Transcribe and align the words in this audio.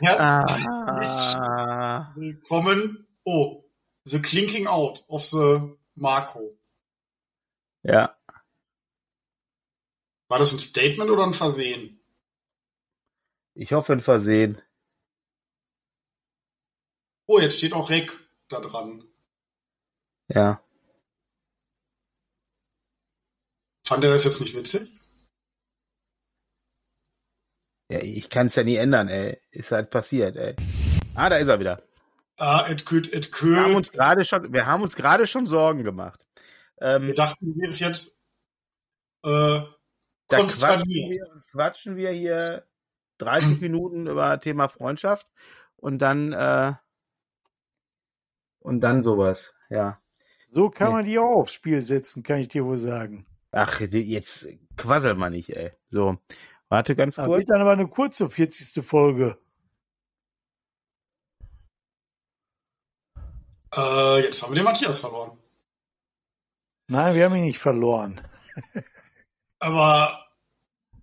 Herzlich 0.00 0.66
ah. 0.66 2.12
willkommen. 2.16 3.06
Oh, 3.24 3.64
The 4.04 4.22
Clinking 4.22 4.66
Out 4.66 5.04
of 5.08 5.24
the 5.24 5.76
Marco. 5.94 6.58
Ja. 7.82 8.16
War 10.28 10.38
das 10.38 10.52
ein 10.52 10.58
Statement 10.58 11.10
oder 11.10 11.26
ein 11.26 11.34
Versehen? 11.34 12.00
Ich 13.54 13.72
hoffe 13.72 13.92
ein 13.92 14.00
Versehen. 14.00 14.62
Oh, 17.26 17.38
jetzt 17.38 17.58
steht 17.58 17.72
auch 17.72 17.90
Rick 17.90 18.16
da 18.48 18.60
dran. 18.60 19.04
Ja. 20.28 20.62
Fand 23.86 24.04
er 24.04 24.10
das 24.10 24.24
jetzt 24.24 24.40
nicht 24.40 24.54
witzig? 24.54 24.99
Ja, 27.90 27.98
ich 28.00 28.30
kann 28.30 28.46
es 28.46 28.54
ja 28.54 28.62
nie 28.62 28.76
ändern, 28.76 29.08
ey. 29.08 29.40
Ist 29.50 29.72
halt 29.72 29.90
passiert, 29.90 30.36
ey. 30.36 30.54
Ah, 31.14 31.28
da 31.28 31.36
ist 31.36 31.48
er 31.48 31.58
wieder. 31.58 31.82
Ah, 32.36 32.66
it 32.70 32.86
could, 32.86 33.12
it 33.12 33.32
could. 33.32 33.56
Wir 33.56 33.64
haben 33.64 33.74
uns 33.74 33.90
gerade 33.92 34.24
schon, 34.24 34.52
wir 34.52 34.64
haben 34.64 34.82
uns 34.82 34.94
gerade 34.96 35.26
schon 35.26 35.46
Sorgen 35.46 35.82
gemacht. 35.82 36.24
Ähm, 36.80 37.08
wir 37.08 37.14
dachten, 37.14 37.52
du 37.52 37.60
wärst 37.60 37.80
jetzt 37.80 38.16
äh, 39.22 39.60
da 40.28 40.36
quatschen 40.36 40.84
wir, 40.86 41.42
quatschen 41.50 41.96
wir 41.96 42.10
hier 42.10 42.64
30 43.18 43.60
Minuten 43.60 44.06
über 44.06 44.40
Thema 44.40 44.68
Freundschaft 44.68 45.26
und 45.76 45.98
dann 45.98 46.32
äh, 46.32 46.72
und 48.60 48.80
dann 48.80 49.02
sowas, 49.02 49.52
ja. 49.68 50.00
So 50.52 50.70
kann 50.70 50.88
nee. 50.88 50.94
man 50.94 51.04
die 51.04 51.18
auch 51.18 51.42
aufs 51.42 51.52
Spiel 51.52 51.82
setzen, 51.82 52.22
kann 52.22 52.38
ich 52.38 52.48
dir 52.48 52.64
wohl 52.64 52.78
sagen. 52.78 53.26
Ach, 53.52 53.80
jetzt 53.80 54.48
quassel 54.76 55.14
mal 55.14 55.30
nicht, 55.30 55.50
ey. 55.50 55.72
So, 55.88 56.18
warte 56.70 56.96
ganz 56.96 57.16
kurz. 57.16 57.28
Das 57.28 57.38
wird 57.38 57.50
dann 57.50 57.60
aber 57.60 57.72
eine 57.72 57.88
kurze 57.88 58.30
40. 58.30 58.84
Folge. 58.84 59.36
Äh, 63.74 64.24
jetzt 64.24 64.42
haben 64.42 64.52
wir 64.52 64.56
den 64.56 64.64
Matthias 64.64 64.98
verloren. 64.98 65.38
Nein, 66.88 67.14
wir 67.14 67.24
haben 67.24 67.36
ihn 67.36 67.44
nicht 67.44 67.58
verloren. 67.58 68.20
aber, 69.60 70.26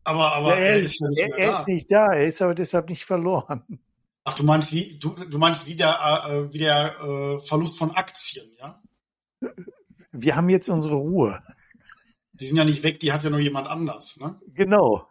aber, 0.03 0.33
aber 0.33 0.49
ja, 0.49 0.65
er, 0.65 0.75
er, 0.75 0.79
ist, 0.79 0.99
ja 0.99 1.07
nicht 1.07 1.19
er, 1.19 1.37
er 1.37 1.51
ist 1.51 1.67
nicht 1.67 1.91
da. 1.91 2.05
Er 2.07 2.27
ist 2.27 2.41
aber 2.41 2.55
deshalb 2.55 2.89
nicht 2.89 3.05
verloren. 3.05 3.79
Ach, 4.25 4.35
du 4.35 4.43
meinst 4.43 4.73
wie, 4.73 4.99
du, 4.99 5.11
du 5.11 5.37
meinst 5.37 5.65
wie 5.67 5.75
der, 5.75 6.25
äh, 6.27 6.53
wie 6.53 6.57
der 6.57 6.99
äh, 6.99 7.41
Verlust 7.47 7.77
von 7.77 7.91
Aktien, 7.91 8.51
ja? 8.59 8.81
Wir 10.11 10.35
haben 10.35 10.49
jetzt 10.49 10.67
unsere 10.67 10.95
Ruhe. 10.95 11.41
Die 12.33 12.45
sind 12.45 12.57
ja 12.57 12.65
nicht 12.65 12.83
weg, 12.83 12.99
die 12.99 13.13
hat 13.13 13.23
ja 13.23 13.29
nur 13.29 13.39
jemand 13.39 13.69
anders, 13.69 14.17
ne? 14.17 14.39
Genau. 14.47 15.07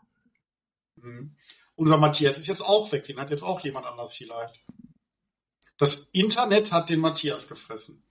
Mhm. 1.06 1.36
Unser 1.76 1.98
Matthias 1.98 2.38
ist 2.38 2.46
jetzt 2.46 2.62
auch 2.62 2.90
weg, 2.92 3.04
den 3.04 3.18
hat 3.18 3.30
jetzt 3.30 3.42
auch 3.42 3.60
jemand 3.60 3.86
anders 3.86 4.14
vielleicht. 4.14 4.64
Das 5.78 6.08
Internet 6.12 6.72
hat 6.72 6.88
den 6.88 7.00
Matthias 7.00 7.48
gefressen. 7.48 8.02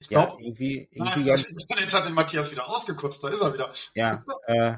Ich 0.00 0.08
glaube, 0.08 0.32
ja, 0.32 0.46
irgendwie, 0.46 0.88
irgendwie 0.90 1.20
nein, 1.20 1.26
das 1.26 1.44
Internet 1.44 1.92
hat 1.92 2.06
den 2.06 2.14
Matthias 2.14 2.50
wieder 2.50 2.68
ausgekotzt, 2.68 3.22
da 3.24 3.28
ist 3.28 3.40
er 3.40 3.54
wieder. 3.54 3.72
Ja, 3.94 4.24
äh, 4.46 4.76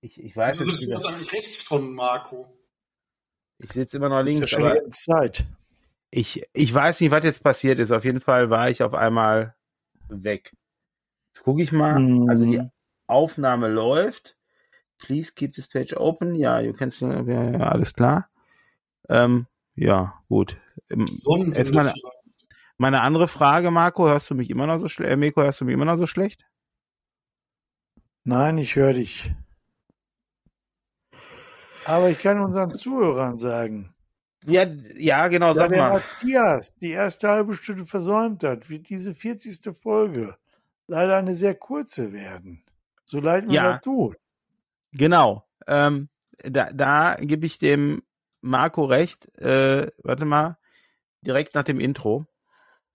ich, 0.00 0.20
ich 0.20 0.36
weiß 0.36 0.58
Also 0.58 0.70
sitzt 0.70 0.86
du 0.86 0.90
jetzt 0.90 1.06
eigentlich 1.06 1.32
rechts 1.32 1.62
von 1.62 1.94
Marco? 1.94 2.54
Ich 3.58 3.72
sitze 3.72 3.96
immer 3.96 4.08
noch 4.08 4.22
links, 4.22 4.50
ja 4.50 4.58
aber 4.58 4.90
Zeit. 4.90 5.46
Ich, 6.10 6.42
ich 6.52 6.72
weiß 6.72 7.00
nicht, 7.00 7.10
was 7.10 7.24
jetzt 7.24 7.42
passiert 7.42 7.78
ist. 7.78 7.90
Auf 7.90 8.04
jeden 8.04 8.20
Fall 8.20 8.50
war 8.50 8.70
ich 8.70 8.82
auf 8.82 8.94
einmal 8.94 9.56
weg. 10.08 10.54
Jetzt 11.34 11.44
gucke 11.44 11.62
ich 11.62 11.72
mal. 11.72 11.98
Mhm. 11.98 12.28
Also 12.28 12.44
die 12.44 12.62
Aufnahme 13.06 13.68
läuft. 13.68 14.37
Please 14.98 15.32
keep 15.34 15.54
this 15.54 15.66
page 15.66 15.96
open. 15.96 16.34
Ja, 16.34 16.60
you 16.60 16.72
can 16.72 16.90
ja, 17.00 17.50
ja, 17.50 17.58
alles 17.58 17.94
klar. 17.94 18.28
Ähm, 19.08 19.46
ja, 19.74 20.20
gut. 20.28 20.56
Ähm, 20.90 21.06
jetzt 21.54 21.72
meine, 21.72 21.94
meine 22.76 23.00
andere 23.02 23.28
Frage, 23.28 23.70
Marco, 23.70 24.08
hörst 24.08 24.30
du 24.30 24.34
mich 24.34 24.50
immer 24.50 24.66
noch 24.66 24.80
so 24.80 24.88
schlecht? 24.88 25.10
Äh, 25.10 25.16
Meko, 25.16 25.42
hörst 25.42 25.60
du 25.60 25.64
mich 25.64 25.74
immer 25.74 25.84
noch 25.84 25.98
so 25.98 26.06
schlecht? 26.06 26.46
Nein, 28.24 28.58
ich 28.58 28.76
höre 28.76 28.92
dich. 28.92 29.32
Aber 31.84 32.10
ich 32.10 32.18
kann 32.18 32.40
unseren 32.40 32.70
Zuhörern 32.76 33.38
sagen. 33.38 33.94
Ja, 34.44 34.64
ja, 34.96 35.28
genau, 35.28 35.54
sag 35.54 35.70
der 35.70 35.78
mal. 35.78 35.92
Matthias 35.94 36.74
die 36.76 36.90
erste 36.90 37.28
halbe 37.28 37.54
Stunde 37.54 37.86
versäumt 37.86 38.44
hat, 38.44 38.68
wird 38.68 38.88
diese 38.88 39.14
40. 39.14 39.74
Folge 39.76 40.36
leider 40.86 41.16
eine 41.16 41.34
sehr 41.34 41.54
kurze 41.54 42.12
werden. 42.12 42.62
So 43.04 43.20
leid 43.20 43.46
mir 43.46 43.54
ja, 43.54 43.72
das 43.72 43.80
tut. 43.80 44.16
Genau. 44.92 45.44
Ähm, 45.66 46.08
da, 46.42 46.70
da 46.72 47.16
gebe 47.20 47.46
ich 47.46 47.58
dem 47.58 48.02
Marco 48.40 48.84
recht. 48.84 49.28
Äh, 49.38 49.90
warte 50.02 50.24
mal, 50.24 50.58
direkt 51.22 51.54
nach 51.54 51.64
dem 51.64 51.80
Intro. 51.80 52.26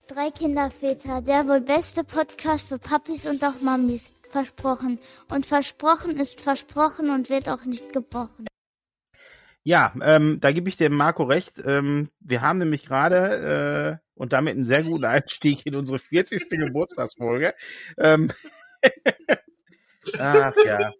Drei 0.08 0.30
Kinderväter, 0.30 1.22
der 1.22 1.46
wohl 1.46 1.60
beste 1.60 2.04
Podcast 2.04 2.68
für 2.68 2.78
Papis 2.78 3.26
und 3.26 3.42
auch 3.42 3.60
Mamis. 3.60 4.10
Versprochen. 4.30 4.98
Und 5.28 5.46
versprochen 5.46 6.18
ist 6.18 6.40
versprochen 6.40 7.10
und 7.10 7.30
wird 7.30 7.48
auch 7.48 7.64
nicht 7.64 7.92
gebrochen. 7.92 8.46
Ja, 9.62 9.94
ähm, 10.02 10.40
da 10.40 10.52
gebe 10.52 10.68
ich 10.68 10.76
dem 10.76 10.94
Marco 10.94 11.22
recht. 11.22 11.62
Ähm, 11.64 12.10
wir 12.20 12.42
haben 12.42 12.58
nämlich 12.58 12.84
gerade 12.84 14.00
äh, 14.02 14.10
und 14.14 14.32
damit 14.32 14.56
einen 14.56 14.64
sehr 14.64 14.82
guten 14.82 15.04
Einstieg 15.04 15.64
in 15.64 15.74
unsere 15.74 15.98
40. 15.98 16.50
Geburtstagsfolge. 16.50 17.54
Ähm, 17.96 18.30
ach 20.18 20.52
ja. 20.66 20.92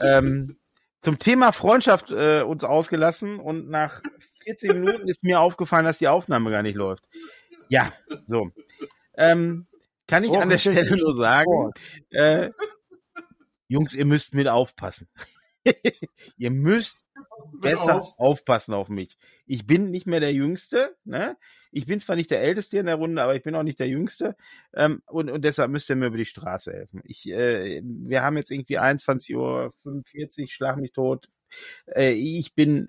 Ähm, 0.00 0.58
zum 1.00 1.18
Thema 1.18 1.52
Freundschaft 1.52 2.10
äh, 2.10 2.42
uns 2.42 2.64
ausgelassen 2.64 3.38
und 3.38 3.68
nach 3.68 4.02
14 4.44 4.80
Minuten 4.80 5.08
ist 5.08 5.22
mir 5.22 5.40
aufgefallen, 5.40 5.84
dass 5.84 5.98
die 5.98 6.08
Aufnahme 6.08 6.50
gar 6.50 6.62
nicht 6.62 6.76
läuft. 6.76 7.04
Ja, 7.68 7.92
so. 8.26 8.50
Ähm, 9.16 9.66
kann 10.06 10.24
ich 10.24 10.30
oh, 10.30 10.38
an 10.38 10.48
der 10.48 10.58
Stelle 10.58 10.96
nur 10.96 11.14
sagen, 11.16 11.72
äh, 12.10 12.50
Jungs, 13.68 13.94
ihr 13.94 14.06
müsst 14.06 14.34
mit 14.34 14.48
aufpassen. 14.48 15.08
ihr 16.36 16.50
müsst 16.50 16.98
besser 17.60 18.02
auf. 18.02 18.18
aufpassen 18.18 18.74
auf 18.74 18.88
mich. 18.88 19.18
Ich 19.46 19.66
bin 19.66 19.90
nicht 19.90 20.06
mehr 20.06 20.20
der 20.20 20.32
Jüngste, 20.32 20.96
ne? 21.04 21.36
Ich 21.70 21.84
bin 21.84 22.00
zwar 22.00 22.16
nicht 22.16 22.30
der 22.30 22.40
Älteste 22.40 22.78
in 22.78 22.86
der 22.86 22.94
Runde, 22.94 23.22
aber 23.22 23.36
ich 23.36 23.42
bin 23.42 23.54
auch 23.54 23.62
nicht 23.62 23.78
der 23.78 23.88
Jüngste. 23.88 24.36
Ähm, 24.74 25.02
und, 25.06 25.30
und 25.30 25.44
deshalb 25.44 25.70
müsst 25.70 25.90
ihr 25.90 25.96
mir 25.96 26.06
über 26.06 26.16
die 26.16 26.24
Straße 26.24 26.72
helfen. 26.72 27.02
Ich, 27.04 27.28
äh, 27.28 27.82
wir 27.84 28.22
haben 28.22 28.38
jetzt 28.38 28.50
irgendwie 28.50 28.78
21.45 28.78 29.36
Uhr, 29.36 30.48
schlag 30.48 30.78
mich 30.78 30.92
tot. 30.92 31.28
Äh, 31.86 32.12
ich 32.12 32.54
bin 32.54 32.88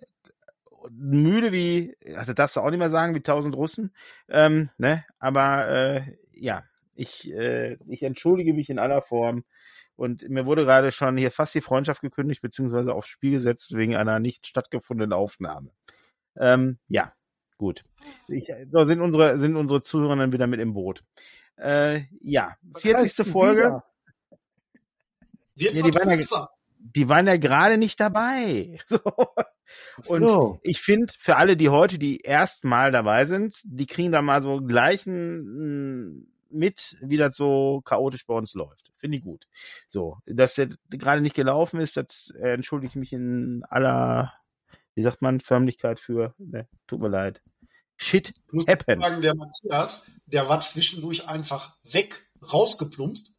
müde 0.90 1.52
wie, 1.52 1.96
also 2.16 2.34
darfst 2.34 2.56
du 2.56 2.62
auch 2.62 2.70
nicht 2.70 2.80
mehr 2.80 2.90
sagen, 2.90 3.16
wie 3.16 3.22
tausend 3.22 3.56
Russen. 3.56 3.94
Ähm, 4.30 4.70
ne? 4.78 5.04
Aber 5.20 5.68
äh, 5.68 6.02
ja, 6.34 6.64
ich, 6.96 7.32
äh, 7.32 7.78
ich 7.88 8.04
entschuldige 8.04 8.54
mich 8.54 8.70
in 8.70 8.80
aller 8.80 9.02
Form. 9.02 9.44
Und 10.00 10.30
mir 10.30 10.46
wurde 10.46 10.64
gerade 10.64 10.94
schon 10.94 11.18
hier 11.18 11.30
fast 11.30 11.54
die 11.56 11.62
Freundschaft 11.62 12.00
gekündigt, 12.00 12.42
beziehungsweise 12.42 12.94
aufs 12.94 13.10
Spiel 13.10 13.32
gesetzt 13.32 13.76
wegen 13.76 13.98
einer 13.98 14.20
nicht 14.20 14.48
stattgefundenen 14.48 15.12
Aufnahme. 15.12 15.72
Ähm, 16.38 16.80
ja, 16.88 17.12
gut. 17.58 17.84
Ich, 18.30 18.50
so 18.70 18.86
sind 18.86 19.02
unsere, 19.02 19.38
sind 19.40 19.58
unsere 19.58 19.84
Zuhörer 19.84 20.16
dann 20.16 20.32
wieder 20.32 20.48
mit 20.48 20.62
im 20.62 20.74
Boot. 20.74 21.04
Äh, 21.58 22.04
ja, 22.22 22.56
40. 22.78 23.28
Folge. 23.28 23.84
Ja, 25.56 25.72
die, 25.74 25.94
waren 25.94 26.18
ja, 26.18 26.48
die 26.78 27.10
waren 27.10 27.28
ja 27.28 27.36
gerade 27.36 27.78
nicht 27.78 28.00
dabei. 28.00 28.80
So. 30.02 30.16
Und 30.16 30.28
so. 30.28 30.60
ich 30.64 30.82
finde, 30.82 31.14
für 31.16 31.36
alle, 31.36 31.56
die 31.56 31.70
heute 31.70 32.00
die 32.00 32.22
erstmal 32.22 32.92
dabei 32.92 33.26
sind, 33.26 33.62
die 33.64 33.86
kriegen 33.86 34.12
da 34.12 34.24
mal 34.24 34.42
so 34.42 34.62
gleichen 34.62 36.28
mit, 36.50 36.98
wie 37.02 37.18
das 37.18 37.36
so 37.36 37.82
chaotisch 37.82 38.26
bei 38.26 38.34
uns 38.34 38.54
läuft. 38.54 38.92
Finde 38.98 39.18
ich 39.18 39.24
gut. 39.24 39.48
So, 39.90 40.18
dass 40.26 40.56
der 40.56 40.70
gerade 40.90 41.22
nicht 41.22 41.36
gelaufen 41.36 41.80
ist, 41.80 41.98
das 41.98 42.34
äh, 42.40 42.54
entschuldige 42.54 42.90
ich 42.92 42.96
mich 42.96 43.14
in 43.14 43.64
aller, 43.70 44.34
wie 44.96 45.04
sagt 45.04 45.22
man, 45.22 45.40
Förmlichkeit 45.40 46.00
für. 46.00 46.34
Ne, 46.38 46.68
tut 46.88 47.00
mir 47.00 47.10
leid. 47.10 47.42
Shit 47.98 48.30
ich 48.30 48.54
muss 48.54 48.66
sagen, 48.66 49.22
der 49.22 49.36
Matthias, 49.36 50.10
der 50.26 50.48
war 50.48 50.62
zwischendurch 50.62 51.28
einfach 51.28 51.76
weg, 51.84 52.30
rausgeplumpst. 52.42 53.36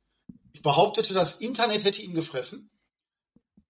Ich 0.53 0.63
behauptete, 0.63 1.15
das 1.15 1.41
Internet 1.41 1.85
hätte 1.85 2.03
ihn 2.03 2.15
gefressen. 2.15 2.71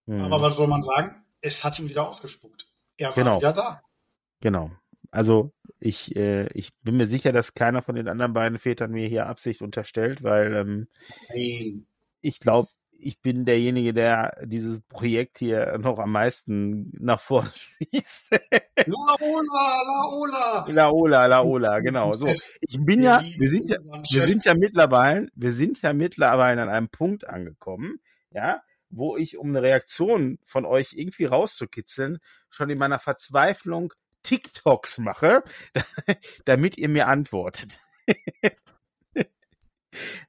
Hm. 0.06 0.20
Aber 0.20 0.42
was 0.42 0.56
soll 0.56 0.66
man 0.66 0.82
sagen? 0.82 1.24
Es 1.40 1.62
hat 1.62 1.78
ihn 1.78 1.88
wieder 1.88 2.08
ausgespuckt. 2.08 2.68
Er 2.96 3.08
war 3.08 3.14
genau. 3.14 3.38
wieder 3.38 3.52
da. 3.52 3.82
Genau. 4.40 4.70
Also 5.10 5.52
ich, 5.80 6.14
äh, 6.16 6.46
ich 6.52 6.72
bin 6.82 6.96
mir 6.96 7.06
sicher, 7.06 7.32
dass 7.32 7.54
keiner 7.54 7.82
von 7.82 7.96
den 7.96 8.08
anderen 8.08 8.32
beiden 8.32 8.58
Vätern 8.58 8.92
mir 8.92 9.08
hier 9.08 9.26
Absicht 9.26 9.62
unterstellt, 9.62 10.22
weil 10.22 10.54
ähm, 10.54 10.88
ich 12.20 12.40
glaube, 12.40 12.68
ich 13.02 13.20
bin 13.20 13.44
derjenige, 13.44 13.94
der 13.94 14.36
dieses 14.44 14.80
Projekt 14.82 15.38
hier 15.38 15.78
noch 15.78 15.98
am 15.98 16.12
meisten 16.12 16.92
nach 16.98 17.20
vorne 17.20 17.50
schießt. 17.54 18.30
Laola, 18.86 19.82
Laola. 19.86 20.66
Laola, 20.68 21.26
Laola, 21.26 21.80
genau. 21.80 22.12
So, 22.12 22.26
ich 22.60 22.78
bin 22.84 23.02
ja, 23.02 23.22
wir 23.38 23.48
sind 23.48 23.68
ja, 23.68 23.78
wir 23.80 24.22
sind 24.22 24.44
ja 24.44 24.54
mittlerweile, 24.54 25.28
wir 25.34 25.52
sind 25.52 25.80
ja 25.82 25.92
mittlerweile 25.92 26.62
an 26.62 26.68
einem 26.68 26.88
Punkt 26.88 27.28
angekommen, 27.28 28.00
ja, 28.30 28.62
wo 28.90 29.16
ich, 29.16 29.38
um 29.38 29.48
eine 29.48 29.62
Reaktion 29.62 30.38
von 30.44 30.64
euch 30.66 30.92
irgendwie 30.94 31.24
rauszukitzeln, 31.24 32.18
schon 32.48 32.70
in 32.70 32.78
meiner 32.78 32.98
Verzweiflung 32.98 33.92
TikToks 34.22 34.98
mache, 34.98 35.42
damit 36.44 36.78
ihr 36.78 36.88
mir 36.88 37.08
antwortet. 37.08 37.78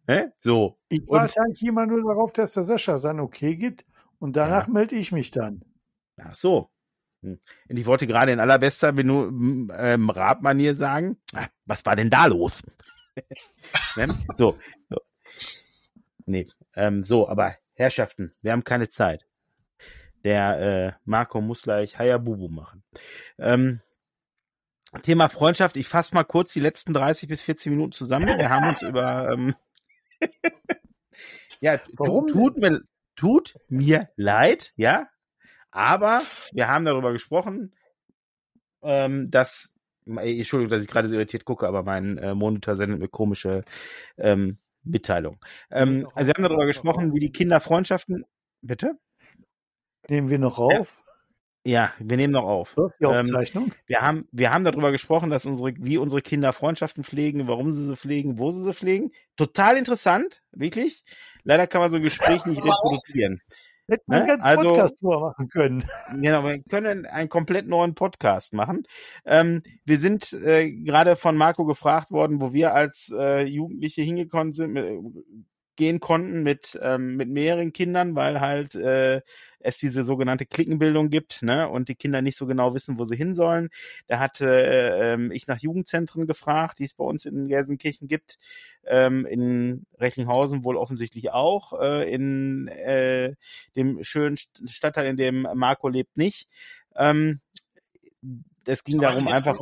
ne? 0.08 0.34
So. 0.42 0.80
Ich 0.90 1.02
warte 1.08 1.42
eigentlich 1.42 1.64
immer 1.64 1.86
nur 1.86 2.02
darauf, 2.04 2.32
dass 2.34 2.54
der 2.54 2.64
Sascha 2.64 2.98
sein 2.98 3.20
Okay 3.20 3.56
gibt 3.56 3.86
und 4.20 4.36
danach 4.36 4.68
ja. 4.68 4.74
melde 4.74 4.96
ich 4.96 5.12
mich 5.12 5.32
dann. 5.32 5.64
Ach 6.18 6.36
so. 6.36 6.70
Hm. 7.24 7.40
Und 7.70 7.78
ich 7.78 7.86
wollte 7.86 8.08
gerade 8.08 8.32
in 8.32 8.40
allerbester 8.40 8.90
ähm, 8.90 9.70
Rabmanier 10.10 10.76
sagen, 10.76 11.18
ah, 11.34 11.48
was 11.66 11.86
war 11.86 11.96
denn 11.96 12.10
da 12.10 12.26
los? 12.26 12.64
ne? 13.96 14.08
so, 14.36 14.58
so. 14.90 14.98
Nee, 16.26 16.48
ähm, 16.76 17.04
so, 17.04 17.28
aber 17.28 17.56
Herrschaften, 17.74 18.32
wir 18.42 18.52
haben 18.52 18.64
keine 18.64 18.90
Zeit. 18.90 19.28
Der 20.24 20.60
äh, 20.60 20.92
Marco 21.06 21.42
muss 21.42 21.64
gleich 21.64 21.98
Hayabubu 21.98 22.50
machen. 22.50 22.84
Ähm, 23.38 23.82
Thema 25.04 25.30
Freundschaft, 25.30 25.78
ich 25.78 25.88
fasse 25.88 26.14
mal 26.14 26.24
kurz 26.24 26.52
die 26.54 26.60
letzten 26.60 26.94
30 26.94 27.30
bis 27.30 27.42
40 27.42 27.72
Minuten 27.72 27.94
zusammen. 27.94 28.28
Wir 28.28 28.50
haben 28.50 28.68
uns 28.68 28.82
über 28.82 29.32
ähm, 29.32 29.56
ja, 31.62 31.78
tu, 31.78 32.26
tut 32.28 32.58
mir 32.58 32.82
tut 33.16 33.56
mir 33.70 34.10
leid, 34.16 34.74
ja, 34.76 35.08
aber 35.70 36.22
wir 36.54 36.68
haben 36.68 36.86
darüber 36.86 37.14
gesprochen, 37.14 37.74
ähm, 38.82 39.32
dass 39.32 39.74
Entschuldigung, 40.06 40.72
dass 40.72 40.84
ich 40.84 40.90
gerade 40.90 41.08
so 41.08 41.14
irritiert 41.14 41.46
gucke, 41.46 41.68
aber 41.68 41.84
mein 41.84 42.18
äh, 42.18 42.34
Monitor 42.34 42.76
sendet 42.76 43.00
mir 43.00 43.08
komische 43.08 43.64
ähm, 44.18 44.58
Mitteilung. 44.84 45.38
Ähm, 45.70 46.08
also 46.16 46.28
wir 46.28 46.34
haben 46.34 46.44
darüber 46.44 46.66
gesprochen, 46.66 47.14
wie 47.14 47.20
die 47.20 47.32
Kinder 47.32 47.60
Freundschaften. 47.60 48.26
Bitte? 48.62 48.98
Nehmen 50.10 50.30
wir 50.30 50.40
noch 50.40 50.60
auf? 50.60 50.96
Ja, 51.64 51.94
wir 52.00 52.18
nehmen 52.18 52.34
noch 52.34 52.46
auf. 52.46 52.76
Die 53.00 53.06
ähm, 53.06 53.12
Aufzeichnung. 53.12 53.66
Ähm, 53.66 53.74
wir 53.86 54.02
haben, 54.02 54.28
wir 54.32 54.52
haben 54.52 54.64
darüber 54.64 54.92
gesprochen, 54.92 55.30
dass 55.30 55.46
unsere, 55.46 55.74
wie 55.78 55.98
unsere 55.98 56.22
Kinder 56.22 56.54
Freundschaften 56.54 57.04
pflegen, 57.04 57.48
warum 57.48 57.72
sie 57.72 57.86
sie 57.86 57.96
pflegen, 57.96 58.40
wo 58.40 58.52
sie 58.52 58.64
sie 58.64 58.74
pflegen. 58.74 59.12
Total 59.36 59.78
interessant, 59.78 60.42
wirklich. 60.52 61.04
Leider 61.44 61.68
kann 61.68 61.82
man 61.82 61.92
so 61.92 61.98
ein 61.98 62.04
Gespräch 62.04 62.46
nicht 62.46 62.64
reproduzieren. 62.64 63.42
Hätten 63.88 64.12
wir 64.12 64.16
ne? 64.16 64.20
einen 64.20 64.28
ganzen 64.28 64.48
also, 64.48 64.70
Podcast 64.70 65.04
machen 65.04 65.50
können. 65.50 65.84
Genau, 66.22 66.44
wir 66.44 66.64
können 66.64 67.06
einen 67.06 67.30
komplett 67.30 67.68
neuen 67.68 67.94
Podcast 67.94 68.54
machen. 68.54 68.88
Ähm, 69.26 69.62
wir 69.86 70.00
sind 70.00 70.34
äh, 70.34 70.72
gerade 70.72 71.16
von 71.16 71.38
Marco 71.38 71.66
gefragt 71.66 72.10
worden, 72.10 72.42
wo 72.42 72.54
wir 72.54 72.74
als 72.74 73.12
äh, 73.16 73.44
Jugendliche 73.44 74.02
hingekommen 74.02 74.54
sind, 74.54 74.78
äh, 74.78 74.98
gehen 75.82 76.00
konnten 76.00 76.44
mit, 76.44 76.80
ähm, 76.80 77.16
mit 77.16 77.28
mehreren 77.28 77.74
Kindern, 77.74 78.16
weil 78.16 78.40
halt 78.40 78.76
äh, 78.76 79.22
es 79.62 79.80
diese 79.80 80.04
sogenannte 80.04 80.46
Klickenbildung 80.46 81.10
gibt, 81.10 81.42
ne, 81.42 81.68
und 81.68 81.90
die 81.90 81.96
Kinder 81.96 82.22
nicht 82.22 82.38
so 82.38 82.46
genau 82.46 82.76
wissen, 82.76 83.00
wo 83.00 83.06
sie 83.06 83.16
hin 83.16 83.34
sollen. 83.34 83.70
Da 84.06 84.20
hatte 84.20 84.46
äh, 84.48 85.36
ich 85.36 85.48
nach 85.48 85.58
Jugendzentren 85.58 86.28
gefragt, 86.28 86.78
die 86.78 86.84
es 86.84 86.94
bei 86.94 87.04
uns 87.04 87.26
in 87.26 87.48
Gelsenkirchen 87.48 88.08
gibt, 88.08 88.38
ähm, 88.86 89.26
in 89.26 89.88
Recklinghausen 89.98 90.64
wohl 90.64 90.78
offensichtlich 90.78 91.32
auch, 91.32 91.74
äh, 91.82 92.14
in 92.14 92.68
äh, 92.68 93.34
dem 93.76 94.04
schönen 94.04 94.38
Stadtteil, 94.38 95.08
in 95.08 95.18
dem 95.18 95.48
Marco 95.56 95.88
lebt, 95.88 96.16
nicht. 96.16 96.48
Ähm, 96.96 97.40
es 98.68 98.84
ging 98.84 99.02
darum, 99.02 99.28
einfach 99.28 99.60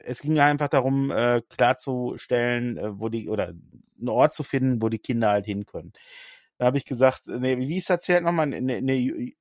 es 0.00 0.20
ging 0.20 0.38
einfach 0.38 0.68
darum, 0.68 1.10
äh, 1.10 1.42
klarzustellen, 1.48 2.78
äh, 2.78 2.98
wo 2.98 3.08
die, 3.08 3.28
oder 3.28 3.48
einen 3.48 4.08
Ort 4.08 4.34
zu 4.34 4.42
finden, 4.42 4.82
wo 4.82 4.88
die 4.88 4.98
Kinder 4.98 5.30
halt 5.30 5.46
hin 5.46 5.66
können. 5.66 5.92
Da 6.58 6.66
habe 6.66 6.78
ich 6.78 6.84
gesagt, 6.84 7.26
nee, 7.26 7.58
wie 7.58 7.78
ist 7.78 7.90
erzählt 7.90 8.22
nochmal? 8.22 8.46
Ne, 8.46 8.80
ne, 8.80 9.34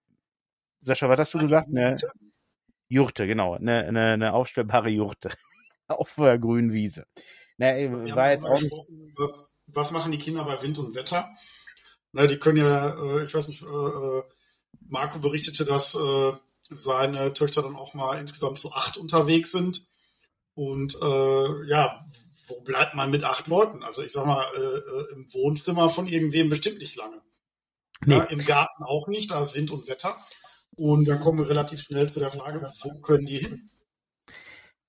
Sascha, 0.82 1.10
was 1.10 1.20
hast 1.20 1.34
du 1.34 1.40
gesagt? 1.40 1.70
Eine 1.70 1.98
Jurte, 2.88 3.26
genau. 3.26 3.56
Eine, 3.56 3.86
eine, 3.86 4.14
eine 4.14 4.34
aufstellbare 4.34 4.90
Jurte 4.90 5.30
auf 5.88 6.14
der 6.16 6.38
grünen 6.38 6.74
Wiese. 6.74 7.06
Na, 7.58 7.68
war 8.16 8.32
jetzt 8.32 8.46
auch 8.46 8.62
was, 9.18 9.58
was 9.68 9.92
machen 9.92 10.12
die 10.12 10.18
Kinder 10.18 10.44
bei 10.44 10.62
Wind 10.62 10.78
und 10.78 10.94
Wetter? 10.94 11.34
Na, 12.12 12.28
die 12.28 12.38
können 12.38 12.58
ja, 12.58 12.90
äh, 12.90 13.24
ich 13.24 13.34
weiß 13.34 13.48
nicht, 13.48 13.64
äh, 13.64 13.66
äh, 13.66 14.24
Marco 14.88 15.20
berichtete, 15.20 15.66
dass 15.66 15.98
seine 16.70 17.34
Töchter 17.34 17.62
dann 17.62 17.76
auch 17.76 17.94
mal 17.94 18.20
insgesamt 18.20 18.60
so 18.60 18.72
acht 18.72 18.98
unterwegs 18.98 19.52
sind. 19.52 19.88
Und 20.56 20.98
äh, 21.02 21.68
ja, 21.68 22.06
wo 22.48 22.62
bleibt 22.62 22.96
man 22.96 23.12
mit 23.12 23.24
acht 23.24 23.48
Leuten? 23.48 23.84
Also 23.84 24.02
ich 24.02 24.12
sag 24.12 24.26
mal, 24.26 24.46
äh, 24.56 24.60
äh, 24.60 25.14
im 25.14 25.34
Wohnzimmer 25.34 25.90
von 25.90 26.08
irgendwem 26.08 26.50
bestimmt 26.50 26.80
nicht 26.80 26.96
lange. 26.96 27.22
Nee. 28.06 28.16
Ja, 28.18 28.24
Im 28.24 28.46
Garten 28.46 28.84
auch 28.84 29.08
nicht, 29.08 29.32
da 29.32 29.42
ist 29.42 29.56
Wind 29.56 29.72
und 29.72 29.88
Wetter. 29.88 30.16
Und 30.76 31.08
dann 31.08 31.20
kommen 31.20 31.40
wir 31.40 31.50
relativ 31.50 31.82
schnell 31.82 32.10
zu 32.10 32.20
der 32.20 32.32
Frage, 32.32 32.70
wo 32.84 33.00
können 33.00 33.26
die 33.26 33.38
hin? 33.38 33.70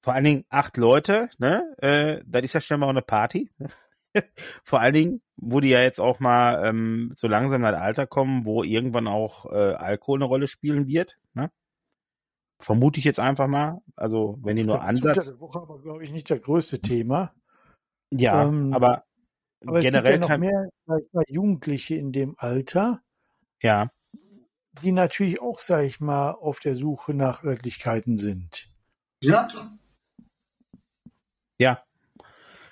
Vor 0.02 0.14
allen 0.14 0.24
Dingen 0.24 0.44
acht 0.50 0.76
Leute, 0.76 1.28
ne? 1.38 1.74
Äh, 1.78 2.22
das 2.26 2.42
ist 2.42 2.52
ja 2.52 2.60
schon 2.60 2.80
mal 2.80 2.88
eine 2.88 3.02
Party. 3.02 3.50
Vor 4.64 4.80
allen 4.80 4.94
Dingen, 4.94 5.22
wo 5.36 5.60
die 5.60 5.68
ja 5.68 5.82
jetzt 5.82 6.00
auch 6.00 6.20
mal 6.20 6.64
ähm, 6.64 7.12
so 7.16 7.26
langsam 7.26 7.62
in 7.62 7.66
ein 7.66 7.74
Alter 7.74 8.06
kommen, 8.06 8.44
wo 8.44 8.62
irgendwann 8.62 9.08
auch 9.08 9.46
äh, 9.46 9.74
Alkohol 9.74 10.18
eine 10.18 10.24
Rolle 10.24 10.48
spielen 10.48 10.86
wird. 10.86 11.18
Ne? 11.34 11.50
Vermute 12.58 12.98
ich 12.98 13.04
jetzt 13.04 13.20
einfach 13.20 13.46
mal. 13.46 13.80
Also, 13.96 14.38
wenn 14.42 14.56
die 14.56 14.64
nur 14.64 14.82
Ansatz. 14.82 15.16
Das 15.16 15.26
ist 15.26 15.40
Woche 15.40 15.60
aber, 15.60 15.80
glaube 15.80 16.04
ich, 16.04 16.12
nicht 16.12 16.30
das 16.30 16.40
größte 16.40 16.80
Thema. 16.80 17.34
Ja, 18.10 18.44
ähm, 18.44 18.72
aber, 18.72 19.04
aber 19.66 19.80
generell 19.80 20.14
es 20.14 20.20
gibt 20.20 20.30
ja 20.30 20.36
noch 20.36 20.40
mehr 20.40 20.68
mal, 20.86 21.24
Jugendliche 21.28 21.96
in 21.96 22.12
dem 22.12 22.34
Alter. 22.38 23.00
Ja. 23.62 23.90
Die 24.82 24.92
natürlich 24.92 25.40
auch, 25.40 25.60
sage 25.60 25.86
ich 25.86 26.00
mal, 26.00 26.32
auf 26.32 26.60
der 26.60 26.76
Suche 26.76 27.14
nach 27.14 27.42
Örtlichkeiten 27.42 28.16
sind. 28.16 28.70
Ja, 29.22 29.48
klar. 29.48 29.78
Ja. 31.58 31.82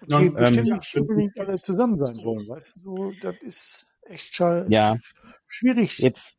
Die 0.06 0.12
ähm, 0.12 0.34
bestimmt 0.34 0.68
nicht 0.68 0.96
unbedingt 0.96 1.40
alle 1.40 1.56
zusammen 1.56 1.98
sein 1.98 2.16
wollen, 2.22 2.46
weißt 2.46 2.80
du, 2.84 3.12
das 3.22 3.36
ist 3.40 3.94
echt 4.02 4.38
ja. 4.38 4.96
schwierig 5.46 5.98
Jetzt, 5.98 6.36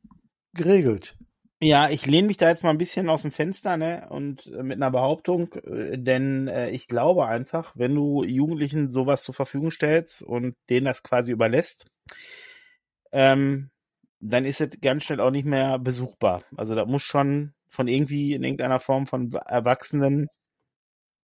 geregelt. 0.53 1.17
Ja, 1.61 1.89
ich 1.89 2.05
lehne 2.05 2.27
mich 2.27 2.37
da 2.37 2.49
jetzt 2.49 2.63
mal 2.63 2.69
ein 2.69 2.77
bisschen 2.77 3.07
aus 3.07 3.21
dem 3.21 3.31
Fenster, 3.31 3.77
ne, 3.77 4.07
und 4.09 4.47
äh, 4.47 4.61
mit 4.61 4.77
einer 4.77 4.91
Behauptung, 4.91 5.53
äh, 5.53 5.97
denn 5.97 6.47
äh, 6.49 6.69
ich 6.69 6.87
glaube 6.87 7.27
einfach, 7.27 7.71
wenn 7.75 7.95
du 7.95 8.23
Jugendlichen 8.23 8.89
sowas 8.89 9.23
zur 9.23 9.33
Verfügung 9.33 9.71
stellst 9.71 10.21
und 10.21 10.55
denen 10.69 10.85
das 10.85 11.01
quasi 11.01 11.31
überlässt, 11.31 11.85
ähm, 13.13 13.69
dann 14.19 14.43
ist 14.43 14.59
es 14.59 14.69
ganz 14.81 15.03
schnell 15.05 15.21
auch 15.21 15.31
nicht 15.31 15.45
mehr 15.45 15.79
besuchbar. 15.79 16.43
Also 16.57 16.75
da 16.75 16.85
muss 16.85 17.03
schon 17.03 17.53
von 17.69 17.87
irgendwie 17.87 18.33
in 18.33 18.43
irgendeiner 18.43 18.79
Form 18.79 19.07
von 19.07 19.31
Erwachsenen 19.33 20.27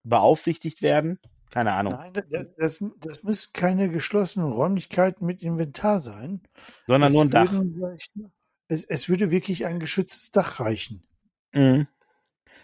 beaufsichtigt 0.04 0.82
werden. 0.82 1.20
Keine 1.50 1.74
Ahnung. 1.74 1.94
Nein, 1.94 2.14
das, 2.58 2.80
das, 3.00 3.24
müssen 3.24 3.52
keine 3.54 3.90
geschlossenen 3.90 4.52
Räumlichkeiten 4.52 5.26
mit 5.26 5.44
Inventar 5.44 6.00
sein. 6.00 6.42
Sondern 6.88 7.12
das 7.12 7.14
nur 7.14 7.24
ein 7.24 7.30
Dach. 7.30 7.54
Es, 8.72 8.86
es 8.86 9.10
würde 9.10 9.32
wirklich 9.32 9.66
ein 9.66 9.82
geschütztes 9.82 10.32
Dach 10.32 10.62
reichen. 10.62 11.04
Mhm. 11.54 11.88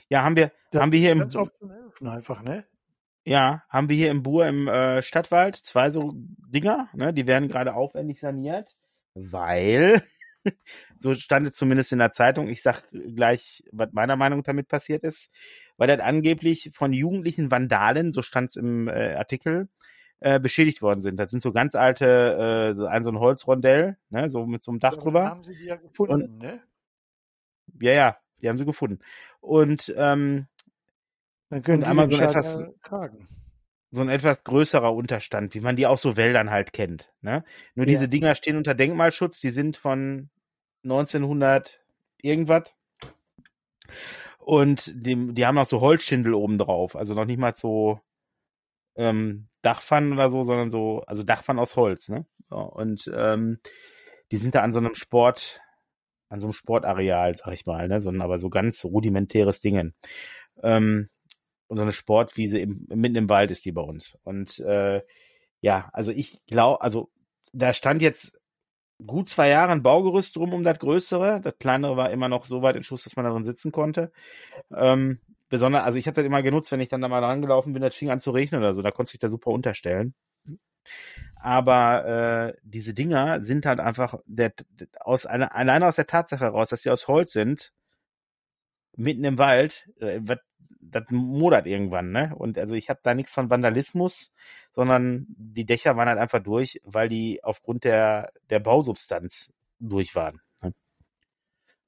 Ja, 0.07 0.23
haben 0.23 0.37
wir, 0.37 0.53
da 0.71 0.79
haben 0.79 0.93
wir 0.93 0.99
hier 0.99 1.11
im. 1.11 1.21
Oft 1.21 1.53
helfen 1.59 2.07
einfach, 2.07 2.43
ne? 2.43 2.65
Ja, 3.25 3.63
haben 3.67 3.89
wir 3.89 3.97
hier 3.97 4.09
im 4.09 4.23
Bur 4.23 4.47
im 4.47 4.69
äh, 4.69 5.03
Stadtwald 5.03 5.57
zwei 5.57 5.91
so 5.91 6.13
Dinger, 6.15 6.87
ne? 6.93 7.13
Die 7.13 7.27
werden 7.27 7.49
gerade 7.49 7.75
aufwendig 7.75 8.21
saniert, 8.21 8.77
weil, 9.15 10.01
so 10.97 11.13
stand 11.13 11.47
es 11.47 11.57
zumindest 11.57 11.91
in 11.91 11.99
der 11.99 12.13
Zeitung, 12.13 12.47
ich 12.47 12.61
sag 12.61 12.83
gleich, 12.91 13.65
was 13.73 13.89
meiner 13.91 14.15
Meinung 14.15 14.43
damit 14.43 14.69
passiert 14.69 15.03
ist, 15.03 15.29
weil 15.75 15.89
das 15.89 15.99
angeblich 15.99 16.71
von 16.73 16.93
jugendlichen 16.93 17.51
Vandalen, 17.51 18.13
so 18.13 18.21
stand 18.21 18.51
es 18.51 18.55
im 18.55 18.87
äh, 18.87 19.15
Artikel, 19.15 19.67
äh, 20.19 20.39
beschädigt 20.39 20.81
worden 20.81 21.01
sind. 21.01 21.17
Das 21.17 21.31
sind 21.31 21.41
so 21.41 21.51
ganz 21.51 21.75
alte, 21.75 22.75
äh, 22.79 22.87
ein 22.87 23.03
so 23.03 23.09
ein 23.09 23.19
Holzrondell, 23.19 23.97
ne, 24.09 24.31
so 24.31 24.45
mit 24.45 24.63
so 24.63 24.71
einem 24.71 24.79
Dach 24.79 24.95
ja, 24.95 25.01
drüber. 25.01 25.25
Haben 25.25 25.43
sie 25.43 25.55
die 25.55 25.65
ja 25.65 25.75
gefunden, 25.75 26.23
und, 26.23 26.37
ne? 26.39 26.61
Ja, 27.79 27.91
ja, 27.91 28.17
die 28.41 28.49
haben 28.49 28.57
sie 28.57 28.65
gefunden. 28.65 28.99
Und 29.39 29.93
ähm, 29.95 30.47
dann 31.49 31.61
können 31.61 31.81
die 31.81 31.87
einmal 31.87 32.09
so 32.09 32.17
ein 32.17 32.29
etwas 32.29 32.63
tragen. 32.83 33.27
so 33.91 34.01
ein 34.01 34.09
etwas 34.09 34.43
größerer 34.43 34.93
Unterstand, 34.93 35.53
wie 35.53 35.61
man 35.61 35.75
die 35.75 35.85
aus 35.85 36.01
so 36.01 36.17
Wäldern 36.17 36.49
halt 36.49 36.73
kennt. 36.73 37.11
Ne? 37.21 37.43
Nur 37.75 37.85
ja. 37.85 37.91
diese 37.91 38.09
Dinger 38.09 38.35
stehen 38.35 38.57
unter 38.57 38.73
Denkmalschutz, 38.73 39.39
die 39.39 39.51
sind 39.51 39.77
von 39.77 40.29
1900 40.83 41.79
irgendwas. 42.21 42.73
Und 44.39 44.93
die, 44.95 45.33
die 45.33 45.45
haben 45.45 45.57
auch 45.57 45.67
so 45.67 45.81
Holzschindel 45.81 46.33
oben 46.33 46.57
drauf, 46.57 46.95
also 46.95 47.13
noch 47.13 47.25
nicht 47.25 47.39
mal 47.39 47.55
so 47.55 47.99
ähm, 48.97 49.47
Dachpfannen 49.61 50.13
oder 50.13 50.29
so, 50.29 50.43
sondern 50.43 50.71
so, 50.71 51.01
also 51.07 51.23
Dachpfannen 51.23 51.61
aus 51.61 51.75
Holz, 51.75 52.09
ne? 52.09 52.25
Und 52.49 53.11
ähm, 53.13 53.59
die 54.31 54.37
sind 54.37 54.55
da 54.55 54.61
an 54.61 54.73
so 54.73 54.79
einem 54.79 54.95
Sport, 54.95 55.61
an 56.29 56.39
so 56.39 56.47
einem 56.47 56.53
Sportareal, 56.53 57.35
sag 57.37 57.53
ich 57.53 57.65
mal, 57.65 57.87
ne? 57.87 58.01
So, 58.01 58.09
aber 58.09 58.39
so 58.39 58.49
ganz 58.49 58.83
rudimentäres 58.85 59.59
Dingen. 59.61 59.93
Ähm, 60.63 61.09
und 61.67 61.77
so 61.77 61.83
eine 61.83 61.93
Sportwiese 61.93 62.59
im, 62.59 62.87
mitten 62.93 63.17
im 63.17 63.29
Wald 63.29 63.51
ist 63.51 63.65
die 63.65 63.71
bei 63.71 63.81
uns. 63.81 64.17
Und 64.23 64.59
äh, 64.59 65.01
ja, 65.61 65.89
also 65.93 66.11
ich 66.11 66.45
glaube, 66.45 66.81
also 66.81 67.09
da 67.51 67.73
stand 67.73 68.01
jetzt 68.01 68.39
gut 69.05 69.29
zwei 69.29 69.49
Jahre 69.49 69.71
ein 69.71 69.83
Baugerüst 69.83 70.35
drum 70.35 70.53
um 70.53 70.63
das 70.63 70.79
Größere. 70.79 71.41
Das 71.41 71.57
Kleinere 71.59 71.97
war 71.97 72.11
immer 72.11 72.29
noch 72.29 72.45
so 72.45 72.61
weit 72.61 72.75
in 72.75 72.83
Schuss, 72.83 73.03
dass 73.03 73.15
man 73.15 73.25
darin 73.25 73.43
sitzen 73.45 73.71
konnte. 73.71 74.11
Ähm, 74.73 75.19
besonders, 75.49 75.83
also 75.83 75.97
ich 75.97 76.07
habe 76.07 76.15
das 76.15 76.25
immer 76.25 76.41
genutzt, 76.41 76.71
wenn 76.71 76.79
ich 76.79 76.89
dann 76.89 77.01
da 77.01 77.07
mal 77.07 77.23
rangelaufen 77.23 77.73
bin, 77.73 77.81
das 77.81 77.95
fing 77.95 78.09
an 78.09 78.19
zu 78.19 78.31
regnen 78.31 78.61
oder 78.61 78.73
so, 78.73 78.81
da 78.81 78.91
konnte 78.91 79.13
ich 79.13 79.19
da 79.19 79.29
super 79.29 79.51
unterstellen. 79.51 80.13
Aber 81.35 82.53
äh, 82.53 82.59
diese 82.63 82.93
Dinger 82.93 83.41
sind 83.41 83.65
halt 83.65 83.79
einfach 83.79 84.15
der, 84.25 84.53
aus 85.01 85.25
einer, 85.25 85.55
alleine 85.55 85.87
aus 85.87 85.95
der 85.95 86.07
Tatsache 86.07 86.45
heraus, 86.45 86.69
dass 86.69 86.81
sie 86.81 86.89
aus 86.89 87.07
Holz 87.07 87.31
sind, 87.31 87.73
mitten 88.95 89.23
im 89.23 89.37
Wald, 89.37 89.89
äh, 89.99 90.19
wird, 90.23 90.41
das 90.81 91.03
modert 91.09 91.67
irgendwann, 91.67 92.11
ne? 92.11 92.33
Und 92.35 92.57
also 92.57 92.73
ich 92.75 92.89
habe 92.89 92.99
da 93.03 93.13
nichts 93.13 93.33
von 93.33 93.49
Vandalismus, 93.49 94.31
sondern 94.73 95.25
die 95.29 95.65
Dächer 95.65 95.97
waren 95.97 96.07
halt 96.07 96.19
einfach 96.19 96.39
durch, 96.41 96.79
weil 96.85 97.09
die 97.09 97.43
aufgrund 97.43 97.83
der, 97.83 98.31
der 98.49 98.59
Bausubstanz 98.59 99.51
durch 99.79 100.15
waren. 100.15 100.41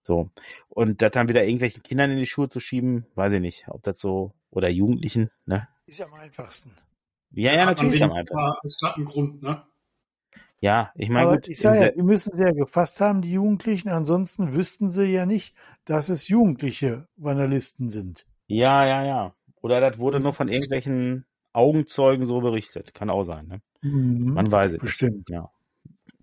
So. 0.09 0.31
Und 0.69 1.03
das 1.03 1.11
dann 1.11 1.29
wieder 1.29 1.43
irgendwelchen 1.43 1.83
Kindern 1.83 2.09
in 2.09 2.17
die 2.17 2.25
Schuhe 2.25 2.49
zu 2.49 2.59
schieben, 2.59 3.05
weiß 3.13 3.31
ich 3.33 3.41
nicht, 3.41 3.65
ob 3.67 3.83
das 3.83 3.99
so, 3.99 4.33
oder 4.49 4.67
Jugendlichen, 4.67 5.29
ne? 5.45 5.67
Ist 5.85 5.99
ja 5.99 6.07
am 6.07 6.15
einfachsten. 6.15 6.71
Ja, 7.29 7.53
ja, 7.53 7.65
natürlich 7.65 7.97
ist 7.97 8.01
am 8.01 8.13
einfachsten. 8.13 8.67
Ist 8.67 8.83
ein 8.83 9.05
Grund, 9.05 9.43
ne? 9.43 9.61
Ja, 10.61 10.91
ich 10.95 11.09
meine, 11.09 11.33
gut. 11.33 11.47
Ich 11.47 11.59
sage 11.59 11.79
ja, 11.79 11.91
die 11.91 12.01
müssen 12.01 12.35
sie 12.35 12.43
ja 12.43 12.51
gefasst 12.53 13.01
haben, 13.01 13.21
die 13.21 13.33
Jugendlichen. 13.33 13.89
Ansonsten 13.89 14.51
wüssten 14.51 14.89
sie 14.89 15.05
ja 15.05 15.27
nicht, 15.27 15.53
dass 15.85 16.09
es 16.09 16.27
jugendliche 16.27 17.07
Vandalisten 17.15 17.89
sind. 17.89 18.25
Ja, 18.47 18.87
ja, 18.87 19.05
ja. 19.05 19.35
Oder 19.61 19.79
das 19.79 19.99
wurde 19.99 20.19
nur 20.19 20.33
von 20.33 20.47
irgendwelchen 20.47 21.25
Augenzeugen 21.53 22.25
so 22.25 22.41
berichtet. 22.41 22.95
Kann 22.95 23.11
auch 23.11 23.25
sein, 23.25 23.45
ne? 23.45 23.61
Mhm, 23.83 24.33
Man 24.33 24.51
weiß 24.51 24.71
es. 24.71 24.79
Bestimmt. 24.79 25.29
Ja. 25.29 25.51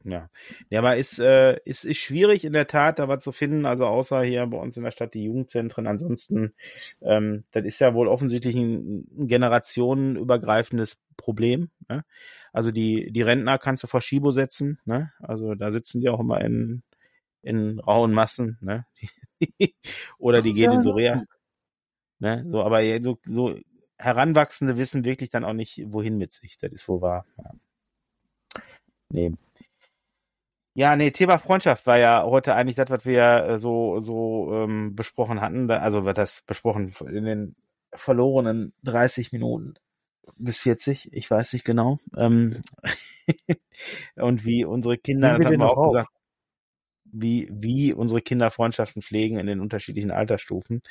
Ja. 0.08 0.30
Ja, 0.70 0.78
aber 0.78 0.96
ist, 0.96 1.18
äh, 1.18 1.58
ist, 1.64 1.84
ist 1.84 1.98
schwierig 1.98 2.44
in 2.44 2.52
der 2.52 2.68
Tat, 2.68 3.00
da 3.00 3.08
was 3.08 3.24
zu 3.24 3.32
finden, 3.32 3.66
also 3.66 3.86
außer 3.86 4.22
hier 4.22 4.46
bei 4.46 4.56
uns 4.56 4.76
in 4.76 4.84
der 4.84 4.92
Stadt 4.92 5.14
die 5.14 5.24
Jugendzentren. 5.24 5.88
Ansonsten, 5.88 6.54
ähm, 7.02 7.42
das 7.50 7.64
ist 7.64 7.80
ja 7.80 7.92
wohl 7.92 8.06
offensichtlich 8.06 8.54
ein, 8.54 9.26
generationenübergreifendes 9.26 10.96
Problem. 11.16 11.70
Ne? 11.88 12.04
Also 12.52 12.70
die, 12.70 13.10
die 13.10 13.22
Rentner 13.22 13.58
kannst 13.58 13.82
du 13.82 13.88
vor 13.88 14.00
Schibo 14.00 14.30
setzen, 14.30 14.78
ne? 14.84 15.12
Also 15.18 15.56
da 15.56 15.72
sitzen 15.72 16.00
die 16.00 16.08
auch 16.08 16.20
immer 16.20 16.40
in, 16.40 16.84
in 17.42 17.80
rauen 17.80 18.12
Massen, 18.12 18.58
ne? 18.60 18.86
Oder 20.18 20.40
die 20.40 20.52
gehen 20.52 20.70
in 20.70 20.82
so 20.82 20.92
Reha. 20.92 21.24
Ne? 22.20 22.46
So, 22.48 22.62
aber 22.62 22.80
so, 23.02 23.18
so 23.24 23.58
Heranwachsende 23.98 24.76
wissen 24.76 25.04
wirklich 25.04 25.30
dann 25.30 25.44
auch 25.44 25.52
nicht, 25.52 25.82
wohin 25.86 26.16
mit 26.16 26.32
sich. 26.32 26.58
Das 26.58 26.72
ist 26.72 26.88
wohl 26.88 27.00
wahr. 27.00 27.26
Ja. 27.38 27.50
Nee. 29.10 29.32
Ja, 30.76 30.94
nee, 30.94 31.10
Thema 31.10 31.38
Freundschaft 31.38 31.86
war 31.86 31.96
ja 31.96 32.22
heute 32.24 32.54
eigentlich 32.54 32.76
das, 32.76 32.90
was 32.90 33.06
wir 33.06 33.22
äh, 33.22 33.58
so, 33.58 34.00
so 34.02 34.52
ähm, 34.52 34.94
besprochen 34.94 35.40
hatten. 35.40 35.70
Also 35.70 36.04
wird 36.04 36.18
das 36.18 36.42
besprochen 36.46 36.92
in 37.08 37.24
den 37.24 37.56
verlorenen 37.94 38.74
30 38.84 39.32
Minuten 39.32 39.72
bis 40.36 40.58
40, 40.58 41.14
ich 41.14 41.30
weiß 41.30 41.54
nicht 41.54 41.64
genau. 41.64 41.96
Ähm 42.18 42.60
und 44.16 44.44
wie 44.44 44.66
unsere 44.66 44.98
Kinder, 44.98 45.38
das 45.38 45.46
haben 45.46 45.60
wir 45.60 45.70
auch, 45.70 45.78
auch 45.78 45.92
gesagt, 45.92 46.10
wie, 47.06 47.48
wie 47.50 47.94
unsere 47.94 48.20
Kinder 48.20 48.50
Freundschaften 48.50 49.00
pflegen 49.00 49.38
in 49.38 49.46
den 49.46 49.60
unterschiedlichen 49.60 50.10
Altersstufen. 50.10 50.82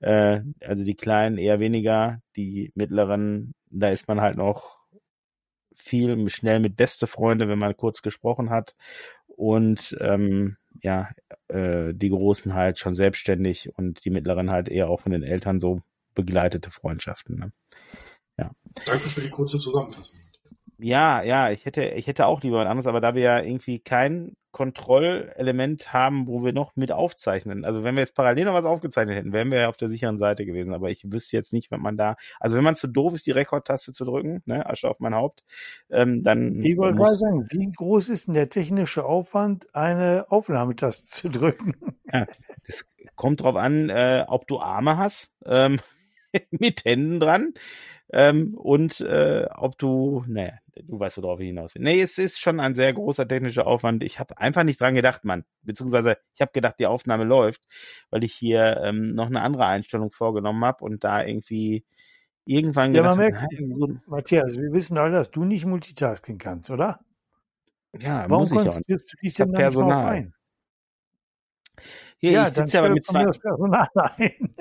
Äh, 0.00 0.40
also 0.62 0.84
die 0.84 0.94
Kleinen 0.94 1.36
eher 1.36 1.60
weniger, 1.60 2.22
die 2.34 2.72
Mittleren, 2.74 3.52
da 3.68 3.90
ist 3.90 4.08
man 4.08 4.22
halt 4.22 4.38
noch 4.38 4.78
viel 5.76 6.30
schnell 6.30 6.60
mit 6.60 6.76
beste 6.76 7.06
Freunde, 7.06 7.48
wenn 7.48 7.58
man 7.58 7.76
kurz 7.76 8.00
gesprochen 8.00 8.48
hat 8.48 8.74
und 9.36 9.96
ähm, 10.00 10.56
ja, 10.82 11.10
äh, 11.48 11.92
die 11.94 12.10
Großen 12.10 12.54
halt 12.54 12.78
schon 12.78 12.94
selbstständig 12.94 13.70
und 13.76 14.04
die 14.04 14.10
Mittleren 14.10 14.50
halt 14.50 14.68
eher 14.68 14.88
auch 14.88 15.00
von 15.00 15.12
den 15.12 15.22
Eltern 15.22 15.60
so 15.60 15.82
begleitete 16.14 16.70
Freundschaften. 16.70 17.36
Ne? 17.36 17.52
Ja. 18.38 18.50
Danke 18.86 19.08
für 19.08 19.20
die 19.20 19.30
kurze 19.30 19.58
Zusammenfassung. 19.58 20.18
Ja, 20.84 21.22
ja, 21.22 21.50
ich 21.50 21.64
hätte, 21.64 21.82
ich 21.82 22.06
hätte 22.06 22.26
auch 22.26 22.42
lieber 22.42 22.58
was 22.58 22.66
anderes, 22.66 22.86
aber 22.86 23.00
da 23.00 23.14
wir 23.14 23.22
ja 23.22 23.40
irgendwie 23.40 23.78
kein 23.78 24.36
Kontrollelement 24.50 25.94
haben, 25.94 26.26
wo 26.26 26.44
wir 26.44 26.52
noch 26.52 26.76
mit 26.76 26.92
aufzeichnen. 26.92 27.64
Also 27.64 27.84
wenn 27.84 27.94
wir 27.94 28.02
jetzt 28.02 28.14
parallel 28.14 28.44
noch 28.44 28.52
was 28.52 28.66
aufgezeichnet 28.66 29.16
hätten, 29.16 29.32
wären 29.32 29.50
wir 29.50 29.60
ja 29.60 29.68
auf 29.70 29.78
der 29.78 29.88
sicheren 29.88 30.18
Seite 30.18 30.44
gewesen. 30.44 30.74
Aber 30.74 30.90
ich 30.90 31.10
wüsste 31.10 31.38
jetzt 31.38 31.54
nicht, 31.54 31.70
wenn 31.70 31.80
man 31.80 31.96
da, 31.96 32.16
also 32.38 32.58
wenn 32.58 32.64
man 32.64 32.76
zu 32.76 32.86
doof 32.86 33.14
ist, 33.14 33.26
die 33.26 33.30
Rekordtaste 33.30 33.94
zu 33.94 34.04
drücken, 34.04 34.42
ne, 34.44 34.68
Asche 34.68 34.90
auf 34.90 35.00
mein 35.00 35.14
Haupt, 35.14 35.42
ähm, 35.88 36.22
dann. 36.22 36.62
Ich 36.62 36.76
wollte 36.76 36.98
mal 36.98 37.14
sagen, 37.14 37.46
wie 37.50 37.70
groß 37.70 38.10
ist 38.10 38.26
denn 38.26 38.34
der 38.34 38.50
technische 38.50 39.06
Aufwand, 39.06 39.74
eine 39.74 40.26
Aufnahmetaste 40.28 41.06
zu 41.06 41.30
drücken? 41.30 41.76
Ja, 42.12 42.26
das 42.66 42.84
kommt 43.14 43.40
drauf 43.40 43.56
an, 43.56 43.88
äh, 43.88 44.26
ob 44.28 44.46
du 44.48 44.60
Arme 44.60 44.98
hast, 44.98 45.32
ähm, 45.46 45.80
mit 46.50 46.84
Händen 46.84 47.20
dran. 47.20 47.54
Ähm, 48.16 48.54
und 48.54 49.00
äh, 49.00 49.48
ob 49.56 49.76
du, 49.76 50.22
naja, 50.28 50.52
du 50.76 51.00
weißt, 51.00 51.16
worauf 51.16 51.40
ich 51.40 51.48
hinaus 51.48 51.74
will. 51.74 51.82
Nee, 51.82 52.00
es 52.00 52.16
ist 52.16 52.40
schon 52.40 52.60
ein 52.60 52.76
sehr 52.76 52.92
großer 52.92 53.26
technischer 53.26 53.66
Aufwand. 53.66 54.04
Ich 54.04 54.20
habe 54.20 54.38
einfach 54.38 54.62
nicht 54.62 54.80
dran 54.80 54.94
gedacht, 54.94 55.24
Mann. 55.24 55.44
Beziehungsweise 55.62 56.18
ich 56.32 56.40
habe 56.40 56.52
gedacht, 56.52 56.76
die 56.78 56.86
Aufnahme 56.86 57.24
läuft, 57.24 57.62
weil 58.10 58.22
ich 58.22 58.32
hier 58.32 58.80
ähm, 58.84 59.16
noch 59.16 59.26
eine 59.26 59.42
andere 59.42 59.66
Einstellung 59.66 60.12
vorgenommen 60.12 60.64
habe 60.64 60.84
und 60.84 61.02
da 61.02 61.24
irgendwie 61.24 61.84
irgendwann 62.44 62.94
ja, 62.94 63.02
gedacht 63.02 63.16
man 63.16 63.30
merkt, 63.30 63.98
so, 64.06 64.10
Matthias, 64.10 64.56
wir 64.58 64.72
wissen 64.72 64.96
alle, 64.96 65.10
dass 65.10 65.32
du 65.32 65.42
nicht 65.42 65.66
multitasking 65.66 66.38
kannst, 66.38 66.70
oder? 66.70 67.00
Ja, 67.98 68.30
Warum 68.30 68.44
muss 68.44 68.52
ich 68.52 68.58
konzentrierst 68.58 69.12
du 69.12 69.16
dich 69.16 69.34
denn 69.34 69.50
dann 69.50 69.60
Personal. 69.60 70.06
ein? 70.06 70.34
Hier, 72.18 72.30
ja, 72.30 72.46
ich 72.46 72.54
sitze 72.54 72.76
ja 72.76 72.88
mit 72.88 73.04
zwei... 73.04 73.24
Das 73.24 73.40
Personal 73.40 73.88
ein. 73.94 74.54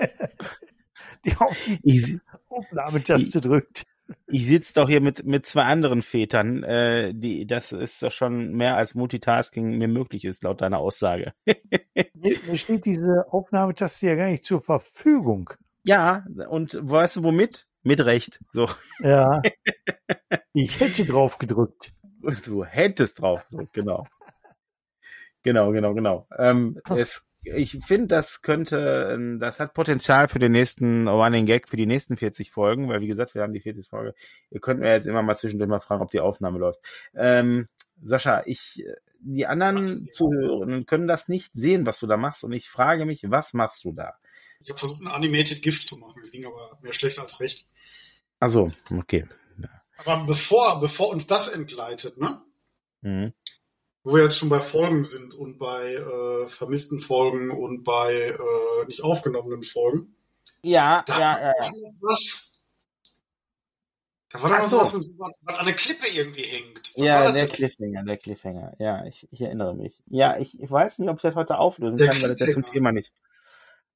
die 1.26 1.36
auf 1.38 1.58
die 1.66 2.20
Aufnahmetaste 2.50 3.42
drückt. 3.42 3.84
Ich 4.28 4.48
sitze 4.48 4.74
doch 4.74 4.90
hier 4.90 5.02
mit, 5.02 5.26
mit 5.26 5.46
zwei 5.46 5.64
anderen 5.64 6.02
Vätern. 6.02 6.64
Äh, 6.64 7.14
die, 7.14 7.48
das 7.48 7.72
ist 7.72 8.04
doch 8.04 8.12
schon 8.12 8.52
mehr 8.54 8.76
als 8.76 8.96
Multitasking 8.96 9.78
mir 9.78 9.88
möglich 9.88 10.26
ist, 10.26 10.44
laut 10.44 10.62
deiner 10.62 10.80
Aussage. 10.80 11.34
mir 12.14 12.58
steht 12.58 12.86
diese 12.86 13.26
Aufnahmetaste 13.32 14.08
ja 14.08 14.16
gar 14.16 14.28
nicht 14.28 14.44
zur 14.44 14.62
Verfügung. 14.62 15.50
Ja, 15.84 16.26
und 16.50 16.78
weißt 16.82 17.18
du 17.18 17.24
womit? 17.24 17.68
Mit 17.84 18.04
Recht. 18.06 18.40
So. 18.52 18.68
Ja. 19.00 19.42
Ich 20.56 20.80
hätte 20.80 21.04
drauf 21.04 21.40
gedrückt. 21.40 21.94
Du 22.46 22.64
hättest 22.64 23.20
drauf 23.20 23.44
gedrückt, 23.50 23.74
genau. 23.74 24.06
Genau, 25.42 25.72
genau, 25.72 25.96
genau. 25.96 26.28
Ähm, 26.38 26.80
es 26.96 27.26
ich 27.44 27.78
finde, 27.86 28.08
das 28.08 28.42
könnte, 28.42 29.38
das 29.40 29.60
hat 29.60 29.74
Potenzial 29.74 30.28
für 30.28 30.40
den 30.40 30.54
nächsten 30.54 31.08
Running 31.08 31.46
Gag, 31.46 31.68
für 31.68 31.78
die 31.78 31.86
nächsten 31.86 32.18
40 32.18 32.52
Folgen, 32.52 32.88
weil 32.88 33.02
wie 33.02 33.08
gesagt, 33.08 33.36
wir 33.36 33.42
haben 33.42 33.54
die 33.54 33.60
40 33.60 33.90
Folge. 33.90 34.16
Ihr 34.50 34.60
könnt 34.60 34.80
mir 34.80 34.92
jetzt 34.92 35.08
immer 35.08 35.22
mal 35.22 35.38
zwischendurch 35.38 35.70
mal 35.70 35.82
fragen, 35.82 36.02
ob 36.02 36.12
die 36.12 36.20
Aufnahme 36.20 36.60
läuft. 36.60 36.80
Ähm, 37.14 37.68
Sascha, 38.02 38.42
ich, 38.46 38.84
die 39.20 39.46
anderen 39.46 40.08
Zuhörenden 40.12 40.86
können 40.86 41.08
das 41.08 41.28
nicht 41.28 41.52
sehen, 41.54 41.86
was 41.86 42.00
du 42.00 42.08
da 42.08 42.18
machst, 42.18 42.44
und 42.44 42.54
ich 42.54 42.70
frage 42.70 43.06
mich, 43.06 43.30
was 43.30 43.54
machst 43.54 43.84
du 43.84 43.92
da? 43.92 44.16
Ich 44.60 44.70
habe 44.70 44.80
versucht, 44.80 45.02
ein 45.02 45.08
Animated 45.08 45.62
Gift 45.62 45.86
zu 45.86 45.98
machen. 45.98 46.22
Es 46.22 46.32
ging 46.32 46.46
aber 46.46 46.80
mehr 46.82 46.94
schlecht 46.94 47.20
als 47.20 47.40
recht. 47.40 47.68
Also, 48.40 48.70
okay. 48.92 49.26
Ja. 49.62 49.70
Aber 49.98 50.26
bevor, 50.26 50.80
bevor 50.80 51.10
uns 51.10 51.28
das 51.28 51.50
entgleitet, 51.50 52.18
ne? 52.18 52.42
Mhm 53.02 53.34
wo 54.04 54.16
wir 54.16 54.24
jetzt 54.24 54.38
schon 54.38 54.50
bei 54.50 54.60
Folgen 54.60 55.06
sind 55.06 55.34
und 55.34 55.58
bei 55.58 55.94
äh, 55.94 56.48
vermissten 56.50 57.00
Folgen 57.00 57.52
und 57.52 57.84
bei 57.84 58.36
äh, 58.38 58.86
nicht 58.88 59.04
aufgenommenen 59.04 59.64
Folgen. 59.64 60.16
Ja, 60.62 61.04
da 61.06 61.20
ja, 61.20 61.42
ja. 61.42 61.72
Was, 62.02 62.54
da 64.30 64.42
war 64.42 64.50
doch 64.50 64.60
noch 64.60 64.66
so. 64.66 64.80
was, 64.80 64.94
was 64.94 65.58
an 65.60 65.66
der 65.66 65.76
Klippe 65.76 66.08
irgendwie 66.12 66.42
hängt. 66.42 66.92
Was 66.96 67.06
ja, 67.06 67.32
der 67.32 67.48
Cliffhanger, 67.48 68.04
der 68.04 68.18
Cliffhanger. 68.18 68.74
Ja, 68.80 69.06
ich, 69.06 69.28
ich 69.32 69.42
erinnere 69.42 69.76
mich. 69.76 70.02
Ja, 70.08 70.38
ich, 70.38 70.60
ich 70.60 70.72
weiß 70.72 71.00
nicht, 71.00 71.10
ob 71.10 71.18
ich 71.18 71.22
das 71.22 71.36
heute 71.36 71.58
auflösen 71.58 71.98
der 71.98 72.10
kann, 72.10 72.22
weil 72.22 72.30
das 72.30 72.40
ja 72.40 72.48
zum 72.48 72.66
Thema 72.66 72.92
nicht. 72.92 73.12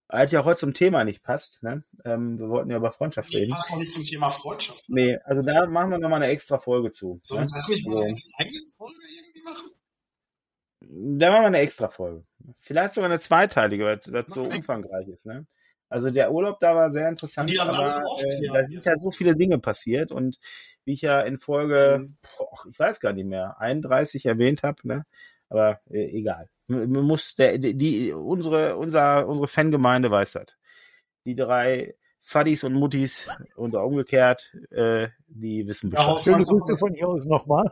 Weil 0.10 0.30
ja 0.30 0.46
heute 0.46 0.60
zum 0.60 0.74
Thema 0.74 1.04
nicht 1.04 1.22
passt. 1.24 1.62
Ne? 1.64 1.84
Ähm, 2.06 2.40
wir 2.40 2.50
wollten 2.50 2.70
ja 2.70 2.78
über 2.78 2.92
Freundschaft 2.92 3.30
nee, 3.32 3.40
reden. 3.40 3.52
Passt 3.52 3.72
doch 3.72 3.78
nicht 3.78 3.92
zum 3.92 4.06
Thema 4.06 4.30
Freundschaft. 4.30 4.84
Nee, 4.88 5.18
also 5.26 5.42
da 5.42 5.66
machen 5.66 5.92
wir 5.92 5.98
nochmal 5.98 6.22
eine 6.22 6.32
extra 6.32 6.60
Folge 6.60 6.92
zu. 6.92 7.20
Sollen 7.24 7.46
ne? 7.46 7.50
wir 7.50 7.56
das 7.56 7.68
nicht 7.68 7.88
mal 7.88 8.04
eine 8.04 8.16
eigene 8.38 8.62
Folge 8.78 9.00
irgendwie 9.10 9.42
machen? 9.42 9.72
Da 10.90 11.32
machen 11.32 11.42
wir 11.42 11.48
eine 11.48 11.60
extra 11.60 11.90
Folge. 11.90 12.24
Vielleicht 12.60 12.94
sogar 12.94 13.10
eine 13.10 13.20
zweiteilige, 13.20 13.86
weil 13.86 14.00
es 14.00 14.34
so 14.34 14.44
umfangreich 14.44 15.08
ist. 15.08 15.26
Ne? 15.26 15.46
Also 15.90 16.12
der 16.12 16.32
Urlaub 16.32 16.60
da 16.60 16.76
war 16.76 16.92
sehr 16.92 17.08
interessant, 17.08 17.58
aber 17.60 18.04
äh, 18.22 18.48
da 18.48 18.64
sind 18.66 18.86
ja 18.86 18.98
so 18.98 19.12
viele 19.12 19.36
Dinge 19.36 19.60
passiert 19.60 20.12
und 20.12 20.38
wie 20.84 20.94
ich 20.94 21.02
ja 21.02 21.22
in 21.22 21.40
Folge, 21.40 22.00
mhm. 22.00 22.18
boah, 22.38 22.70
ich 22.70 22.78
weiß 22.78 23.00
gar 23.00 23.14
nicht 23.14 23.26
mehr, 23.26 23.60
31 23.60 24.26
erwähnt 24.26 24.64
habe, 24.64 24.86
ne? 24.88 25.06
aber 25.50 25.80
äh, 25.90 26.06
egal. 26.18 26.50
Man 26.68 26.92
muss 26.92 27.36
der, 27.36 27.58
die, 27.58 28.12
unsere, 28.12 28.76
unser, 28.76 29.28
unsere 29.28 29.48
Fangemeinde 29.48 30.12
weiß 30.12 30.34
das. 30.34 30.48
Die 31.26 31.36
drei 31.36 31.96
Fadis 32.22 32.66
und 32.66 32.74
Muttis 32.74 33.30
und 33.56 33.74
umgekehrt, 33.74 34.54
äh, 34.72 35.08
die 35.28 35.66
wissen 35.66 35.90
Bescheid. 35.90 36.08
Ja, 36.08 36.20
Schöne 36.20 36.44
Grüße 36.44 36.76
von 36.76 36.94
hier 36.94 37.08
aus 37.08 37.26
nochmal. 37.26 37.72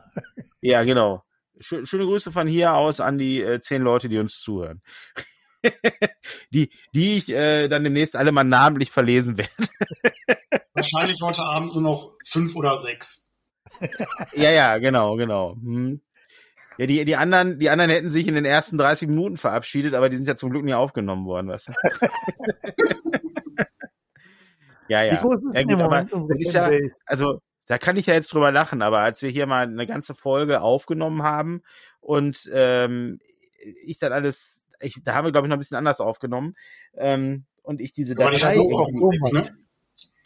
Ja, 0.62 0.84
genau. 0.84 1.24
Schöne 1.60 2.06
Grüße 2.06 2.32
von 2.32 2.48
hier 2.48 2.74
aus 2.74 3.00
an 3.00 3.18
die 3.18 3.42
äh, 3.42 3.60
zehn 3.62 3.82
Leute, 3.82 4.10
die 4.10 4.18
uns 4.18 4.40
zuhören. 4.40 4.82
die, 6.52 6.72
die 6.94 7.18
ich 7.18 7.30
äh, 7.30 7.68
dann 7.68 7.84
demnächst 7.84 8.16
alle 8.16 8.32
mal 8.32 8.44
namentlich 8.44 8.92
verlesen 8.92 9.38
werde. 9.38 9.52
Wahrscheinlich 10.74 11.22
heute 11.22 11.42
Abend 11.42 11.74
nur 11.74 11.82
noch 11.82 12.12
fünf 12.26 12.56
oder 12.56 12.78
sechs. 12.78 13.28
ja, 14.34 14.52
ja, 14.52 14.78
genau, 14.78 15.16
genau. 15.16 15.56
Hm. 15.56 16.02
Ja, 16.78 16.88
die, 16.88 17.06
die 17.06 17.16
anderen, 17.16 17.58
die 17.60 17.70
anderen 17.70 17.90
hätten 17.90 18.10
sich 18.10 18.28
in 18.28 18.36
den 18.36 18.44
ersten 18.44 18.78
30 18.78 19.08
Minuten 19.08 19.38
verabschiedet, 19.38 19.94
aber 19.94 20.10
die 20.10 20.18
sind 20.18 20.28
ja 20.28 20.36
zum 20.36 20.50
Glück 20.50 20.66
nie 20.66 20.74
aufgenommen 20.74 21.26
worden, 21.26 21.48
was? 21.48 21.68
ja, 24.90 25.04
ja. 25.04 25.14
ja 25.14 25.22
gut, 25.22 25.40
aber 25.54 26.04
das 26.04 26.38
ist 26.38 26.54
ja, 26.54 26.70
also 27.06 27.40
da 27.68 27.78
kann 27.78 27.98
ich 27.98 28.06
ja 28.06 28.14
jetzt 28.14 28.34
drüber 28.34 28.52
lachen, 28.52 28.82
aber 28.82 29.00
als 29.00 29.22
wir 29.22 29.30
hier 29.30 29.48
mal 29.48 29.64
eine 29.64 29.88
ganze 29.88 30.16
Folge 30.16 30.62
aufgenommen 30.62 31.24
haben 31.24 31.62
und 32.00 32.50
ähm, 32.54 33.20
ich 33.84 33.98
dann 33.98 34.14
alles, 34.14 34.62
ich, 34.82 35.02
da 35.04 35.16
haben 35.16 35.26
wir 35.26 35.32
glaube 35.32 35.48
ich 35.48 35.50
noch 35.50 35.58
ein 35.58 35.60
bisschen 35.60 35.78
anders 35.78 36.00
aufgenommen 36.00 36.56
ähm, 36.96 37.46
und 37.64 37.82
ich 37.82 37.94
diese 37.94 38.16
Datei, 38.16 38.58
ich, 38.58 39.34
ne? 39.34 39.46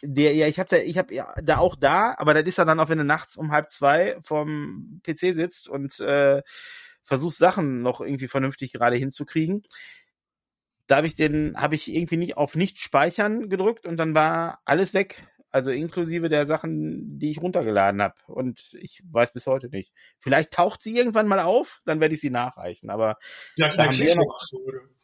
der, 0.02 0.34
ja, 0.34 0.46
ich 0.46 0.58
habe 0.58 0.68
da, 0.68 0.76
ich 0.76 0.98
habe 0.98 1.14
ja, 1.14 1.32
da 1.42 1.58
auch 1.58 1.76
da, 1.76 2.14
aber 2.16 2.34
das 2.34 2.44
ist 2.44 2.58
ja 2.58 2.64
dann 2.64 2.80
auch, 2.80 2.88
wenn 2.88 2.98
du 2.98 3.04
nachts 3.04 3.36
um 3.36 3.50
halb 3.50 3.70
zwei 3.70 4.16
vom 4.22 5.00
PC 5.04 5.34
sitzt 5.34 5.68
und 5.68 5.98
äh, 6.00 6.42
versuchst 7.02 7.38
Sachen 7.38 7.82
noch 7.82 8.00
irgendwie 8.00 8.28
vernünftig 8.28 8.72
gerade 8.72 8.96
hinzukriegen. 8.96 9.62
Da 10.86 10.96
habe 10.96 11.06
ich 11.06 11.14
den, 11.14 11.56
habe 11.56 11.74
ich 11.74 11.92
irgendwie 11.92 12.16
nicht 12.16 12.36
auf 12.36 12.56
nicht 12.56 12.78
speichern 12.78 13.48
gedrückt 13.48 13.86
und 13.86 13.96
dann 13.96 14.14
war 14.14 14.60
alles 14.64 14.94
weg. 14.94 15.26
Also 15.50 15.70
inklusive 15.70 16.28
der 16.28 16.46
Sachen, 16.46 17.18
die 17.18 17.30
ich 17.30 17.42
runtergeladen 17.42 18.00
habe. 18.00 18.14
Und 18.26 18.72
ich 18.74 19.02
weiß 19.10 19.32
bis 19.32 19.46
heute 19.46 19.68
nicht. 19.68 19.92
Vielleicht 20.20 20.52
taucht 20.52 20.80
sie 20.82 20.96
irgendwann 20.96 21.26
mal 21.26 21.40
auf, 21.40 21.80
dann 21.84 22.00
werde 22.00 22.14
ich 22.14 22.20
sie 22.20 22.30
nachreichen. 22.30 22.88
Aber 22.88 23.18
ja, 23.56 23.74
da 23.74 23.86
haben 23.86 23.98
wir 23.98 24.14
noch, 24.14 24.40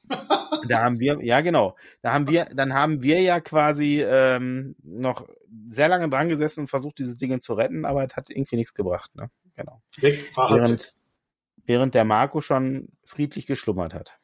da 0.69 0.85
haben 0.85 1.01
wir, 1.01 1.19
ja 1.23 1.41
genau, 1.41 1.77
da 2.03 2.13
haben 2.13 2.29
wir, 2.29 2.45
dann 2.55 2.75
haben 2.75 3.03
wir 3.03 3.21
ja 3.21 3.41
quasi 3.41 4.03
ähm, 4.07 4.77
noch 4.83 5.27
sehr 5.71 5.89
lange 5.89 6.09
dran 6.09 6.29
gesessen 6.29 6.61
und 6.61 6.69
versucht, 6.69 6.99
diese 6.99 7.17
Dinge 7.17 7.41
zu 7.41 7.55
retten, 7.55 7.85
aber 7.85 8.05
es 8.05 8.15
hat 8.15 8.31
irgendwie 8.31 8.57
nichts 8.57 8.75
gebracht. 8.75 9.15
Ne? 9.17 9.31
Genau. 9.57 9.83
Während, 10.01 10.97
während 11.65 11.95
der 11.95 12.05
Marco 12.05 12.41
schon 12.41 12.89
friedlich 13.05 13.47
geschlummert 13.47 13.95
hat. 13.95 14.17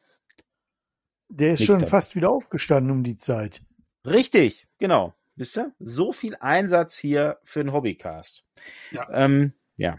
Der 1.27 1.53
ist 1.53 1.59
Liegt 1.59 1.67
schon 1.67 1.79
dann. 1.79 1.89
fast 1.89 2.15
wieder 2.15 2.29
aufgestanden 2.29 2.91
um 2.91 3.03
die 3.03 3.17
Zeit. 3.17 3.61
Richtig, 4.05 4.67
genau. 4.77 5.13
Wisst 5.35 5.57
ihr? 5.57 5.73
So 5.79 6.13
viel 6.13 6.35
Einsatz 6.39 6.97
hier 6.97 7.39
für 7.43 7.61
einen 7.61 7.73
Hobbycast. 7.73 8.43
Ja. 8.91 9.07
Ähm, 9.11 9.53
ja. 9.77 9.97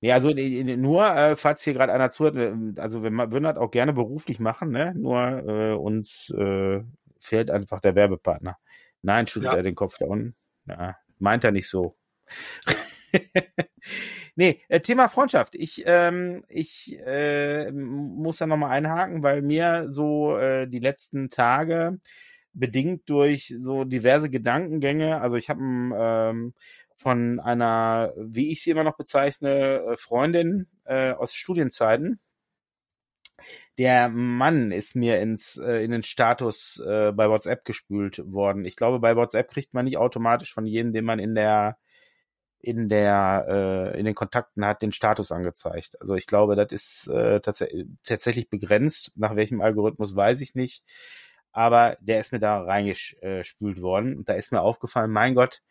Nee, 0.00 0.12
also 0.12 0.30
nur, 0.30 1.06
äh, 1.06 1.36
falls 1.36 1.62
hier 1.62 1.74
gerade 1.74 1.92
einer 1.92 2.10
zuhört, 2.10 2.36
äh, 2.36 2.52
also 2.76 3.02
wir 3.04 3.12
würden 3.12 3.44
das 3.44 3.56
auch 3.56 3.70
gerne 3.70 3.92
beruflich 3.92 4.40
machen, 4.40 4.70
ne? 4.70 4.92
Nur 4.96 5.20
äh, 5.20 5.72
uns 5.74 6.30
äh, 6.30 6.82
fehlt 7.20 7.50
einfach 7.50 7.80
der 7.80 7.94
Werbepartner. 7.94 8.58
Nein, 9.02 9.26
schüttelt 9.26 9.52
ja. 9.52 9.58
er 9.58 9.62
den 9.62 9.76
Kopf 9.76 9.98
da 9.98 10.06
unten. 10.06 10.34
Ja, 10.66 10.96
meint 11.18 11.44
er 11.44 11.52
nicht 11.52 11.68
so. 11.68 11.96
nee, 14.34 14.60
äh, 14.68 14.80
Thema 14.80 15.08
Freundschaft. 15.08 15.54
Ich, 15.54 15.84
ähm, 15.86 16.44
ich 16.48 16.98
äh, 17.04 17.70
muss 17.70 18.38
da 18.38 18.46
nochmal 18.46 18.70
einhaken, 18.70 19.22
weil 19.22 19.42
mir 19.42 19.86
so 19.90 20.36
äh, 20.36 20.66
die 20.66 20.80
letzten 20.80 21.30
Tage 21.30 22.00
bedingt 22.54 23.08
durch 23.08 23.54
so 23.58 23.84
diverse 23.84 24.30
Gedankengänge. 24.30 25.20
Also 25.20 25.36
ich 25.36 25.48
habe 25.48 25.60
ähm, 25.60 26.54
von 26.96 27.40
einer, 27.40 28.12
wie 28.16 28.52
ich 28.52 28.62
sie 28.62 28.70
immer 28.70 28.84
noch 28.84 28.96
bezeichne, 28.96 29.82
äh, 29.92 29.96
Freundin 29.96 30.68
äh, 30.84 31.12
aus 31.12 31.34
Studienzeiten. 31.34 32.20
Der 33.78 34.08
Mann 34.08 34.70
ist 34.70 34.94
mir 34.94 35.20
ins 35.20 35.56
äh, 35.56 35.82
in 35.82 35.90
den 35.90 36.02
Status 36.02 36.80
äh, 36.86 37.12
bei 37.12 37.28
WhatsApp 37.28 37.64
gespült 37.64 38.22
worden. 38.24 38.64
Ich 38.64 38.76
glaube, 38.76 39.00
bei 39.00 39.16
WhatsApp 39.16 39.50
kriegt 39.50 39.74
man 39.74 39.86
nicht 39.86 39.96
automatisch 39.96 40.52
von 40.52 40.66
jedem, 40.66 40.92
den 40.92 41.04
man 41.04 41.18
in 41.18 41.34
der 41.34 41.78
in 42.60 42.88
der 42.88 43.46
äh, 43.94 43.98
in 43.98 44.04
den 44.04 44.14
Kontakten 44.14 44.64
hat, 44.64 44.82
den 44.82 44.92
Status 44.92 45.32
angezeigt. 45.32 46.00
Also 46.00 46.14
ich 46.14 46.26
glaube, 46.26 46.54
das 46.54 46.70
ist 46.70 47.08
äh, 47.08 47.40
tats 47.40 47.64
tatsächlich 48.04 48.50
begrenzt. 48.50 49.12
Nach 49.16 49.34
welchem 49.34 49.60
Algorithmus 49.60 50.14
weiß 50.14 50.40
ich 50.42 50.54
nicht 50.54 50.84
aber 51.52 51.96
der 52.00 52.20
ist 52.20 52.32
mir 52.32 52.40
da 52.40 52.62
reingespült 52.62 53.80
worden 53.80 54.18
und 54.18 54.28
da 54.28 54.34
ist 54.34 54.52
mir 54.52 54.62
aufgefallen, 54.62 55.10
mein 55.10 55.34
Gott, 55.34 55.62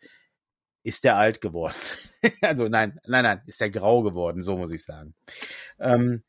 ist 0.84 1.04
der 1.04 1.16
alt 1.16 1.40
geworden. 1.40 1.74
also 2.40 2.68
nein, 2.68 2.98
nein, 3.06 3.24
nein, 3.24 3.42
ist 3.46 3.60
der 3.60 3.70
grau 3.70 4.02
geworden, 4.02 4.42
so 4.42 4.56
muss 4.56 4.72
ich 4.72 4.84
sagen. 4.84 5.14
Ähm, 5.78 6.22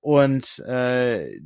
und 0.00 0.58
äh, 0.60 1.40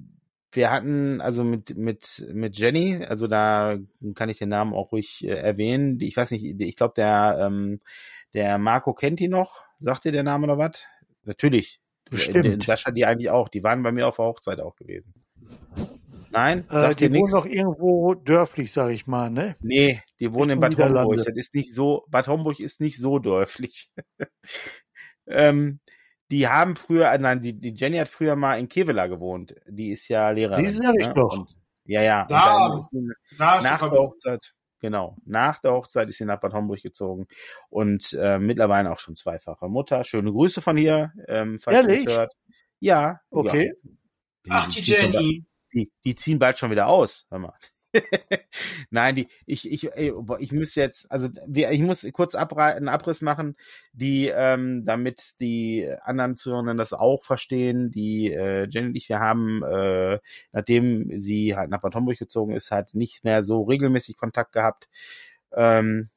wir 0.52 0.70
hatten 0.70 1.20
also 1.20 1.44
mit 1.44 1.76
mit 1.76 2.26
mit 2.32 2.58
Jenny, 2.58 3.04
also 3.04 3.26
da 3.26 3.76
kann 4.14 4.30
ich 4.30 4.38
den 4.38 4.48
Namen 4.48 4.72
auch 4.72 4.92
ruhig 4.92 5.24
äh, 5.24 5.32
erwähnen. 5.32 6.00
Ich 6.00 6.16
weiß 6.16 6.30
nicht, 6.30 6.60
ich 6.60 6.76
glaube 6.76 6.94
der 6.96 7.38
ähm, 7.40 7.78
der 8.32 8.58
Marco 8.58 8.94
kennt 8.94 9.20
die 9.20 9.28
noch. 9.28 9.64
Sagt 9.80 10.04
dir 10.04 10.12
der 10.12 10.22
Name 10.22 10.46
noch 10.46 10.58
was? 10.58 10.84
Natürlich. 11.24 11.80
Bestimmt. 12.08 12.62
Sascha 12.62 12.90
die 12.90 13.04
eigentlich 13.04 13.30
auch. 13.30 13.48
Die 13.48 13.62
waren 13.62 13.82
bei 13.82 13.92
mir 13.92 14.06
auf 14.06 14.16
der 14.16 14.26
Hochzeit 14.26 14.60
auch 14.60 14.76
gewesen. 14.76 15.12
Nein, 16.36 16.68
äh, 16.68 16.94
die 16.94 17.10
wohnen 17.14 17.32
noch 17.32 17.46
irgendwo 17.46 18.12
dörflich, 18.12 18.70
sag 18.70 18.90
ich 18.90 19.06
mal, 19.06 19.30
ne? 19.30 19.56
Nee, 19.60 20.02
die 20.20 20.34
wohnen 20.34 20.50
in 20.50 20.60
Bad 20.60 20.76
Homburg. 20.76 21.16
Das 21.16 21.28
ist 21.28 21.54
nicht 21.54 21.74
so, 21.74 22.04
Bad 22.08 22.28
Homburg 22.28 22.60
ist 22.60 22.78
nicht 22.78 22.98
so 22.98 23.18
dörflich. 23.18 23.90
ähm, 25.26 25.80
die 26.30 26.46
haben 26.46 26.76
früher, 26.76 27.10
äh, 27.10 27.16
nein, 27.16 27.40
die, 27.40 27.58
die 27.58 27.72
Jenny 27.72 27.96
hat 27.96 28.10
früher 28.10 28.36
mal 28.36 28.58
in 28.58 28.68
Kevela 28.68 29.06
gewohnt. 29.06 29.54
Die 29.66 29.92
ist 29.92 30.08
ja 30.08 30.28
Lehrerin. 30.28 30.62
Die 30.62 30.68
sag 30.68 30.94
ich 30.98 31.06
ne? 31.06 31.14
doch. 31.14 31.38
Und, 31.38 31.56
ja, 31.86 32.02
ja. 32.02 32.26
Da, 32.28 32.82
da 33.38 33.60
nach 33.62 33.80
der 33.80 33.90
Hochzeit, 33.92 34.52
genau, 34.78 35.16
nach 35.24 35.58
der 35.62 35.72
Hochzeit 35.72 36.10
ist 36.10 36.18
sie 36.18 36.26
nach 36.26 36.40
Bad 36.40 36.52
Homburg 36.52 36.82
gezogen 36.82 37.28
und 37.70 38.12
äh, 38.12 38.38
mittlerweile 38.38 38.92
auch 38.92 38.98
schon 38.98 39.16
zweifache 39.16 39.68
Mutter. 39.68 40.04
Schöne 40.04 40.30
Grüße 40.30 40.60
von 40.60 40.76
hier, 40.76 41.14
ähm, 41.28 41.58
falls 41.60 41.78
Ehrlich? 41.78 42.06
hört. 42.06 42.34
Ja. 42.78 43.20
Okay. 43.30 43.72
Ja. 44.44 44.56
Ach, 44.58 44.68
die 44.68 44.82
Jenny 44.82 45.46
die, 45.76 45.92
die 46.04 46.14
ziehen 46.16 46.38
bald 46.38 46.58
schon 46.58 46.70
wieder 46.70 46.88
aus. 46.88 47.26
Hör 47.30 47.38
mal. 47.38 47.54
Nein, 48.90 49.14
die, 49.14 49.28
ich, 49.46 49.70
ich, 49.70 49.90
ich 49.94 50.52
muss 50.52 50.74
jetzt, 50.74 51.10
also 51.10 51.28
ich 51.54 51.80
muss 51.80 52.06
kurz 52.12 52.34
einen 52.34 52.88
Abriss 52.88 53.20
machen, 53.22 53.56
die, 53.92 54.28
ähm, 54.28 54.84
damit 54.84 55.40
die 55.40 55.88
anderen 56.02 56.34
Zuhörenden 56.34 56.78
das 56.78 56.92
auch 56.92 57.24
verstehen. 57.24 57.90
Die 57.90 58.32
äh, 58.32 58.66
Jenny 58.68 58.88
und 58.88 58.96
ich, 58.96 59.08
wir 59.08 59.20
haben, 59.20 59.62
äh, 59.62 60.18
nachdem 60.52 61.18
sie 61.18 61.56
halt 61.56 61.70
nach 61.70 61.80
Bad 61.80 61.94
Homburg 61.94 62.18
gezogen 62.18 62.54
ist, 62.54 62.70
halt 62.70 62.94
nicht 62.94 63.24
mehr 63.24 63.44
so 63.44 63.62
regelmäßig 63.62 64.16
Kontakt 64.16 64.52
gehabt. 64.52 64.88
Ähm, 65.52 66.10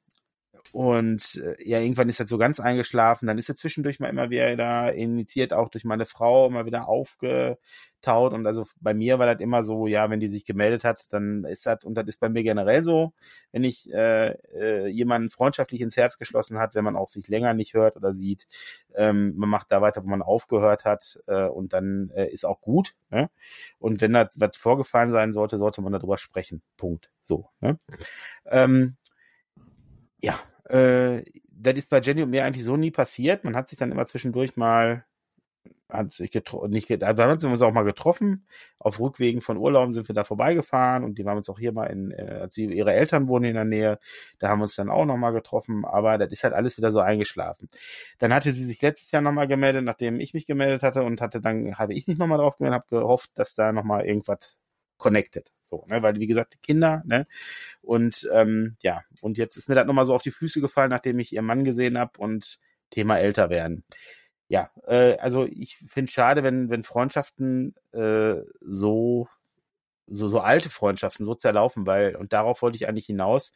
und 0.72 1.42
äh, 1.44 1.56
ja, 1.68 1.80
irgendwann 1.80 2.10
ist 2.10 2.20
er 2.20 2.28
so 2.28 2.38
ganz 2.38 2.60
eingeschlafen. 2.60 3.28
Dann 3.28 3.38
ist 3.38 3.50
er 3.50 3.56
zwischendurch 3.56 4.00
mal 4.00 4.10
immer 4.10 4.30
wieder 4.30 4.94
initiiert, 4.94 5.54
auch 5.54 5.70
durch 5.70 5.84
meine 5.84 6.06
Frau, 6.06 6.48
immer 6.48 6.66
wieder 6.66 6.88
aufgetaut. 6.88 8.34
Und 8.34 8.46
also 8.46 8.66
bei 8.80 8.94
mir 8.94 9.18
war 9.18 9.26
das 9.26 9.42
immer 9.42 9.64
so, 9.64 9.88
ja, 9.88 10.10
wenn 10.10 10.20
die 10.20 10.28
sich 10.28 10.46
gemeldet 10.46 10.84
hat, 10.84 11.08
dann 11.10 11.44
ist 11.44 11.66
das, 11.66 11.84
und 11.84 11.96
das 11.96 12.08
ist 12.08 12.20
bei 12.20 12.30
mir 12.30 12.44
generell 12.44 12.84
so, 12.84 13.14
wenn 13.52 13.64
ich 13.64 13.92
äh, 13.92 14.34
äh, 14.54 14.88
jemanden 14.88 15.32
freundschaftlich 15.32 15.82
ins 15.82 15.98
Herz 15.98 16.18
geschlossen 16.18 16.60
hat, 16.60 16.76
wenn 16.76 16.84
man 16.84 16.96
auch 16.96 17.10
sich 17.10 17.28
länger 17.28 17.54
nicht 17.54 17.74
hört 17.74 17.96
oder 17.96 18.14
sieht, 18.14 18.48
ähm, 18.96 19.34
man 19.38 19.50
macht 19.50 19.72
da 19.72 19.82
weiter, 19.82 20.04
wo 20.04 20.08
man 20.08 20.22
aufgehört 20.22 20.86
hat, 20.86 21.20
äh, 21.28 21.46
und 21.48 21.74
dann 21.74 22.12
äh, 22.16 22.28
ist 22.28 22.46
auch 22.46 22.62
gut. 22.62 22.96
Ne? 23.10 23.30
Und 23.80 24.02
wenn 24.02 24.14
das 24.14 24.30
was 24.36 24.56
vorgefallen 24.56 25.10
sein 25.10 25.34
sollte, 25.34 25.58
sollte 25.58 25.82
man 25.82 25.94
darüber 25.94 26.18
sprechen. 26.18 26.62
Punkt. 26.78 27.10
So. 27.24 27.50
Ne? 27.60 27.80
Ähm, 28.46 28.98
ja, 30.22 30.40
äh, 30.70 31.24
das 31.52 31.74
ist 31.76 31.90
bei 31.90 32.00
Jenny 32.02 32.24
und 32.24 32.30
mir 32.30 32.46
eigentlich 32.46 32.64
so 32.64 32.78
nie 32.78 32.92
passiert. 32.92 33.44
Man 33.44 33.56
hat 33.56 33.70
sich 33.70 33.80
dann 33.80 33.92
immer 33.92 34.08
zwischendurch 34.08 34.56
mal 34.56 35.06
hat 35.90 36.12
sich 36.14 36.32
getroffen, 36.32 36.70
nicht 36.70 36.90
wir 36.90 37.00
haben 37.08 37.44
uns 37.44 37.62
auch 37.62 37.74
mal 37.74 37.84
getroffen. 37.84 38.46
Auf 38.78 39.00
Rückwegen 39.00 39.42
von 39.42 39.58
Urlauben 39.58 39.94
sind 39.94 40.08
wir 40.08 40.14
da 40.16 40.24
vorbeigefahren 40.24 41.04
und 41.04 41.18
die 41.18 41.26
waren 41.26 41.38
uns 41.38 41.50
auch 41.50 41.58
hier 41.60 41.72
mal 41.72 41.86
in, 41.86 42.12
äh, 42.12 42.40
als 42.42 42.54
sie, 42.54 42.66
ihre 42.66 42.94
Eltern 42.94 43.28
wohnen 43.28 43.46
in 43.46 43.56
der 43.56 43.66
Nähe, 43.66 44.00
da 44.38 44.50
haben 44.50 44.60
wir 44.60 44.64
uns 44.64 44.76
dann 44.76 44.90
auch 44.90 45.06
nochmal 45.06 45.34
getroffen, 45.34 45.86
aber 45.86 46.18
das 46.18 46.32
ist 46.32 46.44
halt 46.44 46.54
alles 46.54 46.78
wieder 46.78 46.92
so 46.92 47.00
eingeschlafen. 47.00 47.70
Dann 48.20 48.34
hatte 48.34 48.54
sie 48.54 48.66
sich 48.66 48.82
letztes 48.82 49.12
Jahr 49.12 49.22
nochmal 49.22 49.48
gemeldet, 49.48 49.84
nachdem 49.84 50.20
ich 50.20 50.34
mich 50.34 50.46
gemeldet 50.46 50.84
hatte 50.84 51.04
und 51.04 51.22
hatte 51.22 51.42
dann, 51.42 51.78
habe 51.78 51.94
ich 51.94 52.08
nicht 52.08 52.20
nochmal 52.20 52.38
drauf 52.38 52.58
gemeldet, 52.58 52.82
habe 52.82 53.02
gehofft, 53.02 53.32
dass 53.34 53.56
da 53.56 53.72
nochmal 53.72 54.06
irgendwas 54.06 54.58
connected. 54.98 55.52
So, 55.70 55.86
ne? 55.88 56.02
Weil, 56.02 56.16
wie 56.20 56.28
gesagt, 56.28 56.62
Kinder, 56.64 57.04
ne? 57.06 57.28
Und 57.82 58.28
ähm, 58.34 58.76
ja, 58.82 59.02
und 59.22 59.38
jetzt 59.38 59.58
ist 59.58 59.70
mir 59.70 59.76
das 59.76 59.86
nochmal 59.86 60.06
so 60.06 60.16
auf 60.16 60.24
die 60.24 60.32
Füße 60.32 60.62
gefallen, 60.62 60.90
nachdem 60.90 61.20
ich 61.20 61.32
ihren 61.34 61.46
Mann 61.46 61.64
gesehen 61.64 61.98
habe 61.98 62.18
und 62.18 62.60
Thema 62.90 63.20
älter 63.20 63.50
werden. 63.50 63.84
Ja, 64.48 64.72
äh, 64.88 65.18
also 65.18 65.46
ich 65.46 65.78
finde 65.78 66.12
schade, 66.12 66.44
wenn, 66.44 66.70
wenn 66.70 66.84
Freundschaften 66.84 67.76
äh, 67.92 68.38
so, 68.62 69.28
so, 70.08 70.28
so 70.28 70.40
alte 70.40 70.72
Freundschaften 70.72 71.26
so 71.26 71.36
zerlaufen, 71.36 71.86
weil, 71.86 72.16
und 72.16 72.34
darauf 72.34 72.64
wollte 72.64 72.76
ich 72.76 72.88
eigentlich 72.88 73.06
hinaus, 73.06 73.54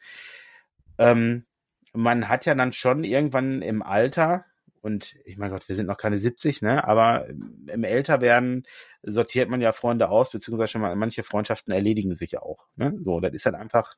ähm, 0.98 1.46
man 1.92 2.28
hat 2.28 2.46
ja 2.46 2.54
dann 2.54 2.72
schon 2.72 3.02
irgendwann 3.02 3.60
im 3.62 3.82
Alter, 3.82 4.44
und 4.84 5.16
ich 5.24 5.38
mein 5.38 5.50
Gott, 5.50 5.66
wir 5.70 5.76
sind 5.76 5.86
noch 5.86 5.96
keine 5.96 6.18
70, 6.18 6.60
ne? 6.60 6.86
Aber 6.86 7.26
im 7.28 7.84
Älterwerden 7.84 8.66
sortiert 9.02 9.48
man 9.48 9.62
ja 9.62 9.72
Freunde 9.72 10.10
aus, 10.10 10.30
beziehungsweise 10.30 10.72
schon 10.72 10.82
mal 10.82 10.94
manche 10.94 11.24
Freundschaften 11.24 11.72
erledigen 11.72 12.14
sich 12.14 12.32
ja 12.32 12.42
auch. 12.42 12.66
Ne? 12.76 12.94
So, 13.02 13.18
das 13.18 13.32
ist 13.32 13.46
halt 13.46 13.54
einfach, 13.54 13.94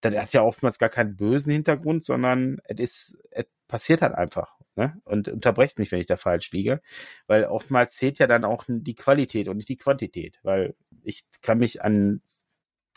das 0.00 0.14
hat 0.14 0.32
ja 0.32 0.42
oftmals 0.42 0.78
gar 0.78 0.90
keinen 0.90 1.16
bösen 1.16 1.50
Hintergrund, 1.50 2.04
sondern 2.04 2.60
es 2.64 2.78
ist, 2.78 3.16
es 3.32 3.46
passiert 3.66 4.00
halt 4.00 4.14
einfach. 4.14 4.54
Ne? 4.76 4.96
Und 5.02 5.28
unterbrecht 5.28 5.80
mich, 5.80 5.90
wenn 5.90 6.00
ich 6.00 6.06
da 6.06 6.16
falsch 6.16 6.52
liege. 6.52 6.80
Weil 7.26 7.44
oftmals 7.44 7.96
zählt 7.96 8.20
ja 8.20 8.28
dann 8.28 8.44
auch 8.44 8.64
die 8.68 8.94
Qualität 8.94 9.48
und 9.48 9.56
nicht 9.56 9.70
die 9.70 9.76
Quantität. 9.76 10.38
Weil 10.44 10.76
ich 11.02 11.24
kann 11.42 11.58
mich 11.58 11.82
an 11.82 12.22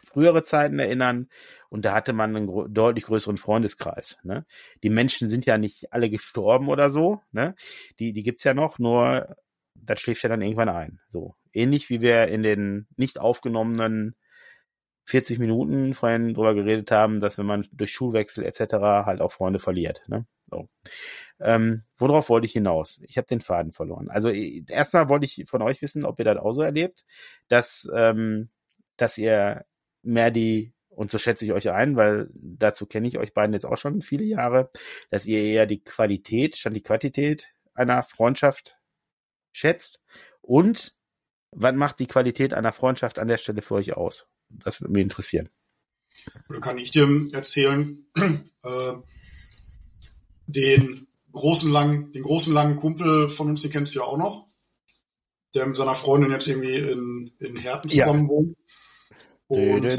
frühere 0.05 0.43
Zeiten 0.43 0.79
erinnern 0.79 1.27
und 1.69 1.85
da 1.85 1.93
hatte 1.93 2.13
man 2.13 2.35
einen 2.35 2.73
deutlich 2.73 3.05
größeren 3.05 3.37
Freundeskreis. 3.37 4.17
Ne? 4.23 4.45
Die 4.83 4.89
Menschen 4.89 5.29
sind 5.29 5.45
ja 5.45 5.57
nicht 5.57 5.91
alle 5.91 6.09
gestorben 6.09 6.69
oder 6.69 6.89
so, 6.89 7.21
ne? 7.31 7.55
Die, 7.99 8.13
die 8.13 8.23
gibt's 8.23 8.43
ja 8.43 8.53
noch, 8.53 8.79
nur 8.79 9.35
das 9.75 10.01
schläft 10.01 10.23
ja 10.23 10.29
dann 10.29 10.41
irgendwann 10.41 10.69
ein. 10.69 10.99
So. 11.09 11.35
Ähnlich 11.53 11.89
wie 11.89 12.01
wir 12.01 12.27
in 12.27 12.43
den 12.43 12.87
nicht 12.95 13.19
aufgenommenen 13.19 14.15
40 15.05 15.39
Minuten 15.39 15.93
vorhin 15.93 16.33
drüber 16.33 16.55
geredet 16.55 16.91
haben, 16.91 17.19
dass 17.19 17.37
wenn 17.37 17.45
man 17.45 17.67
durch 17.71 17.91
Schulwechsel 17.91 18.43
etc. 18.43 19.05
halt 19.05 19.21
auch 19.21 19.31
Freunde 19.31 19.59
verliert. 19.59 20.01
Ne? 20.07 20.25
So. 20.49 20.67
Ähm, 21.39 21.83
worauf 21.97 22.29
wollte 22.29 22.45
ich 22.45 22.53
hinaus? 22.53 22.99
Ich 23.03 23.17
habe 23.17 23.27
den 23.27 23.41
Faden 23.41 23.71
verloren. 23.71 24.09
Also 24.09 24.29
erstmal 24.29 25.09
wollte 25.09 25.25
ich 25.25 25.45
von 25.47 25.61
euch 25.61 25.81
wissen, 25.81 26.05
ob 26.05 26.17
ihr 26.19 26.25
das 26.25 26.37
auch 26.37 26.53
so 26.53 26.61
erlebt, 26.61 27.03
dass, 27.47 27.87
ähm, 27.93 28.49
dass 28.97 29.17
ihr 29.17 29.65
mehr 30.05 30.31
die, 30.31 30.73
und 30.89 31.11
so 31.11 31.17
schätze 31.17 31.45
ich 31.45 31.51
euch 31.51 31.69
ein, 31.69 31.95
weil 31.95 32.29
dazu 32.33 32.85
kenne 32.85 33.07
ich 33.07 33.17
euch 33.17 33.33
beiden 33.33 33.53
jetzt 33.53 33.65
auch 33.65 33.77
schon 33.77 34.01
viele 34.01 34.23
Jahre, 34.23 34.71
dass 35.09 35.25
ihr 35.25 35.41
eher 35.41 35.65
die 35.65 35.83
Qualität 35.83 36.57
statt 36.57 36.75
die 36.75 36.83
Quantität 36.83 37.47
einer 37.73 38.03
Freundschaft 38.03 38.77
schätzt 39.51 40.01
und 40.41 40.95
was 41.51 41.75
macht 41.75 41.99
die 41.99 42.07
Qualität 42.07 42.53
einer 42.53 42.73
Freundschaft 42.73 43.17
an 43.19 43.27
der 43.27 43.37
Stelle 43.37 43.61
für 43.61 43.75
euch 43.75 43.95
aus? 43.95 44.27
Das 44.49 44.81
würde 44.81 44.93
mich 44.93 45.03
interessieren. 45.03 45.49
Kann 46.61 46.77
ich 46.77 46.91
dir 46.91 47.07
erzählen, 47.31 48.05
äh, 48.63 48.93
den 50.47 51.07
großen 51.31 51.71
langen, 51.71 52.11
den 52.11 52.23
großen 52.23 52.53
langen 52.53 52.77
Kumpel 52.77 53.29
von 53.29 53.49
uns, 53.49 53.61
den 53.61 53.71
kennst 53.71 53.95
du 53.95 53.99
ja 53.99 54.05
auch 54.05 54.17
noch, 54.17 54.47
der 55.53 55.65
mit 55.65 55.77
seiner 55.77 55.95
Freundin 55.95 56.31
jetzt 56.31 56.47
irgendwie 56.47 56.77
in, 56.77 57.31
in 57.39 57.57
Herten 57.57 57.89
zusammen 57.89 58.23
ja. 58.23 58.29
wohnt. 58.29 58.57
Und, 59.47 59.97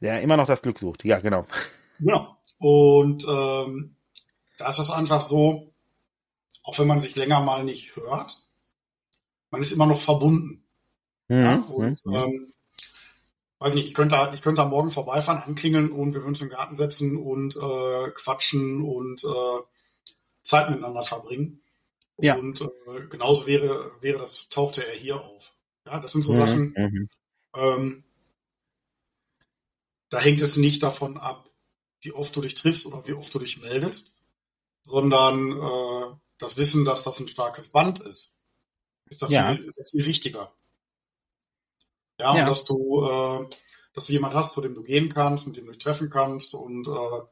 ja, 0.00 0.18
immer 0.18 0.36
noch 0.36 0.46
das 0.46 0.62
Glück 0.62 0.78
sucht. 0.78 1.04
Ja, 1.04 1.20
genau. 1.20 1.46
Ja, 1.98 2.36
und 2.58 3.26
ähm, 3.28 3.96
da 4.58 4.68
ist 4.68 4.78
das 4.78 4.90
einfach 4.90 5.20
so, 5.20 5.72
auch 6.62 6.78
wenn 6.78 6.86
man 6.86 7.00
sich 7.00 7.16
länger 7.16 7.40
mal 7.40 7.64
nicht 7.64 7.96
hört, 7.96 8.38
man 9.50 9.62
ist 9.62 9.72
immer 9.72 9.86
noch 9.86 10.00
verbunden. 10.00 10.64
Mhm. 11.28 11.42
Ja, 11.42 11.56
und 11.56 12.04
mhm. 12.04 12.14
ähm, 12.14 12.52
weiß 13.58 13.74
nicht, 13.74 13.86
ich 13.86 13.94
könnte, 13.94 14.30
ich 14.34 14.42
könnte 14.42 14.62
am 14.62 14.70
Morgen 14.70 14.90
vorbeifahren, 14.90 15.42
anklingeln 15.42 15.90
und 15.90 16.14
wir 16.14 16.20
würden 16.20 16.28
uns 16.28 16.42
in 16.42 16.48
den 16.48 16.56
Garten 16.56 16.76
setzen 16.76 17.16
und 17.16 17.56
äh, 17.56 18.10
quatschen 18.14 18.82
und 18.82 19.24
äh, 19.24 19.62
Zeit 20.42 20.70
miteinander 20.70 21.02
verbringen. 21.02 21.62
Ja. 22.18 22.36
Und 22.36 22.60
äh, 22.60 23.06
genauso 23.08 23.46
wäre, 23.46 23.92
wäre 24.00 24.18
das, 24.18 24.48
tauchte 24.48 24.86
er 24.86 24.94
hier 24.94 25.20
auf. 25.20 25.54
Ja, 25.86 26.00
das 26.00 26.12
sind 26.12 26.22
so 26.22 26.32
mhm. 26.32 26.38
Sachen, 26.38 26.74
mhm. 26.76 27.08
Ähm, 27.54 28.04
da 30.08 30.20
hängt 30.20 30.40
es 30.40 30.56
nicht 30.56 30.82
davon 30.82 31.16
ab, 31.18 31.48
wie 32.00 32.12
oft 32.12 32.34
du 32.34 32.40
dich 32.40 32.54
triffst 32.54 32.86
oder 32.86 33.06
wie 33.06 33.12
oft 33.12 33.32
du 33.32 33.38
dich 33.38 33.60
meldest, 33.60 34.12
sondern 34.82 35.52
äh, 35.52 36.16
das 36.38 36.56
Wissen, 36.56 36.84
dass 36.84 37.04
das 37.04 37.20
ein 37.20 37.28
starkes 37.28 37.68
Band 37.68 38.00
ist, 38.00 38.36
ist 39.06 39.22
da 39.22 39.28
ja. 39.28 39.54
viel, 39.54 39.64
ist 39.64 39.80
da 39.80 39.84
viel 39.90 40.06
wichtiger. 40.06 40.54
Ja, 42.18 42.34
ja, 42.34 42.42
und 42.42 42.48
dass 42.48 42.64
du, 42.64 43.04
äh, 43.04 43.48
dass 43.94 44.06
du 44.06 44.12
jemand 44.12 44.34
hast, 44.34 44.54
zu 44.54 44.60
dem 44.60 44.74
du 44.74 44.82
gehen 44.82 45.08
kannst, 45.08 45.46
mit 45.46 45.56
dem 45.56 45.66
du 45.66 45.72
dich 45.72 45.82
treffen 45.82 46.10
kannst 46.10 46.54
und 46.54 46.86
äh, 46.86 47.26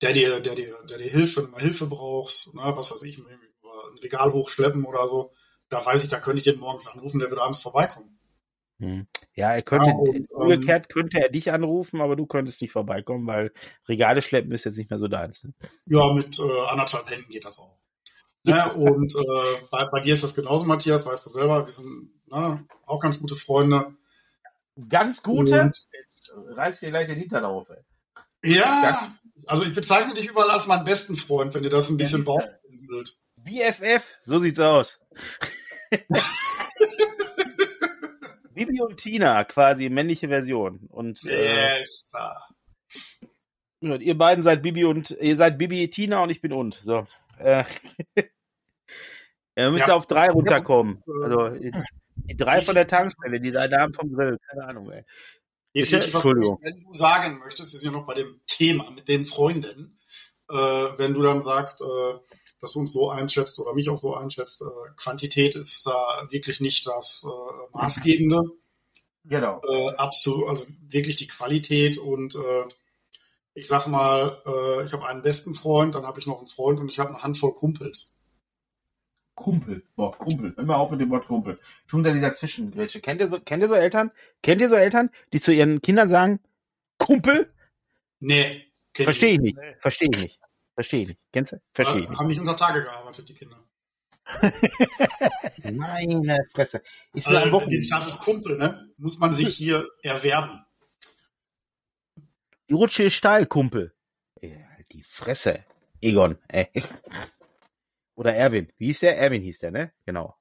der 0.00 0.12
dir, 0.12 0.40
der 0.40 0.54
dir, 0.54 0.78
der 0.88 0.98
dir 0.98 1.10
hilft, 1.10 1.36
wenn 1.36 1.46
du 1.46 1.50
mal 1.50 1.60
Hilfe 1.60 1.86
brauchst, 1.86 2.54
ne, 2.54 2.62
was 2.76 2.90
weiß 2.90 3.02
ich, 3.02 3.18
ein 3.18 3.26
Regal 4.02 4.32
hochschleppen 4.32 4.84
oder 4.84 5.08
so, 5.08 5.32
da 5.68 5.84
weiß 5.84 6.04
ich, 6.04 6.10
da 6.10 6.20
könnte 6.20 6.38
ich 6.38 6.44
den 6.44 6.60
morgens 6.60 6.86
anrufen, 6.86 7.18
der 7.18 7.30
wird 7.30 7.40
abends 7.40 7.60
vorbeikommen. 7.60 8.17
Hm. 8.80 9.08
Ja, 9.34 9.54
er 9.54 9.62
könnte, 9.62 9.88
ja, 9.88 9.94
und, 9.94 10.30
umgekehrt 10.32 10.86
ähm, 10.88 10.94
könnte 10.94 11.20
er 11.20 11.30
dich 11.30 11.52
anrufen, 11.52 12.00
aber 12.00 12.14
du 12.14 12.26
könntest 12.26 12.62
nicht 12.62 12.70
vorbeikommen, 12.70 13.26
weil 13.26 13.52
Regale 13.88 14.22
schleppen 14.22 14.52
ist 14.52 14.64
jetzt 14.64 14.76
nicht 14.76 14.90
mehr 14.90 15.00
so 15.00 15.08
deins. 15.08 15.42
Ne? 15.42 15.52
Ja, 15.86 16.12
mit 16.12 16.38
äh, 16.38 16.68
anderthalb 16.68 17.10
Händen 17.10 17.30
geht 17.30 17.44
das 17.44 17.58
auch. 17.58 17.76
Ne? 18.44 18.72
Und 18.74 19.14
äh, 19.14 19.66
bei, 19.70 19.84
bei, 19.86 20.00
dir 20.00 20.14
ist 20.14 20.22
das 20.22 20.34
genauso, 20.34 20.64
Matthias, 20.64 21.04
weißt 21.04 21.26
du 21.26 21.30
selber, 21.30 21.66
wir 21.66 21.72
sind 21.72 22.12
ne, 22.28 22.64
auch 22.86 23.00
ganz 23.00 23.20
gute 23.20 23.34
Freunde. 23.34 23.94
Ganz 24.88 25.22
gute? 25.22 25.60
Und, 25.60 25.86
jetzt 25.92 26.32
reißt 26.54 26.80
dir 26.80 26.90
gleich 26.90 27.08
den 27.08 27.18
Hintern 27.18 27.44
auf, 27.44 27.68
ey. 27.68 28.54
Ja, 28.54 29.16
also 29.46 29.64
ich 29.64 29.74
bezeichne 29.74 30.14
dich 30.14 30.28
überall 30.28 30.50
als 30.50 30.66
meinen 30.66 30.84
besten 30.84 31.16
Freund, 31.16 31.52
wenn 31.52 31.64
dir 31.64 31.68
das 31.68 31.90
ein 31.90 31.96
bisschen 31.96 32.20
ja, 32.20 32.26
bauchpinselt. 32.26 33.18
BFF, 33.36 34.04
so 34.22 34.38
sieht's 34.38 34.60
aus. 34.60 35.00
Bibi 38.58 38.80
und 38.80 38.96
Tina, 38.96 39.44
quasi 39.44 39.88
männliche 39.88 40.28
Version. 40.28 40.88
Und, 40.90 41.24
äh, 41.24 41.76
yes. 41.78 42.10
Äh, 43.80 43.96
ihr 43.98 44.18
beiden 44.18 44.42
seid 44.42 44.62
Bibi 44.62 44.84
und 44.84 45.10
ihr 45.10 45.36
seid 45.36 45.58
Bibi, 45.58 45.88
Tina 45.90 46.22
und 46.22 46.30
ich 46.30 46.40
bin 46.40 46.52
und. 46.52 46.74
So. 46.74 47.06
Äh, 47.38 47.64
ihr 49.56 49.70
müsst 49.70 49.86
ja. 49.86 49.94
auf 49.94 50.06
drei 50.06 50.30
runterkommen. 50.30 51.02
Also 51.24 51.50
die 51.50 52.36
drei 52.36 52.62
von 52.62 52.74
der 52.74 52.86
Tankstelle, 52.86 53.40
die 53.40 53.52
drei 53.52 53.68
Damen 53.68 53.94
vom 53.94 54.12
Grill, 54.12 54.38
keine 54.50 54.64
Ahnung, 54.64 54.90
ey. 54.90 55.04
Definitiv, 55.74 56.14
was, 56.14 56.24
wenn 56.24 56.80
du 56.80 56.94
sagen 56.94 57.38
möchtest, 57.38 57.72
wir 57.72 57.78
sind 57.78 57.92
ja 57.92 57.98
noch 57.98 58.06
bei 58.06 58.14
dem 58.14 58.40
Thema 58.46 58.90
mit 58.90 59.06
den 59.06 59.24
Freunden, 59.24 59.98
äh, 60.50 60.54
wenn 60.54 61.14
du 61.14 61.22
dann 61.22 61.42
sagst, 61.42 61.80
äh, 61.82 62.14
dass 62.60 62.72
du 62.72 62.80
uns 62.80 62.92
so 62.92 63.10
einschätzt 63.10 63.58
oder 63.58 63.74
mich 63.74 63.88
auch 63.88 63.98
so 63.98 64.14
einschätzt. 64.14 64.62
Äh, 64.62 64.64
Quantität 64.96 65.54
ist 65.54 65.86
da 65.86 66.26
wirklich 66.30 66.60
nicht 66.60 66.86
das 66.86 67.24
äh, 67.24 67.76
Maßgebende. 67.76 68.42
Genau. 69.24 69.60
Äh, 69.68 69.90
absolut, 69.96 70.48
also 70.48 70.64
wirklich 70.88 71.16
die 71.16 71.26
Qualität 71.26 71.98
und 71.98 72.34
äh, 72.34 72.64
ich 73.52 73.68
sag 73.68 73.86
mal, 73.86 74.40
äh, 74.46 74.86
ich 74.86 74.92
habe 74.92 75.06
einen 75.06 75.20
besten 75.20 75.54
Freund, 75.54 75.94
dann 75.94 76.06
habe 76.06 76.18
ich 76.18 76.26
noch 76.26 76.38
einen 76.38 76.46
Freund 76.46 76.80
und 76.80 76.88
ich 76.88 76.98
habe 76.98 77.10
eine 77.10 77.22
Handvoll 77.22 77.52
Kumpels. 77.54 78.16
Kumpel, 79.34 79.84
boah, 79.94 80.16
Kumpel, 80.16 80.54
immer 80.56 80.78
auf 80.78 80.90
mit 80.90 81.00
dem 81.00 81.10
Wort 81.10 81.26
Kumpel. 81.26 81.60
Schon 81.86 82.02
dass 82.02 82.14
ich 82.14 82.20
dazwischen 82.20 82.70
grätsche. 82.70 83.00
Kennt 83.00 83.20
ihr 83.20 83.28
so, 83.28 83.38
kennt 83.38 83.62
ihr 83.62 83.68
so 83.68 83.74
Eltern? 83.74 84.10
Kennt 84.42 84.60
ihr 84.60 84.68
so 84.68 84.74
Eltern, 84.74 85.10
die 85.32 85.40
zu 85.40 85.52
ihren 85.52 85.80
Kindern 85.82 86.08
sagen, 86.08 86.40
Kumpel? 86.98 87.52
Nee. 88.18 88.64
Verstehe 88.94 89.34
ich 89.34 89.40
nicht. 89.40 89.56
Nee. 89.56 89.76
Verstehe 89.78 90.08
ich 90.12 90.20
nicht. 90.20 90.37
Verstehe 90.78 91.10
ich. 91.10 91.16
Kennst 91.32 91.50
du? 91.50 91.60
Verstehe 91.72 92.02
ich 92.02 92.08
nicht. 92.08 92.20
Haben 92.20 92.28
nicht 92.28 92.38
unter 92.38 92.56
Tage 92.56 92.84
gearbeitet, 92.84 93.28
die 93.28 93.34
Kinder. 93.34 93.56
Meine 95.72 96.38
Fresse. 96.54 96.82
Ist 97.14 97.26
also, 97.26 97.40
am 97.40 97.50
Wochenende. 97.50 97.78
Den 97.78 97.82
Status 97.82 98.20
Kumpel, 98.20 98.56
ne? 98.56 98.88
Muss 98.96 99.18
man 99.18 99.34
sich 99.34 99.56
hier 99.56 99.84
erwerben. 100.04 100.64
Die 102.68 102.74
Rutsche 102.74 103.02
ist 103.02 103.14
steil, 103.14 103.46
Kumpel. 103.46 103.92
Ja, 104.40 104.56
die 104.92 105.02
Fresse. 105.02 105.64
Egon, 106.00 106.38
ey. 106.46 106.70
Oder 108.14 108.36
Erwin. 108.36 108.72
Wie 108.76 108.86
hieß 108.86 109.00
der? 109.00 109.18
Erwin 109.18 109.42
hieß 109.42 109.58
der, 109.58 109.72
ne? 109.72 109.92
Genau. 110.06 110.36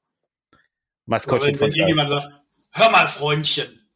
Maskottchen 1.07 1.55
wenn, 1.55 1.59
wenn 1.61 1.71
von 1.71 1.87
jemand 1.87 2.09
sagt, 2.11 2.41
hör 2.73 2.91
mal, 2.91 3.07
Freundchen. 3.07 3.86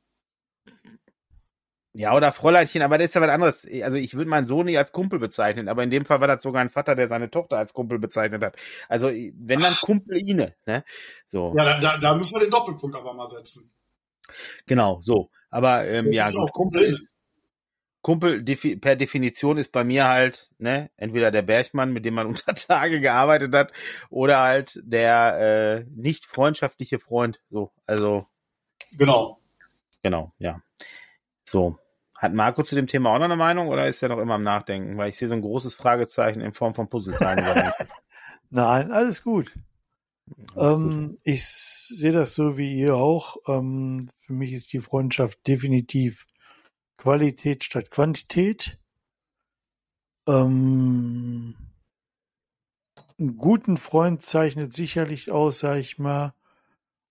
Ja, 1.93 2.15
oder 2.15 2.31
Fräuleinchen, 2.31 2.81
aber 2.81 2.97
das 2.97 3.07
ist 3.07 3.15
ja 3.15 3.21
was 3.21 3.29
anderes. 3.29 3.67
Also 3.83 3.97
ich 3.97 4.13
würde 4.13 4.29
meinen 4.29 4.45
Sohn 4.45 4.65
nicht 4.65 4.77
als 4.77 4.93
Kumpel 4.93 5.19
bezeichnen, 5.19 5.67
aber 5.67 5.83
in 5.83 5.89
dem 5.89 6.05
Fall 6.05 6.21
war 6.21 6.27
das 6.27 6.41
sogar 6.41 6.61
ein 6.61 6.69
Vater, 6.69 6.95
der 6.95 7.09
seine 7.09 7.29
Tochter 7.29 7.57
als 7.57 7.73
Kumpel 7.73 7.99
bezeichnet 7.99 8.41
hat. 8.43 8.55
Also 8.87 9.07
wenn 9.07 9.59
dann 9.59 9.73
Kumpel 9.81 10.17
Ine, 10.17 10.55
ne? 10.65 10.85
So. 11.29 11.53
Ja, 11.57 11.79
da, 11.81 11.97
da 11.97 12.15
müssen 12.15 12.35
wir 12.35 12.41
den 12.41 12.49
Doppelpunkt 12.49 12.95
aber 12.95 13.13
mal 13.13 13.27
setzen. 13.27 13.73
Genau, 14.67 15.01
so. 15.01 15.29
Aber 15.49 15.85
ähm, 15.85 16.11
ja, 16.11 16.29
gut. 16.29 16.51
Kumpel, 16.53 16.97
Kumpel 18.01 18.41
defi 18.41 18.77
per 18.77 18.95
Definition 18.95 19.57
ist 19.57 19.71
bei 19.71 19.83
mir 19.83 20.07
halt, 20.07 20.49
ne, 20.57 20.89
entweder 20.95 21.29
der 21.29 21.43
Bergmann, 21.43 21.91
mit 21.91 22.05
dem 22.05 22.13
man 22.13 22.27
unter 22.27 22.55
Tage 22.55 23.01
gearbeitet 23.01 23.53
hat, 23.53 23.71
oder 24.09 24.39
halt 24.39 24.79
der 24.83 25.83
äh, 25.85 25.85
nicht 25.93 26.25
freundschaftliche 26.25 26.99
Freund. 26.99 27.41
So, 27.49 27.71
also. 27.85 28.27
Genau. 28.93 29.39
Genau, 30.03 30.33
ja. 30.39 30.61
So. 31.51 31.77
Hat 32.17 32.33
Marco 32.33 32.63
zu 32.63 32.75
dem 32.75 32.87
Thema 32.87 33.09
auch 33.09 33.17
noch 33.17 33.25
eine 33.25 33.35
Meinung 33.35 33.67
oder 33.67 33.87
ist 33.87 34.01
er 34.01 34.07
noch 34.09 34.19
immer 34.19 34.35
am 34.35 34.43
Nachdenken? 34.43 34.97
Weil 34.97 35.09
ich 35.09 35.17
sehe 35.17 35.27
so 35.27 35.33
ein 35.33 35.41
großes 35.41 35.75
Fragezeichen 35.75 36.39
in 36.39 36.53
Form 36.53 36.73
von 36.73 36.87
Puzzleteilen. 36.87 37.73
Nein, 38.49 38.91
alles 38.91 39.21
gut. 39.21 39.53
Ähm, 40.55 41.17
ich 41.23 41.45
sehe 41.45 42.13
das 42.13 42.35
so 42.35 42.57
wie 42.57 42.79
ihr 42.79 42.95
auch. 42.95 43.35
Ähm, 43.47 44.09
für 44.15 44.31
mich 44.31 44.53
ist 44.53 44.71
die 44.71 44.79
Freundschaft 44.79 45.45
definitiv 45.45 46.25
Qualität 46.95 47.65
statt 47.65 47.91
Quantität. 47.91 48.79
Ähm, 50.27 51.55
einen 53.19 53.35
guten 53.35 53.75
Freund 53.75 54.21
zeichnet 54.21 54.71
sicherlich 54.71 55.31
aus, 55.31 55.59
sag 55.59 55.79
ich 55.79 55.99
mal, 55.99 56.33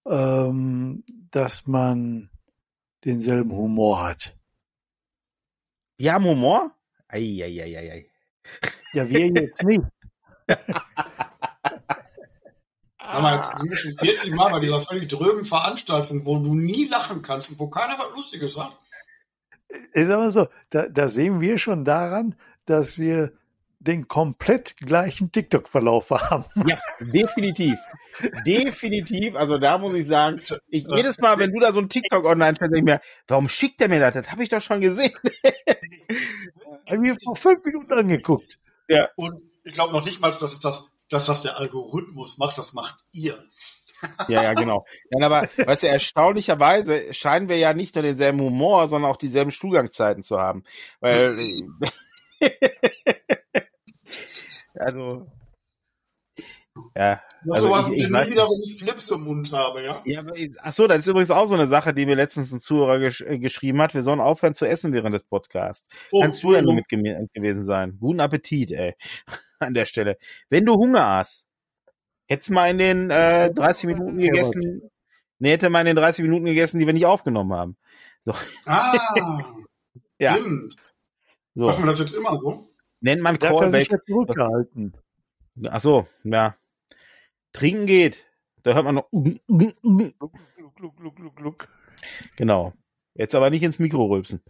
ähm, 0.06 1.04
dass 1.30 1.66
man 1.66 2.30
denselben 3.04 3.52
Humor 3.52 4.02
hat. 4.02 4.36
Wir 5.96 6.14
haben 6.14 6.24
Humor? 6.24 6.74
Eieieiei. 7.08 8.10
Ja, 8.92 9.08
wir 9.08 9.26
jetzt 9.28 9.62
nicht. 9.62 9.82
Aber 12.98 13.54
du 13.58 13.66
bist 13.66 13.82
schon 13.82 13.96
40 13.96 14.34
Mal 14.34 14.50
bei 14.50 14.60
dieser 14.60 14.80
völlig 14.80 15.08
drögen 15.08 15.44
Veranstaltung, 15.44 16.24
wo 16.24 16.38
du 16.38 16.54
nie 16.54 16.86
lachen 16.86 17.22
kannst 17.22 17.50
und 17.50 17.58
wo 17.58 17.68
keiner 17.68 17.98
was 17.98 18.16
Lustiges 18.16 18.54
sagt. 18.54 18.76
Ich 19.92 20.06
sag 20.06 20.18
mal 20.18 20.30
so, 20.30 20.48
da, 20.70 20.88
da 20.88 21.08
sehen 21.08 21.40
wir 21.40 21.58
schon 21.58 21.84
daran, 21.84 22.34
dass 22.64 22.98
wir 22.98 23.32
den 23.80 24.08
komplett 24.08 24.76
gleichen 24.76 25.32
TikTok-Verlauf 25.32 26.10
haben. 26.10 26.44
Ja, 26.66 26.78
definitiv. 27.00 27.76
definitiv. 28.46 29.34
Also 29.34 29.58
da 29.58 29.78
muss 29.78 29.94
ich 29.94 30.06
sagen, 30.06 30.40
ich, 30.68 30.86
jedes 30.86 31.18
Mal, 31.18 31.38
wenn 31.38 31.50
du 31.50 31.60
da 31.60 31.72
so 31.72 31.80
ein 31.80 31.88
TikTok 31.88 32.26
online 32.26 32.56
stellst, 32.56 32.74
denke 32.74 32.78
ich 32.78 32.96
mir, 32.96 33.00
warum 33.26 33.48
schickt 33.48 33.80
der 33.80 33.88
mir 33.88 33.98
das? 33.98 34.12
Das 34.12 34.30
habe 34.30 34.42
ich 34.42 34.50
doch 34.50 34.60
schon 34.60 34.82
gesehen. 34.82 35.14
Haben 36.90 37.02
wir 37.02 37.16
vor 37.24 37.36
fünf 37.36 37.64
Minuten 37.64 37.92
angeguckt. 37.92 38.58
Ja. 38.86 39.08
Und 39.16 39.40
ich 39.64 39.72
glaube 39.72 39.94
noch 39.94 40.04
nicht 40.04 40.20
mal, 40.20 40.28
dass 40.30 40.42
es 40.42 40.60
das, 40.60 40.86
dass 41.08 41.26
das 41.26 41.42
der 41.42 41.58
Algorithmus 41.58 42.36
macht, 42.36 42.58
das 42.58 42.74
macht 42.74 43.04
ihr. 43.12 43.42
ja, 44.28 44.42
ja, 44.42 44.54
genau. 44.54 44.84
Ja, 45.10 45.26
aber 45.26 45.48
weißt 45.56 45.84
du, 45.84 45.88
erstaunlicherweise 45.88 47.14
scheinen 47.14 47.48
wir 47.48 47.56
ja 47.56 47.72
nicht 47.72 47.94
nur 47.94 48.02
denselben 48.02 48.40
Humor, 48.40 48.88
sondern 48.88 49.10
auch 49.10 49.16
dieselben 49.16 49.50
Stuhlgangszeiten 49.50 50.22
zu 50.22 50.38
haben. 50.38 50.64
Weil 51.00 51.36
Also, 54.80 55.26
ja. 56.96 57.22
Also 57.50 57.66
so 57.66 57.72
was 57.72 57.88
ich, 57.88 58.04
ich 58.04 58.12
weiß, 58.12 58.30
wieder, 58.30 58.44
wenn 58.44 58.62
ich 58.62 58.82
Flips 58.82 59.10
im 59.10 59.22
Mund 59.22 59.52
habe, 59.52 59.82
ja? 59.82 60.02
Ja, 60.04 60.24
ach 60.62 60.72
so, 60.72 60.86
das 60.86 60.98
ist 60.98 61.06
übrigens 61.06 61.30
auch 61.30 61.46
so 61.46 61.54
eine 61.54 61.68
Sache, 61.68 61.92
die 61.92 62.06
mir 62.06 62.14
letztens 62.14 62.52
ein 62.52 62.60
Zuhörer 62.60 62.98
gesch 62.98 63.22
äh, 63.22 63.38
geschrieben 63.38 63.80
hat. 63.80 63.94
Wir 63.94 64.02
sollen 64.02 64.20
aufhören 64.20 64.54
zu 64.54 64.66
essen 64.66 64.92
während 64.92 65.14
des 65.14 65.24
Podcasts. 65.24 65.88
Oh, 66.12 66.22
Kannst 66.22 66.42
du 66.42 66.54
ja 66.54 66.62
nur 66.62 66.74
mit 66.74 66.88
gewesen 66.88 67.64
sein. 67.64 67.98
Guten 68.00 68.20
Appetit, 68.20 68.72
ey. 68.72 68.94
An 69.58 69.74
der 69.74 69.84
Stelle. 69.84 70.16
Wenn 70.48 70.64
du 70.64 70.74
Hunger 70.74 71.06
hast, 71.06 71.44
hättest 72.26 72.48
du 72.48 72.54
mal 72.54 72.70
in 72.70 72.78
den 72.78 73.10
äh, 73.10 73.52
30 73.52 73.86
Minuten 73.86 74.18
gegessen. 74.18 74.90
Nee, 75.38 75.52
hätte 75.52 75.70
mal 75.70 75.80
in 75.80 75.86
den 75.86 75.96
30 75.96 76.22
Minuten 76.22 76.44
gegessen, 76.46 76.78
die 76.78 76.86
wir 76.86 76.94
nicht 76.94 77.06
aufgenommen 77.06 77.52
haben. 77.52 77.76
So. 78.24 78.32
Ah, 78.64 78.94
ja. 80.18 80.36
stimmt. 80.36 80.76
So. 81.54 81.66
Machen 81.66 81.82
wir 81.82 81.86
das 81.88 81.98
jetzt 81.98 82.14
immer 82.14 82.38
so? 82.38 82.69
Nennt 83.00 83.22
man 83.22 83.38
Callback. 83.38 83.90
Ja 83.90 83.98
zurückgehalten. 84.04 84.96
Ach 85.68 85.80
so, 85.80 86.06
ja. 86.24 86.54
Trinken 87.52 87.86
geht. 87.86 88.26
Da 88.62 88.74
hört 88.74 88.84
man 88.84 88.96
noch. 88.96 89.08
Genau. 92.36 92.72
Jetzt 93.14 93.34
aber 93.34 93.50
nicht 93.50 93.62
ins 93.62 93.78
Mikro 93.78 94.06
rülpsen. 94.06 94.42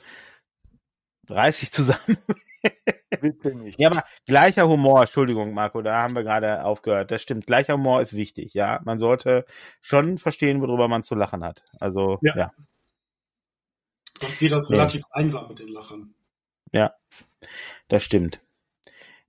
Reiß 1.28 1.60
dich 1.60 1.72
zusammen. 1.72 2.18
Bitte 3.20 3.54
nicht. 3.54 3.80
Ja, 3.80 3.90
aber 3.90 4.04
gleicher 4.26 4.68
Humor, 4.68 5.00
Entschuldigung, 5.02 5.54
Marco, 5.54 5.82
da 5.82 6.02
haben 6.02 6.14
wir 6.14 6.22
gerade 6.22 6.64
aufgehört. 6.64 7.10
Das 7.10 7.22
stimmt. 7.22 7.46
Gleicher 7.46 7.74
Humor 7.74 8.00
ist 8.02 8.14
wichtig, 8.14 8.54
ja. 8.54 8.80
Man 8.84 8.98
sollte 8.98 9.46
schon 9.80 10.18
verstehen, 10.18 10.60
worüber 10.60 10.88
man 10.88 11.02
zu 11.02 11.14
lachen 11.14 11.44
hat. 11.44 11.64
Also, 11.80 12.18
ja. 12.22 12.36
ja. 12.36 12.52
Sonst 14.20 14.40
wird 14.40 14.52
das 14.52 14.68
ja. 14.68 14.76
relativ 14.76 15.04
einsam 15.10 15.48
mit 15.48 15.58
den 15.58 15.68
Lachen. 15.68 16.14
Ja. 16.72 16.94
Das 17.90 18.05
stimmt. 18.05 18.40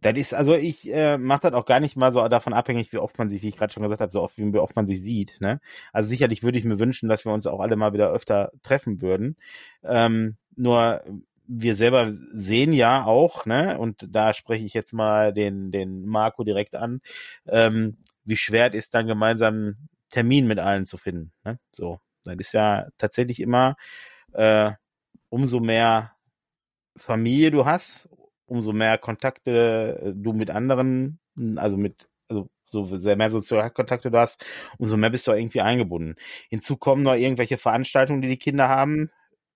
Das 0.02 0.18
ist, 0.18 0.34
also 0.34 0.56
ich 0.56 0.92
äh, 0.92 1.18
mache 1.18 1.42
das 1.42 1.54
auch 1.54 1.66
gar 1.66 1.80
nicht 1.80 1.96
mal 1.96 2.14
so 2.14 2.28
davon 2.28 2.54
abhängig, 2.54 2.94
wie 2.94 2.98
oft 2.98 3.18
man 3.18 3.30
sich, 3.30 3.42
wie 3.42 3.50
ich 3.50 3.58
gerade 3.58 3.74
schon 3.74 3.84
gesagt 3.84 4.02
habe, 4.02 4.12
so 4.12 4.22
oft 4.22 4.38
wie 4.38 4.58
oft 4.58 4.76
man 4.76 4.88
sich 4.88 5.02
sieht. 5.02 5.40
Ne? 5.42 5.60
Also 5.92 6.10
sicherlich 6.10 6.44
würde 6.44 6.58
ich 6.58 6.66
mir 6.66 6.80
wünschen, 6.80 7.10
dass 7.10 7.26
wir 7.26 7.34
uns 7.34 7.48
auch 7.48 7.60
alle 7.60 7.76
mal 7.76 7.94
wieder 7.94 8.12
öfter 8.12 8.52
treffen 8.64 9.02
würden. 9.02 9.36
Ähm, 9.84 10.38
nur 10.56 11.04
wir 11.48 11.76
selber 11.76 12.12
sehen 12.34 12.72
ja 12.74 13.04
auch, 13.06 13.46
ne, 13.46 13.78
und 13.78 14.08
da 14.16 14.34
spreche 14.34 14.66
ich 14.66 14.74
jetzt 14.74 14.94
mal 14.94 15.34
den, 15.34 15.72
den 15.72 16.06
Marco 16.06 16.44
direkt 16.44 16.76
an, 16.76 17.02
ähm, 17.48 17.98
wie 18.24 18.38
schwer 18.38 18.70
es 18.70 18.86
ist, 18.86 18.94
dann 18.94 19.08
gemeinsam 19.08 19.54
einen 19.54 19.90
Termin 20.10 20.48
mit 20.48 20.60
allen 20.60 20.86
zu 20.86 20.98
finden. 20.98 21.32
Ne? 21.44 21.60
So, 21.74 22.00
das 22.24 22.36
ist 22.38 22.54
ja 22.54 22.88
tatsächlich 22.98 23.40
immer 23.40 23.76
äh, 24.34 24.72
umso 25.30 25.60
mehr 25.60 26.14
Familie 26.96 27.52
du 27.52 27.66
hast, 27.66 28.08
umso 28.52 28.74
mehr 28.74 28.98
Kontakte 28.98 29.98
äh, 30.04 30.14
du 30.14 30.34
mit 30.34 30.50
anderen, 30.50 31.20
also 31.56 31.78
mit, 31.78 32.10
also 32.28 32.50
so 32.70 32.84
sehr 32.84 33.16
mehr 33.16 33.32
Sozialkontakte 33.32 34.12
du 34.12 34.20
hast, 34.20 34.46
umso 34.78 34.98
mehr 34.98 35.10
bist 35.10 35.26
du 35.26 35.32
irgendwie 35.32 35.62
eingebunden. 35.62 36.16
Hinzu 36.50 36.76
kommen 36.76 37.04
noch 37.04 37.16
irgendwelche 37.16 37.58
Veranstaltungen, 37.58 38.22
die 38.22 38.28
die 38.28 38.38
Kinder 38.38 38.68
haben, 38.68 39.10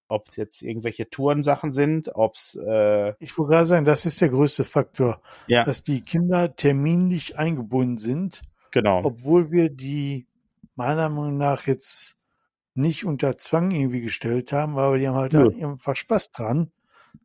ob 0.07 0.29
es 0.29 0.37
jetzt 0.37 0.61
irgendwelche 0.61 1.09
Tourensachen 1.09 1.73
sind, 1.73 2.15
ob 2.15 2.35
es 2.35 2.55
äh 2.55 3.13
Ich 3.19 3.37
wollte 3.37 3.51
gerade 3.51 3.65
sagen, 3.65 3.85
das 3.85 4.05
ist 4.05 4.21
der 4.21 4.29
größte 4.29 4.63
Faktor, 4.63 5.21
ja. 5.47 5.65
dass 5.65 5.83
die 5.83 6.01
Kinder 6.01 6.55
terminlich 6.55 7.37
eingebunden 7.37 7.97
sind. 7.97 8.43
Genau. 8.71 9.03
Obwohl 9.03 9.51
wir 9.51 9.69
die 9.69 10.25
meiner 10.75 11.09
Meinung 11.09 11.37
nach 11.37 11.67
jetzt 11.67 12.17
nicht 12.75 13.05
unter 13.05 13.37
Zwang 13.37 13.71
irgendwie 13.71 14.01
gestellt 14.01 14.53
haben, 14.53 14.77
aber 14.77 14.97
die 14.97 15.07
haben 15.07 15.15
halt 15.15 15.33
ja. 15.33 15.47
einfach 15.67 15.95
Spaß 15.97 16.31
dran 16.31 16.71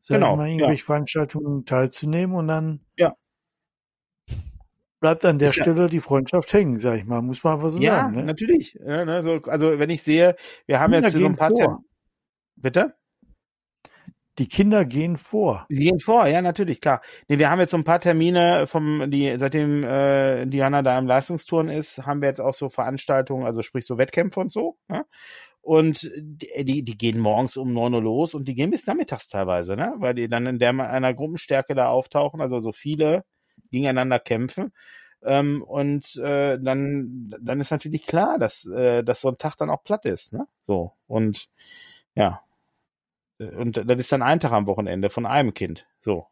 genau, 0.08 0.36
mal, 0.36 0.48
irgendwelche 0.48 0.82
ja. 0.82 0.86
Veranstaltungen 0.86 1.64
teilzunehmen 1.64 2.36
und 2.36 2.48
dann 2.48 2.80
ja. 2.96 3.14
bleibt 5.00 5.24
an 5.24 5.38
der 5.38 5.48
ist 5.48 5.56
Stelle 5.56 5.82
ja. 5.82 5.88
die 5.88 6.00
Freundschaft 6.00 6.52
hängen, 6.52 6.80
sag 6.80 6.98
ich 6.98 7.04
mal, 7.04 7.22
muss 7.22 7.44
man 7.44 7.54
einfach 7.54 7.70
so 7.70 7.78
ja, 7.78 7.96
sagen. 7.96 8.14
Ja, 8.14 8.20
ne? 8.20 8.26
natürlich. 8.26 8.78
Ja, 8.84 9.04
ne, 9.04 9.22
so, 9.22 9.50
also 9.50 9.78
wenn 9.78 9.90
ich 9.90 10.02
sehe, 10.02 10.36
wir 10.66 10.80
haben 10.80 10.92
Kinder 10.92 11.08
jetzt 11.08 11.16
so 11.16 11.26
ein 11.26 11.36
paar 11.36 11.50
vor. 11.50 11.84
Bitte? 12.56 12.94
Die 14.38 14.48
Kinder 14.48 14.86
gehen 14.86 15.18
vor. 15.18 15.66
Die 15.68 15.76
gehen 15.76 16.00
vor, 16.00 16.26
ja, 16.26 16.40
natürlich, 16.40 16.80
klar. 16.80 17.02
Nee, 17.28 17.38
wir 17.38 17.50
haben 17.50 17.58
jetzt 17.60 17.72
so 17.72 17.76
ein 17.76 17.84
paar 17.84 18.00
Termine 18.00 18.66
vom, 18.66 19.10
die, 19.10 19.36
seitdem 19.38 19.84
äh, 19.84 20.46
Diana 20.46 20.80
da 20.80 20.98
im 20.98 21.06
Leistungsturn 21.06 21.68
ist, 21.68 22.06
haben 22.06 22.22
wir 22.22 22.28
jetzt 22.28 22.40
auch 22.40 22.54
so 22.54 22.70
Veranstaltungen, 22.70 23.44
also 23.44 23.60
sprich 23.60 23.84
so 23.84 23.98
Wettkämpfe 23.98 24.40
und 24.40 24.50
so. 24.50 24.78
Ne? 24.88 25.04
Und 25.62 26.10
die, 26.16 26.82
die 26.84 26.98
gehen 26.98 27.18
morgens 27.18 27.56
um 27.56 27.72
neun 27.72 27.94
Uhr 27.94 28.02
los 28.02 28.34
und 28.34 28.48
die 28.48 28.54
gehen 28.54 28.70
bis 28.70 28.86
nachmittags 28.86 29.28
teilweise, 29.28 29.76
ne? 29.76 29.94
Weil 29.98 30.14
die 30.14 30.28
dann 30.28 30.46
in 30.46 30.58
der 30.58 30.70
einer 30.70 31.12
Gruppenstärke 31.14 31.74
da 31.74 31.88
auftauchen, 31.88 32.40
also 32.40 32.60
so 32.60 32.72
viele 32.72 33.24
gegeneinander 33.70 34.18
kämpfen. 34.18 34.72
Ähm, 35.22 35.62
und 35.62 36.16
äh, 36.16 36.58
dann, 36.58 37.34
dann 37.40 37.60
ist 37.60 37.70
natürlich 37.70 38.06
klar, 38.06 38.38
dass, 38.38 38.64
äh, 38.64 39.04
dass 39.04 39.20
so 39.20 39.28
ein 39.28 39.38
Tag 39.38 39.56
dann 39.56 39.68
auch 39.70 39.84
platt 39.84 40.06
ist, 40.06 40.32
ne? 40.32 40.46
So. 40.66 40.92
Und 41.06 41.48
ja. 42.14 42.42
Und 43.38 43.76
das 43.76 43.98
ist 43.98 44.12
dann 44.12 44.22
ein 44.22 44.40
Tag 44.40 44.52
am 44.52 44.66
Wochenende 44.66 45.10
von 45.10 45.26
einem 45.26 45.54
Kind. 45.54 45.86
So. 46.00 46.26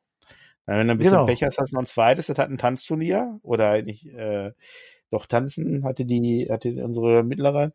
Wenn 0.64 0.86
du 0.86 0.92
ein 0.92 0.98
bisschen 0.98 1.12
genau. 1.12 1.26
Pech 1.26 1.42
hast, 1.42 1.58
hast 1.58 1.72
du 1.72 1.76
noch 1.76 1.82
ein 1.82 1.86
zweites, 1.86 2.26
das 2.26 2.38
hat 2.38 2.50
ein 2.50 2.58
Tanzturnier 2.58 3.40
oder 3.42 3.80
nicht, 3.82 4.06
äh, 4.06 4.52
doch 5.10 5.24
tanzen 5.24 5.84
hatte 5.84 6.04
die, 6.04 6.48
hatte 6.50 6.84
unsere 6.84 7.22
mittlere. 7.22 7.72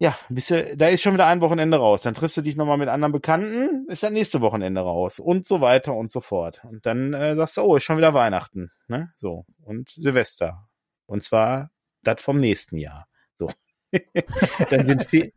Ja, 0.00 0.16
bist 0.28 0.50
du, 0.50 0.76
da 0.76 0.86
ist 0.88 1.02
schon 1.02 1.14
wieder 1.14 1.26
ein 1.26 1.40
Wochenende 1.40 1.76
raus. 1.76 2.02
Dann 2.02 2.14
triffst 2.14 2.36
du 2.36 2.42
dich 2.42 2.54
nochmal 2.54 2.78
mit 2.78 2.88
anderen 2.88 3.12
Bekannten, 3.12 3.86
ist 3.88 4.04
dann 4.04 4.12
nächste 4.12 4.40
Wochenende 4.40 4.80
raus 4.80 5.18
und 5.18 5.48
so 5.48 5.60
weiter 5.60 5.94
und 5.94 6.12
so 6.12 6.20
fort. 6.20 6.62
Und 6.64 6.86
dann 6.86 7.14
äh, 7.14 7.34
sagst 7.34 7.56
du, 7.56 7.62
oh, 7.62 7.76
ist 7.76 7.82
schon 7.82 7.96
wieder 7.96 8.14
Weihnachten, 8.14 8.70
ne? 8.86 9.12
So 9.18 9.44
und 9.64 9.90
Silvester 9.90 10.68
und 11.06 11.24
zwar 11.24 11.70
das 12.04 12.22
vom 12.22 12.38
nächsten 12.38 12.76
Jahr. 12.76 13.08
So. 13.40 13.48
dann, 14.70 14.86
sind 14.86 15.32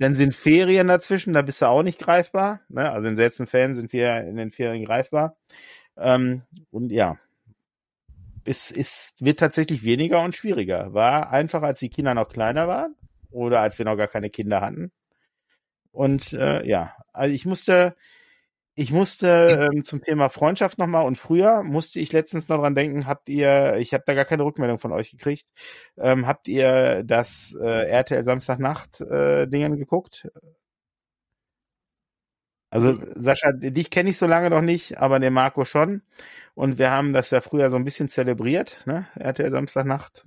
dann 0.00 0.14
sind 0.16 0.34
Ferien 0.34 0.88
dazwischen, 0.88 1.32
da 1.32 1.42
bist 1.42 1.62
du 1.62 1.66
auch 1.66 1.84
nicht 1.84 2.00
greifbar. 2.00 2.60
Ne? 2.68 2.90
Also 2.90 3.06
in 3.06 3.16
seltenen 3.16 3.46
Fällen 3.46 3.74
sind 3.74 3.92
wir 3.92 4.22
in 4.22 4.36
den 4.36 4.50
Ferien 4.50 4.84
greifbar. 4.84 5.36
Ähm, 5.96 6.42
und 6.70 6.90
ja, 6.90 7.18
es, 8.44 8.72
es 8.72 9.12
wird 9.20 9.38
tatsächlich 9.38 9.84
weniger 9.84 10.24
und 10.24 10.34
schwieriger. 10.34 10.92
War 10.92 11.30
einfach, 11.30 11.62
als 11.62 11.78
die 11.78 11.90
Kinder 11.90 12.14
noch 12.14 12.28
kleiner 12.28 12.66
waren 12.66 12.96
oder 13.32 13.60
als 13.60 13.78
wir 13.78 13.84
noch 13.84 13.96
gar 13.96 14.08
keine 14.08 14.30
Kinder 14.30 14.60
hatten. 14.60 14.92
Und 15.92 16.32
äh, 16.32 16.66
ja, 16.66 16.94
also 17.12 17.34
ich 17.34 17.44
musste, 17.46 17.94
ich 18.74 18.92
musste 18.92 19.70
ähm, 19.72 19.84
zum 19.84 20.02
Thema 20.02 20.30
Freundschaft 20.30 20.78
nochmal 20.78 21.06
und 21.06 21.18
früher 21.18 21.62
musste 21.62 22.00
ich 22.00 22.12
letztens 22.12 22.48
noch 22.48 22.58
dran 22.60 22.74
denken, 22.74 23.06
habt 23.06 23.28
ihr, 23.28 23.76
ich 23.78 23.94
habe 23.94 24.04
da 24.06 24.14
gar 24.14 24.24
keine 24.24 24.44
Rückmeldung 24.44 24.78
von 24.78 24.92
euch 24.92 25.10
gekriegt, 25.10 25.46
ähm, 25.98 26.26
habt 26.26 26.48
ihr 26.48 27.02
das 27.04 27.54
äh, 27.60 27.88
RTL 27.90 28.24
Samstagnacht 28.24 29.00
äh, 29.02 29.46
Dingen 29.48 29.76
geguckt? 29.78 30.26
Also 32.70 32.98
Sascha, 33.16 33.52
dich 33.52 33.90
kenne 33.90 34.08
ich 34.10 34.16
so 34.16 34.26
lange 34.26 34.48
noch 34.48 34.62
nicht, 34.62 34.96
aber 34.98 35.20
den 35.20 35.34
Marco 35.34 35.66
schon. 35.66 36.00
Und 36.54 36.78
wir 36.78 36.90
haben 36.90 37.12
das 37.12 37.30
ja 37.30 37.42
früher 37.42 37.68
so 37.70 37.76
ein 37.76 37.84
bisschen 37.84 38.08
zelebriert, 38.08 38.80
ne? 38.86 39.06
RTL 39.14 39.50
Samstagnacht. 39.50 40.24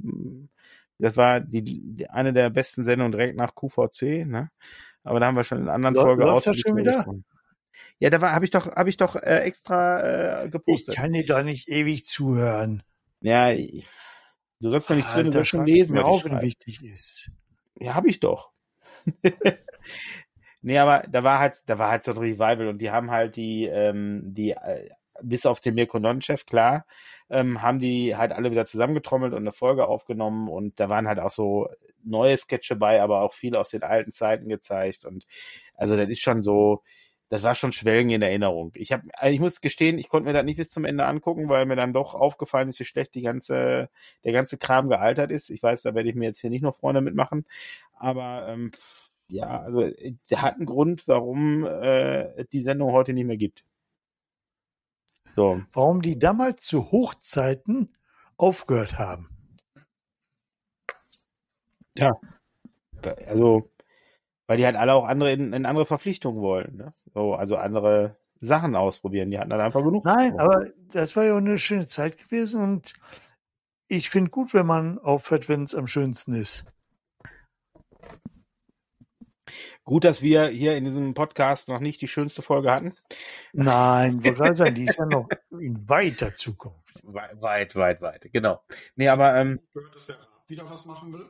Das 0.98 1.18
war 1.18 1.42
die, 1.42 1.62
die, 1.62 2.10
eine 2.10 2.34
der 2.34 2.50
besten 2.50 2.84
Sendungen 2.84 3.12
direkt 3.12 3.36
nach 3.36 3.54
QVC, 3.54 4.26
ne? 4.26 4.50
Aber 5.04 5.20
da 5.20 5.28
haben 5.28 5.36
wir 5.36 5.44
schon 5.44 5.60
in 5.60 5.70
anderen 5.70 5.96
Folgen 5.96 6.26
schon 6.42 6.78
wieder? 6.78 7.06
Ja, 8.00 8.10
da 8.10 8.22
war 8.22 8.32
habe 8.32 8.46
ich 8.46 8.52
doch 8.52 8.76
habe 8.76 8.90
ich 8.90 8.98
doch 8.98 9.16
äh, 9.16 9.40
extra 9.42 10.44
äh, 10.44 10.50
gepostet. 10.50 10.90
Ich 10.90 10.96
kann 10.96 11.14
dir 11.14 11.26
doch 11.26 11.44
nicht 11.44 11.68
ewig 11.68 12.06
zuhören. 12.06 12.84
Ja, 13.22 13.54
du 13.54 14.70
sollst 14.72 14.90
mir 14.90 14.98
nicht 14.98 15.10
zu, 15.10 15.24
du 15.24 15.32
sollst 15.32 15.50
schon 15.50 15.66
lesen, 15.66 15.94
mir 15.94 16.06
auch, 16.06 16.24
wenn 16.26 16.42
wichtig 16.42 16.84
ist. 16.84 17.32
Ja, 17.80 17.96
hab 17.96 18.06
ich 18.06 18.20
doch. 18.20 18.52
nee, 20.62 20.78
aber 20.78 21.08
da 21.10 21.24
war 21.24 21.40
halt, 21.40 21.62
da 21.66 21.78
war 21.78 21.92
halt 21.92 22.04
so 22.04 22.12
ein 22.12 22.18
Revival 22.18 22.68
und 22.68 22.80
die 22.80 22.92
haben 22.92 23.12
halt 23.12 23.36
die, 23.36 23.66
ähm, 23.66 24.22
die, 24.34 24.52
äh, 24.52 24.90
bis 25.22 25.46
auf 25.46 25.60
den 25.60 25.76
Mirko 25.76 26.00
Nonchef, 26.00 26.46
klar, 26.46 26.86
ähm, 27.30 27.62
haben 27.62 27.80
die 27.80 28.16
halt 28.16 28.32
alle 28.32 28.52
wieder 28.52 28.66
zusammengetrommelt 28.66 29.34
und 29.34 29.40
eine 29.40 29.52
Folge 29.52 29.88
aufgenommen 29.88 30.48
und 30.50 30.80
da 30.80 30.90
waren 30.90 31.08
halt 31.08 31.20
auch 31.20 31.32
so 31.32 31.70
neue 32.04 32.38
Sketche 32.38 32.76
bei, 32.76 33.02
aber 33.02 33.22
auch 33.22 33.34
viel 33.34 33.56
aus 33.56 33.70
den 33.70 33.84
alten 33.84 34.12
Zeiten 34.12 34.48
gezeigt 34.50 35.06
und 35.06 35.26
also 35.76 35.98
das 35.98 36.10
ist 36.10 36.22
schon 36.22 36.44
so, 36.44 36.84
das 37.30 37.44
war 37.44 37.56
schon 37.56 37.72
Schwelgen 37.72 38.12
in 38.12 38.22
Erinnerung. 38.22 38.72
Ich 38.76 38.92
habe, 38.92 39.04
also 39.14 39.34
ich 39.34 39.40
muss 39.40 39.62
gestehen, 39.62 39.98
ich 39.98 40.10
konnte 40.10 40.28
mir 40.28 40.34
das 40.34 40.46
nicht 40.46 40.58
bis 40.58 40.70
zum 40.70 40.86
Ende 40.86 41.06
angucken, 41.06 41.50
weil 41.50 41.66
mir 41.66 41.76
dann 41.76 41.94
doch 41.94 42.14
aufgefallen 42.14 42.70
ist, 42.70 42.80
wie 42.80 42.86
schlecht 42.86 43.16
die 43.16 43.24
ganze, 43.24 43.90
der 44.24 44.32
ganze 44.32 44.58
Kram 44.58 44.90
gealtert 44.90 45.32
ist. 45.32 45.50
Ich 45.50 45.64
weiß, 45.64 45.82
da 45.84 45.96
werde 45.96 46.10
ich 46.10 46.16
mir 46.16 46.26
jetzt 46.26 46.42
hier 46.42 46.52
nicht 46.52 46.62
noch 46.62 46.78
Freunde 46.78 47.02
mitmachen, 47.02 47.46
aber 47.96 48.48
ähm, 48.50 48.72
ja, 49.28 49.62
also 49.62 49.90
der 50.30 50.42
hat 50.42 50.56
einen 50.56 50.68
Grund, 50.68 51.08
warum 51.08 51.66
äh, 51.66 52.46
die 52.54 52.62
Sendung 52.62 52.92
heute 52.92 53.14
nicht 53.14 53.26
mehr 53.26 53.38
gibt. 53.38 53.64
So. 55.36 55.62
Warum 55.74 56.02
die 56.02 56.18
damals 56.18 56.62
zu 56.62 56.92
Hochzeiten 56.92 57.94
aufgehört 58.38 58.98
haben. 58.98 59.30
Ja. 61.98 62.14
Also, 63.28 63.70
weil 64.48 64.58
die 64.58 64.66
halt 64.66 64.78
alle 64.78 64.94
auch 64.94 65.06
andere 65.06 65.34
in, 65.34 65.52
in 65.52 65.66
andere 65.66 65.86
Verpflichtungen 65.86 66.42
wollen. 66.42 66.78
Ne? 66.78 66.94
So, 67.14 67.34
also 67.34 67.56
andere 67.58 68.18
Sachen 68.40 68.76
ausprobieren. 68.76 69.30
Die 69.30 69.38
hatten 69.38 69.50
dann 69.50 69.62
einfach 69.62 69.84
genug. 69.84 70.06
Nein, 70.06 70.40
aber 70.40 70.68
das 70.92 71.16
war 71.16 71.26
ja 71.26 71.34
auch 71.34 71.38
eine 71.38 71.58
schöne 71.58 71.86
Zeit 71.86 72.18
gewesen 72.18 72.62
und 72.62 72.94
ich 73.88 74.10
finde 74.10 74.32
gut, 74.32 74.54
wenn 74.54 74.66
man 74.66 74.98
aufhört, 75.00 75.50
wenn 75.50 75.64
es 75.64 75.76
am 75.76 75.88
schönsten 75.88 76.34
ist. 76.34 76.66
Gut, 79.86 80.04
dass 80.04 80.24
wir 80.24 80.48
hier 80.48 80.76
in 80.76 80.84
diesem 80.84 81.14
Podcast 81.14 81.70
noch 81.70 81.80
nicht 81.80 82.02
die 82.02 82.08
schönste 82.08 82.42
Folge 82.42 82.72
hatten. 82.72 82.96
Nein, 83.54 84.16
wollte 84.24 84.34
gerade 84.34 84.56
sagen, 84.56 84.74
die 84.74 84.86
ist 84.86 84.98
ja 84.98 85.06
noch 85.06 85.30
in 85.52 85.88
weiter 85.88 86.34
Zukunft. 86.34 87.00
Weit, 87.04 87.40
weit, 87.40 87.76
weit, 87.76 88.02
weit. 88.02 88.30
Genau. 88.34 88.64
Nee, 88.96 89.10
aber 89.10 89.36
ähm, 89.36 89.60
gehört, 89.72 89.96
dass 89.96 90.08
der 90.08 90.18
wieder 90.48 90.68
was 90.68 90.86
machen 90.86 91.14
will? 91.14 91.28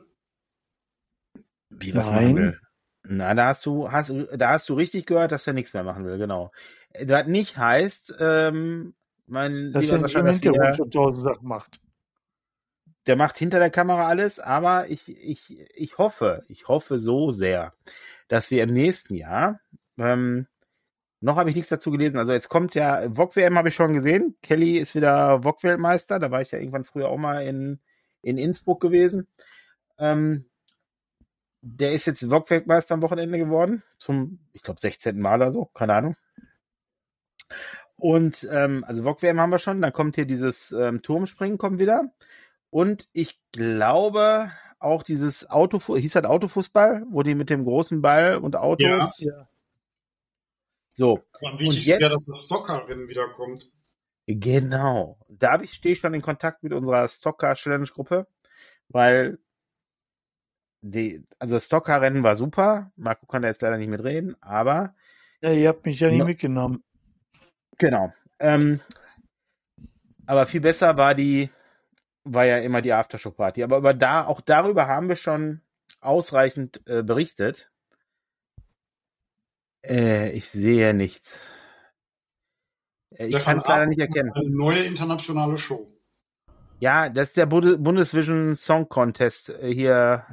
Wie 1.68 1.94
was 1.94 2.06
Nein. 2.06 2.14
machen 2.14 2.36
will? 2.36 2.60
Na, 3.08 3.34
da 3.34 3.48
hast 3.48 3.66
du, 3.66 3.92
hast, 3.92 4.10
da 4.32 4.48
hast 4.48 4.68
du 4.70 4.74
richtig 4.74 5.04
gehört, 5.04 5.32
dass 5.32 5.46
er 5.46 5.52
nichts 5.52 5.74
mehr 5.74 5.84
machen 5.84 6.06
will, 6.06 6.16
genau. 6.16 6.50
Das 7.04 7.26
nicht 7.26 7.58
heißt, 7.58 8.14
ähm, 8.20 8.94
mein 9.26 9.72
dass 9.72 9.90
er 9.90 9.98
im 9.98 10.26
Hintergrund 10.26 10.76
schon 10.76 10.90
tausend 10.90 11.24
Sachen 11.24 11.46
macht. 11.46 11.78
Der 13.06 13.16
macht 13.16 13.36
hinter 13.36 13.58
der 13.58 13.70
Kamera 13.70 14.08
alles, 14.08 14.40
aber 14.40 14.88
ich, 14.88 15.06
ich, 15.08 15.50
ich 15.74 15.98
hoffe, 15.98 16.42
ich 16.48 16.66
hoffe 16.68 16.98
so 16.98 17.30
sehr, 17.30 17.74
dass 18.28 18.50
wir 18.50 18.62
im 18.62 18.72
nächsten 18.72 19.14
Jahr, 19.14 19.60
ähm, 19.98 20.46
noch 21.20 21.36
habe 21.36 21.50
ich 21.50 21.56
nichts 21.56 21.70
dazu 21.70 21.90
gelesen. 21.90 22.18
Also 22.18 22.32
jetzt 22.32 22.48
kommt 22.48 22.74
ja, 22.74 23.08
VOG-WM 23.10 23.56
habe 23.56 23.68
ich 23.68 23.74
schon 23.74 23.94
gesehen. 23.94 24.36
Kelly 24.42 24.76
ist 24.76 24.94
wieder 24.94 25.42
VOG-Weltmeister. 25.42 26.18
Da 26.18 26.30
war 26.30 26.42
ich 26.42 26.50
ja 26.50 26.58
irgendwann 26.58 26.84
früher 26.84 27.08
auch 27.08 27.16
mal 27.16 27.46
in, 27.46 27.80
in 28.22 28.36
Innsbruck 28.36 28.80
gewesen. 28.80 29.26
Ähm, 29.98 30.46
der 31.62 31.92
ist 31.92 32.06
jetzt 32.06 32.22
VOG-Weltmeister 32.22 32.94
am 32.94 33.02
Wochenende 33.02 33.38
geworden. 33.38 33.82
Zum, 33.98 34.40
ich 34.52 34.62
glaube, 34.62 34.80
16. 34.80 35.18
Mal 35.18 35.40
oder 35.40 35.52
so. 35.52 35.64
Keine 35.66 35.94
Ahnung. 35.94 36.16
Und 37.96 38.46
ähm, 38.50 38.84
also 38.86 39.02
VOG-WM 39.02 39.40
haben 39.40 39.50
wir 39.50 39.58
schon. 39.58 39.80
Dann 39.80 39.92
kommt 39.92 40.16
hier 40.16 40.26
dieses 40.26 40.70
ähm, 40.72 41.02
Turmspringen 41.02 41.58
kommt 41.58 41.78
wieder. 41.78 42.12
Und 42.70 43.08
ich 43.12 43.40
glaube, 43.52 44.50
auch 44.78 45.02
dieses 45.02 45.48
Auto, 45.48 45.96
hieß 45.96 46.12
das 46.12 46.24
Autofußball, 46.24 47.04
wo 47.10 47.22
die 47.22 47.34
mit 47.34 47.50
dem 47.50 47.64
großen 47.64 48.02
Ball 48.02 48.36
und 48.36 48.56
Autos. 48.56 49.20
Ja. 49.20 49.32
ja. 49.32 49.48
So. 50.94 51.20
Am 51.42 51.58
wichtigsten 51.58 52.00
wäre, 52.00 52.10
dass 52.10 52.26
das 52.26 52.44
Stocker-Rennen 52.44 53.08
wiederkommt. 53.08 53.70
Genau. 54.26 55.18
Da 55.28 55.60
ich, 55.60 55.72
stehe 55.72 55.92
ich 55.92 55.98
schon 55.98 56.14
in 56.14 56.22
Kontakt 56.22 56.62
mit 56.62 56.72
unserer 56.72 57.06
Stocker-Challenge-Gruppe, 57.08 58.26
weil 58.88 59.38
die, 60.80 61.24
also 61.38 61.54
das 61.54 61.66
Stocker-Rennen 61.66 62.22
war 62.22 62.36
super. 62.36 62.92
Marco 62.96 63.26
kann 63.26 63.42
da 63.42 63.48
jetzt 63.48 63.62
leider 63.62 63.76
nicht 63.76 63.88
mitreden, 63.88 64.36
aber. 64.40 64.94
Ja, 65.42 65.52
ihr 65.52 65.68
habt 65.68 65.84
mich 65.84 66.00
ja 66.00 66.08
nicht 66.08 66.18
no, 66.18 66.24
mitgenommen. 66.24 66.82
Genau. 67.78 68.12
Ähm, 68.38 68.80
aber 70.26 70.46
viel 70.46 70.60
besser 70.60 70.96
war 70.96 71.14
die 71.14 71.50
war 72.26 72.44
ja 72.44 72.58
immer 72.58 72.82
die 72.82 72.92
Aftershow-Party. 72.92 73.62
Aber 73.62 73.78
über 73.78 73.94
da, 73.94 74.26
auch 74.26 74.40
darüber 74.40 74.86
haben 74.86 75.08
wir 75.08 75.16
schon 75.16 75.62
ausreichend 76.00 76.82
äh, 76.86 77.02
berichtet. 77.02 77.70
Äh, 79.84 80.30
ich 80.32 80.48
sehe 80.48 80.92
nichts. 80.94 81.32
Äh, 83.10 83.26
ich 83.26 83.38
kann 83.38 83.58
es 83.58 83.66
leider 83.66 83.86
nicht 83.86 84.00
erkennen. 84.00 84.32
Eine 84.32 84.50
neue 84.50 84.82
internationale 84.82 85.58
Show. 85.58 85.90
Ja, 86.78 87.08
das 87.08 87.28
ist 87.28 87.36
der 87.36 87.46
Bundesvision 87.46 88.54
Song 88.54 88.88
Contest 88.88 89.48
äh, 89.50 89.72
hier. 89.72 90.26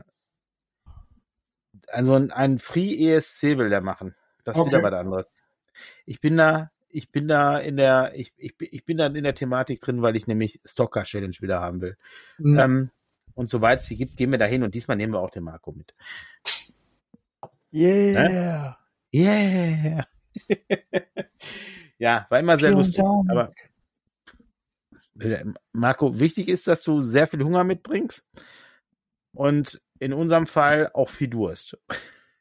Also 1.88 2.14
ein 2.14 2.60
Free 2.60 3.12
ESC 3.12 3.58
will 3.58 3.70
der 3.70 3.82
machen. 3.82 4.16
Das 4.44 4.58
ist 4.58 4.62
okay. 4.62 4.72
wieder 4.72 4.84
was 4.84 4.94
anderes. 4.94 5.26
Ich 6.06 6.20
bin 6.20 6.38
da, 6.38 6.72
ich 6.94 7.12
bin 7.12 7.28
da 7.28 7.58
in 7.58 7.76
der, 7.76 8.14
ich, 8.16 8.34
ich, 8.38 8.54
ich 8.60 8.86
bin 8.86 8.98
dann 8.98 9.16
in 9.16 9.24
der 9.24 9.36
Thematik 9.36 9.82
drin, 9.82 10.02
weil 10.02 10.16
ich 10.16 10.28
nämlich 10.28 10.62
Stalker 10.64 11.04
Challenge 11.04 11.36
wieder 11.40 11.60
haben 11.60 11.82
will. 11.82 11.98
Mhm. 12.38 12.60
Ähm, 12.60 12.92
und 13.34 13.50
soweit 13.50 13.82
es 13.82 13.88
sie 13.88 13.98
gibt, 13.98 14.16
gehen 14.16 14.32
wir 14.32 14.38
da 14.38 14.46
hin 14.46 14.64
und 14.64 14.76
diesmal 14.76 14.96
nehmen 14.96 15.14
wir 15.14 15.20
auch 15.20 15.32
den 15.32 15.44
Marco 15.44 15.72
mit. 15.72 15.94
Yeah. 17.74 18.30
Ne? 18.30 18.78
Yeah. 19.14 20.06
ja, 21.98 22.28
war 22.30 22.40
immer 22.40 22.58
sehr 22.60 22.70
Vielen 22.70 22.78
lustig. 22.78 23.04
Dank. 23.04 23.32
Aber 23.32 23.52
Marco, 25.72 26.20
wichtig 26.20 26.48
ist, 26.48 26.68
dass 26.68 26.84
du 26.84 27.02
sehr 27.02 27.28
viel 27.28 27.44
Hunger 27.44 27.64
mitbringst 27.64 28.24
und 29.34 29.82
in 30.00 30.14
unserem 30.14 30.46
Fall 30.46 30.92
auch 30.94 31.10
viel 31.10 31.30
Durst. 31.30 31.78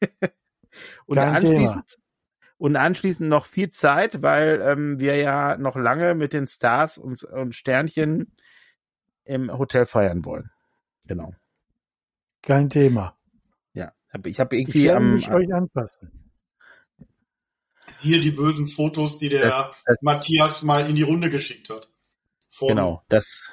und 1.05 1.15
Kein 1.15 1.35
anschließend, 1.35 1.87
Thema 1.87 2.02
und 2.57 2.75
anschließend 2.75 3.29
noch 3.29 3.45
viel 3.45 3.71
Zeit, 3.71 4.21
weil 4.21 4.61
ähm, 4.61 4.99
wir 4.99 5.15
ja 5.15 5.57
noch 5.57 5.75
lange 5.75 6.15
mit 6.15 6.33
den 6.33 6.47
Stars 6.47 6.97
und, 6.97 7.23
und 7.23 7.53
Sternchen 7.53 8.33
im 9.25 9.57
Hotel 9.57 9.85
feiern 9.85 10.25
wollen. 10.25 10.51
Genau. 11.05 11.33
Kein 12.41 12.69
Thema. 12.69 13.17
Ja, 13.73 13.91
ich 14.25 14.39
habe 14.39 14.57
irgendwie 14.57 14.83
ich 14.83 14.85
werde 14.85 15.05
mich 15.05 15.27
am, 15.29 15.35
euch 15.35 15.53
anpassen. 15.53 16.31
Siehe 17.87 18.21
die 18.21 18.31
bösen 18.31 18.67
Fotos, 18.67 19.17
die 19.17 19.29
der 19.29 19.49
das, 19.49 19.83
das, 19.85 19.97
Matthias 20.01 20.63
mal 20.63 20.89
in 20.89 20.95
die 20.95 21.03
Runde 21.03 21.29
geschickt 21.29 21.69
hat. 21.69 21.89
Von 22.49 22.69
genau, 22.69 23.03
das 23.09 23.49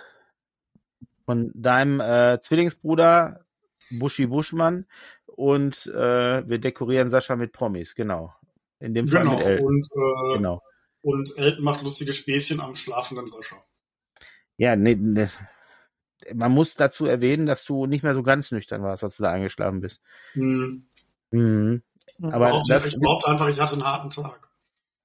von 1.25 1.53
deinem 1.55 2.01
äh, 2.01 2.41
Zwillingsbruder 2.41 3.45
Buschi 3.91 4.27
Buschmann 4.27 4.87
und 5.27 5.87
äh, 5.87 6.49
wir 6.49 6.59
dekorieren 6.59 7.11
Sascha 7.11 7.37
mit 7.37 7.53
Promis, 7.53 7.95
genau. 7.95 8.35
In 8.81 8.95
dem 8.95 9.09
Fall 9.09 9.23
genau, 9.23 9.37
mit 9.37 9.47
Elton. 9.47 9.67
Und, 9.67 9.87
äh, 9.87 10.37
genau. 10.37 10.63
und 11.03 11.39
Elton 11.39 11.65
macht 11.65 11.83
lustige 11.83 12.13
Späßchen 12.13 12.61
am 12.61 12.77
schlafenden 12.77 13.27
Sascha. 13.27 13.57
Ja, 14.57 14.77
nee, 14.77 14.95
nee, 14.95 15.29
man 16.35 16.53
muss 16.53 16.75
dazu 16.75 17.07
erwähnen, 17.07 17.47
dass 17.47 17.65
du 17.65 17.87
nicht 17.87 18.03
mehr 18.03 18.15
so 18.15 18.23
ganz 18.23 18.51
nüchtern 18.51 18.83
warst, 18.83 19.05
als 19.05 19.17
du 19.17 19.23
da 19.23 19.31
eingeschlafen 19.31 19.81
bist. 19.81 20.01
Hm. 20.33 20.87
Mhm. 21.31 21.83
Aber 22.23 22.47
ich 22.47 22.51
behaupte, 22.53 22.73
das, 22.73 22.87
ich 22.87 22.99
behaupte 23.01 23.29
einfach, 23.29 23.49
ich 23.49 23.61
hatte 23.61 23.75
einen 23.75 23.85
harten 23.85 24.11
Tag. 24.11 24.51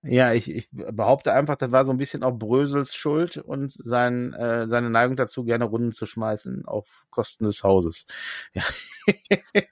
Ja, 0.07 0.33
ich, 0.33 0.49
ich 0.49 0.69
behaupte 0.71 1.33
einfach, 1.33 1.55
das 1.55 1.71
war 1.71 1.83
so 1.83 1.91
ein 1.91 1.97
bisschen 1.97 2.23
auch 2.23 2.33
Brösels 2.38 2.93
Schuld 2.93 3.38
und 3.38 3.71
sein, 3.71 4.33
äh, 4.33 4.67
seine 4.67 4.91
Neigung 4.91 5.15
dazu, 5.15 5.43
gerne 5.43 5.65
Runden 5.65 5.93
zu 5.93 6.05
schmeißen 6.05 6.65
auf 6.65 7.05
Kosten 7.09 7.45
des 7.45 7.63
Hauses. 7.63 8.05
Ja. 8.53 8.63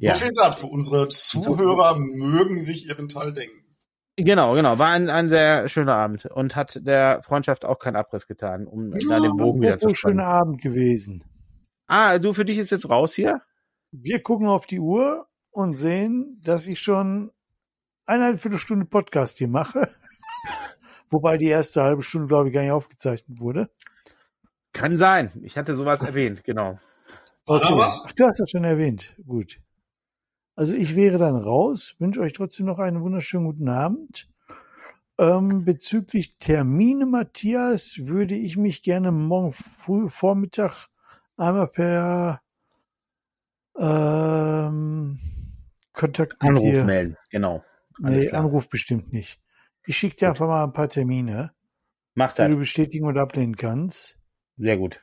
Ja. 0.00 0.14
So 0.14 0.24
viel 0.24 0.32
dazu. 0.34 0.70
Unsere 0.70 1.08
Zuhörer 1.08 1.98
mögen 1.98 2.58
sich 2.58 2.86
ihren 2.86 3.08
Teil 3.08 3.34
denken. 3.34 3.60
Genau, 4.16 4.54
genau. 4.54 4.78
War 4.78 4.88
ein, 4.88 5.10
ein 5.10 5.28
sehr 5.28 5.68
schöner 5.68 5.94
Abend 5.94 6.24
und 6.26 6.56
hat 6.56 6.80
der 6.86 7.22
Freundschaft 7.22 7.64
auch 7.64 7.78
keinen 7.78 7.96
Abriss 7.96 8.26
getan, 8.26 8.66
um 8.66 8.92
ja, 8.92 9.08
da 9.08 9.20
den 9.20 9.36
Bogen 9.36 9.60
wieder 9.60 9.76
zu 9.76 9.94
spannen. 9.94 10.18
schöner 10.18 10.26
Abend 10.26 10.62
gewesen. 10.62 11.24
Ah, 11.86 12.18
du 12.18 12.32
für 12.32 12.44
dich 12.46 12.56
ist 12.56 12.70
jetzt 12.70 12.88
raus 12.88 13.14
hier? 13.14 13.42
Wir 13.92 14.22
gucken 14.22 14.46
auf 14.46 14.66
die 14.66 14.80
Uhr 14.80 15.26
und 15.50 15.74
sehen, 15.74 16.40
dass 16.42 16.66
ich 16.66 16.80
schon 16.80 17.30
eineinhalb 18.06 18.40
Viertelstunde 18.40 18.86
Podcast 18.86 19.38
hier 19.38 19.48
mache. 19.48 19.88
Wobei 21.10 21.36
die 21.36 21.48
erste 21.48 21.82
halbe 21.82 22.02
Stunde, 22.02 22.28
glaube 22.28 22.48
ich, 22.48 22.54
gar 22.54 22.62
nicht 22.62 22.72
aufgezeichnet 22.72 23.40
wurde. 23.40 23.68
Kann 24.72 24.96
sein. 24.96 25.30
Ich 25.42 25.58
hatte 25.58 25.76
sowas 25.76 26.00
erwähnt, 26.00 26.42
genau. 26.44 26.78
Okay. 27.44 27.66
Ach, 27.68 28.12
du 28.12 28.24
hast 28.24 28.40
das 28.40 28.50
schon 28.50 28.64
erwähnt. 28.64 29.14
Gut. 29.26 29.58
Also 30.60 30.74
ich 30.74 30.94
wäre 30.94 31.16
dann 31.16 31.36
raus, 31.36 31.96
wünsche 32.00 32.20
euch 32.20 32.34
trotzdem 32.34 32.66
noch 32.66 32.78
einen 32.80 33.00
wunderschönen 33.00 33.46
guten 33.46 33.70
Abend. 33.70 34.28
ähm, 35.18 35.64
bezüglich 35.64 36.36
Termine, 36.36 37.06
Matthias, 37.06 37.94
würde 37.96 38.34
ich 38.34 38.58
mich 38.58 38.82
gerne 38.82 39.10
morgen 39.10 39.52
früh 39.52 40.06
Vormittag 40.10 40.88
einmal 41.38 41.66
per 41.66 42.42
ähm, 43.78 45.18
Kontakt 45.94 46.42
mit 46.42 46.50
Anruf 46.50 46.74
dir. 46.74 46.84
melden, 46.84 47.16
genau. 47.30 47.64
Alles 48.02 48.18
nee, 48.18 48.26
klar. 48.26 48.42
Anruf 48.42 48.68
bestimmt 48.68 49.14
nicht. 49.14 49.40
Ich 49.86 49.96
schicke 49.96 50.16
dir 50.16 50.26
gut. 50.26 50.30
einfach 50.32 50.46
mal 50.46 50.64
ein 50.64 50.74
paar 50.74 50.90
Termine, 50.90 51.54
Mach 52.14 52.34
das. 52.34 52.46
die 52.46 52.52
du 52.52 52.58
bestätigen 52.58 53.06
oder 53.06 53.22
ablehnen 53.22 53.56
kannst. 53.56 54.18
Sehr 54.58 54.76
gut. 54.76 55.02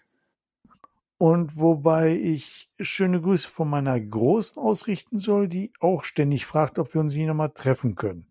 Und 1.17 1.57
wobei 1.57 2.15
ich 2.15 2.69
schöne 2.79 3.21
Grüße 3.21 3.49
von 3.49 3.69
meiner 3.69 3.99
Großen 3.99 4.61
ausrichten 4.61 5.17
soll, 5.17 5.47
die 5.47 5.71
auch 5.79 6.03
ständig 6.03 6.45
fragt, 6.45 6.77
ob 6.77 6.93
wir 6.93 7.01
uns 7.01 7.13
hier 7.13 7.27
nochmal 7.27 7.49
treffen 7.49 7.95
können. 7.95 8.27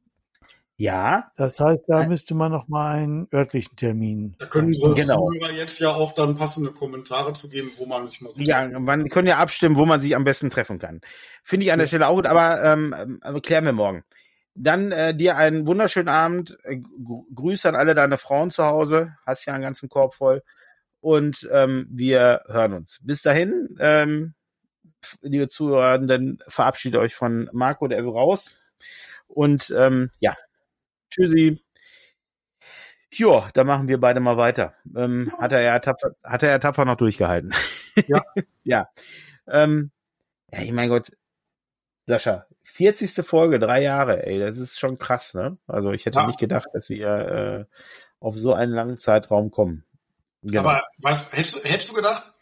Ja. 0.79 1.33
Das 1.37 1.59
heißt, 1.59 1.85
da 1.89 2.07
müsste 2.07 2.35
man 2.35 2.53
noch 2.53 2.69
mal 2.69 2.97
einen 2.97 3.29
örtlichen 3.33 3.77
Termin. 3.77 4.35
Da 4.39 4.47
können 4.47 4.69
unsere 4.69 4.95
genau. 4.95 5.31
Zuhörer 5.31 5.53
jetzt 5.53 5.81
ja 5.81 5.89
auch 5.89 6.13
dann 6.13 6.37
passende 6.37 6.71
Kommentare 6.71 7.33
zu 7.33 7.49
geben, 7.49 7.73
wo 7.79 7.87
man 7.87 8.07
sich 8.07 8.21
mal 8.21 8.31
so 8.31 8.43
Ja, 8.43 8.79
man 8.79 9.09
können 9.09 9.27
ja 9.27 9.39
abstimmen, 9.39 9.77
wo 9.77 9.87
man 9.87 10.01
sich 10.01 10.15
am 10.15 10.25
besten 10.25 10.51
treffen 10.51 10.79
kann. 10.79 11.01
Finde 11.43 11.65
ich 11.67 11.73
an 11.73 11.79
der 11.79 11.87
Stelle 11.87 12.07
auch 12.07 12.17
gut, 12.17 12.27
aber 12.27 12.63
ähm, 12.63 13.21
äh, 13.23 13.41
klären 13.41 13.65
wir 13.65 13.73
morgen. 13.73 14.05
Dann 14.55 14.93
äh, 14.93 15.15
dir 15.15 15.37
einen 15.37 15.67
wunderschönen 15.67 16.09
Abend. 16.09 16.59
Äh, 16.63 16.81
Grüße 17.35 17.69
an 17.69 17.75
alle 17.75 17.95
deine 17.95 18.19
Frauen 18.19 18.51
zu 18.51 18.65
Hause. 18.65 19.17
Hast 19.25 19.47
ja 19.47 19.55
einen 19.55 19.63
ganzen 19.63 19.89
Korb 19.89 20.15
voll. 20.15 20.43
Und 21.01 21.49
ähm, 21.53 21.87
wir 21.91 22.43
hören 22.47 22.75
uns. 22.75 23.01
Bis 23.03 23.23
dahin, 23.23 23.77
ähm, 23.79 24.35
liebe 25.23 25.49
Zuhörer, 25.49 25.99
dann 25.99 26.39
verabschiede 26.49 26.99
euch 26.99 27.15
von 27.15 27.49
Marco, 27.53 27.87
der 27.87 27.99
ist 27.99 28.07
raus. 28.07 28.57
Und 29.27 29.73
ähm, 29.77 30.11
ja, 30.21 30.35
Tschüssi. 31.11 31.63
Jo, 33.13 33.45
da 33.55 33.65
machen 33.65 33.89
wir 33.89 33.99
beide 33.99 34.21
mal 34.21 34.37
weiter. 34.37 34.75
Ähm, 34.95 35.33
hat 35.39 35.53
er 35.53 35.63
ja 35.63 35.79
tapfer, 35.79 36.11
hat 36.23 36.43
er 36.43 36.51
ja 36.51 36.59
tapfer 36.59 36.85
noch 36.85 36.97
durchgehalten. 36.97 37.53
Ja. 38.07 38.23
ja. 38.65 38.89
Ähm, 39.47 39.91
ja, 40.53 40.61
ich 40.61 40.73
mein 40.73 40.89
Gott, 40.89 41.13
Sascha, 42.07 42.47
40. 42.65 43.25
Folge, 43.25 43.59
drei 43.59 43.83
Jahre, 43.83 44.27
ey, 44.27 44.39
das 44.39 44.59
ist 44.59 44.79
schon 44.79 44.99
krass, 44.99 45.35
ne? 45.35 45.57
Also 45.67 45.93
ich 45.93 46.05
hätte 46.05 46.19
ja. 46.19 46.27
nicht 46.27 46.39
gedacht, 46.39 46.69
dass 46.73 46.89
wir 46.89 47.09
äh, 47.09 47.65
auf 48.21 48.37
so 48.37 48.53
einen 48.53 48.73
langen 48.73 48.99
Zeitraum 48.99 49.51
kommen. 49.51 49.85
Genau. 50.47 50.61
Aber 50.61 50.85
was, 50.99 51.33
hättest, 51.33 51.65
hättest 51.65 51.91
du 51.91 51.95
gedacht, 51.95 52.33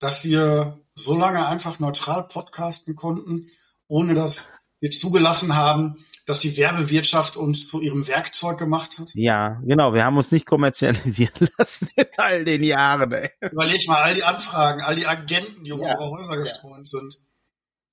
dass 0.00 0.24
wir 0.24 0.80
so 0.94 1.16
lange 1.16 1.46
einfach 1.46 1.78
neutral 1.78 2.26
podcasten 2.28 2.94
konnten, 2.94 3.48
ohne 3.88 4.14
dass 4.14 4.48
wir 4.80 4.90
zugelassen 4.90 5.56
haben, 5.56 6.04
dass 6.26 6.40
die 6.40 6.56
Werbewirtschaft 6.56 7.36
uns 7.36 7.68
zu 7.68 7.80
ihrem 7.80 8.06
Werkzeug 8.06 8.58
gemacht 8.58 8.98
hat? 8.98 9.10
Ja, 9.14 9.60
genau. 9.64 9.94
Wir 9.94 10.04
haben 10.04 10.16
uns 10.16 10.30
nicht 10.30 10.46
kommerzialisieren 10.46 11.48
lassen 11.58 11.88
in 11.96 12.06
all 12.16 12.44
den 12.44 12.62
Jahren. 12.62 13.12
Ey. 13.12 13.30
Überleg 13.40 13.88
mal, 13.88 14.02
all 14.02 14.14
die 14.14 14.24
Anfragen, 14.24 14.82
all 14.82 14.94
die 14.94 15.06
Agenten, 15.06 15.64
die 15.64 15.72
um 15.72 15.80
ja. 15.80 15.86
unsere 15.86 16.10
Häuser 16.10 16.36
gestreunt 16.36 16.88
ja. 16.92 17.00
sind. 17.00 17.16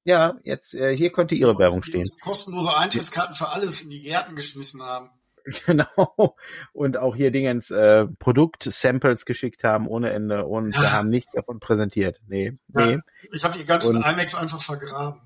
Ja, 0.03 0.37
jetzt 0.43 0.73
äh, 0.73 0.95
hier 0.95 1.11
könnte 1.11 1.35
Ihre 1.35 1.57
Werbung 1.57 1.83
stehen. 1.83 2.05
Kostenlose 2.21 2.75
Eintrittskarten 2.75 3.35
für 3.35 3.49
alles 3.49 3.81
in 3.81 3.89
die 3.89 4.01
Gärten 4.01 4.35
geschmissen 4.35 4.81
haben. 4.81 5.09
Genau. 5.65 6.35
Und 6.73 6.97
auch 6.97 7.15
hier 7.15 7.31
Dingens 7.31 7.71
äh, 7.71 8.05
Produkt-Samples 8.19 9.25
geschickt 9.25 9.63
haben 9.63 9.87
ohne 9.87 10.11
Ende 10.11 10.45
und 10.45 10.75
ja. 10.75 10.81
wir 10.81 10.93
haben 10.93 11.09
nichts 11.09 11.33
davon 11.33 11.59
präsentiert. 11.59 12.19
Nee, 12.27 12.57
nee. 12.67 12.93
Ja, 12.93 12.99
ich 13.31 13.43
habe 13.43 13.57
die 13.57 13.65
ganzen 13.65 13.97
und, 13.97 14.05
IMAX 14.05 14.35
einfach 14.35 14.61
vergraben. 14.61 15.21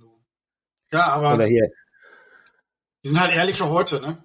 Ja, 0.91 1.07
aber. 1.07 1.35
Oder 1.35 1.45
hier, 1.45 1.71
die 3.03 3.07
sind 3.07 3.19
halt 3.19 3.33
ehrliche 3.33 3.69
heute, 3.69 3.99
ne? 4.01 4.23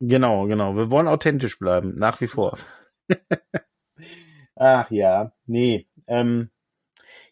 Genau, 0.00 0.46
genau. 0.46 0.76
Wir 0.76 0.90
wollen 0.90 1.08
authentisch 1.08 1.58
bleiben, 1.58 1.94
nach 1.96 2.20
wie 2.20 2.26
vor. 2.26 2.58
Ach 4.56 4.90
ja, 4.90 5.32
nee. 5.46 5.86
Ähm, 6.06 6.50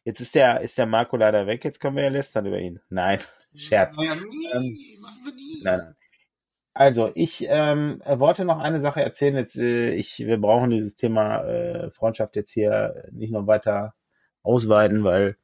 jetzt 0.04 0.20
ist 0.20 0.34
der, 0.34 0.60
ist 0.60 0.78
der 0.78 0.86
Marco 0.86 1.16
leider 1.16 1.46
weg, 1.46 1.64
jetzt 1.64 1.80
können 1.80 1.96
wir 1.96 2.04
ja 2.04 2.10
lästern 2.10 2.46
über 2.46 2.58
ihn. 2.58 2.80
Nein, 2.90 3.20
Scherz. 3.54 3.96
Nie, 3.96 4.06
ähm, 4.06 4.20
machen 5.00 5.24
wir 5.24 5.34
nie. 5.34 5.62
Nein, 5.62 5.78
nein. 5.78 5.96
Also, 6.74 7.12
ich 7.14 7.46
ähm, 7.48 8.02
wollte 8.04 8.44
noch 8.44 8.58
eine 8.58 8.80
Sache 8.80 9.00
erzählen. 9.00 9.36
Jetzt, 9.36 9.56
äh, 9.56 9.92
ich, 9.94 10.18
wir 10.18 10.38
brauchen 10.38 10.70
dieses 10.70 10.96
Thema 10.96 11.44
äh, 11.44 11.90
Freundschaft 11.90 12.34
jetzt 12.36 12.52
hier 12.52 13.04
nicht 13.12 13.32
noch 13.32 13.46
weiter 13.46 13.94
ausweiten, 14.42 15.04
weil 15.04 15.36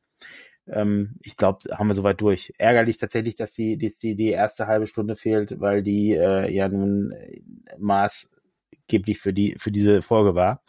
ähm, 0.67 1.17
ich 1.23 1.37
glaube, 1.37 1.77
haben 1.77 1.89
wir 1.89 1.95
soweit 1.95 2.21
durch. 2.21 2.53
Ärgerlich 2.59 2.99
tatsächlich, 2.99 3.37
dass 3.37 3.53
die, 3.53 3.77
die, 3.77 4.15
die 4.17 4.29
erste 4.31 4.67
halbe 4.67 4.87
Stunde 4.87 5.17
fehlt, 5.17 5.61
weil 5.61 5.83
die 5.83 6.13
äh, 6.15 6.51
ja 6.53 6.69
nun 6.69 7.13
äh, 7.13 7.41
maßgeblich 7.79 9.21
für 9.21 9.33
die 9.33 9.57
für 9.59 9.73
diese 9.73 10.03
Folge 10.03 10.35
war. 10.35 10.63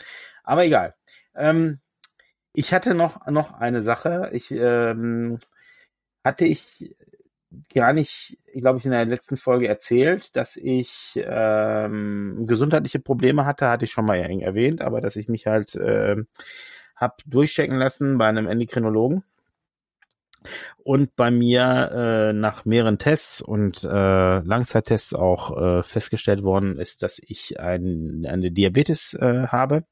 Aber 0.43 0.66
egal. 0.66 0.95
Ähm, 1.36 1.80
ich 2.53 2.74
hatte 2.74 2.95
noch 2.95 3.28
noch 3.28 3.53
eine 3.53 3.84
Sache. 3.84 4.30
Ich 4.34 4.51
ähm, 4.51 5.39
hatte 6.24 6.45
ich 6.45 6.95
gar 7.74 7.93
nicht, 7.93 8.38
glaube 8.54 8.80
ich, 8.80 8.86
in 8.86 8.91
der 8.91 9.06
letzten 9.06 9.38
Folge 9.38 9.68
erzählt, 9.68 10.36
dass 10.36 10.56
ich 10.56 11.14
ähm, 11.16 12.45
gesundheitliche 12.47 12.99
Probleme 12.99 13.45
hatte, 13.45 13.70
hatte 13.70 13.86
ich 13.86 13.91
schon 13.91 14.06
mal 14.06 14.18
erwähnt, 14.18 14.82
aber 14.82 15.02
dass 15.02 15.16
ich 15.16 15.28
mich 15.28 15.47
halt 15.47 15.76
äh, 15.76 16.16
hab 16.95 17.22
durchchecken 17.26 17.78
lassen 17.78 18.18
bei 18.18 18.28
einem 18.28 18.47
Endokrinologen 18.47 19.24
und 20.84 21.16
bei 21.16 21.32
mir 21.32 21.91
äh, 21.93 22.34
nach 22.34 22.66
mehreren 22.66 22.97
Tests 22.97 23.41
und 23.41 23.84
äh, 23.84 24.39
Langzeittests 24.39 25.14
auch 25.14 25.80
äh, 25.80 25.84
festgestellt 25.84 26.43
worden 26.43 26.80
ist, 26.80 27.04
dass 27.04 27.22
ich 27.24 27.60
ein, 27.60 28.26
eine 28.28 28.52
Diabetes 28.52 29.14
äh, 29.14 29.47
habe, 29.47 29.84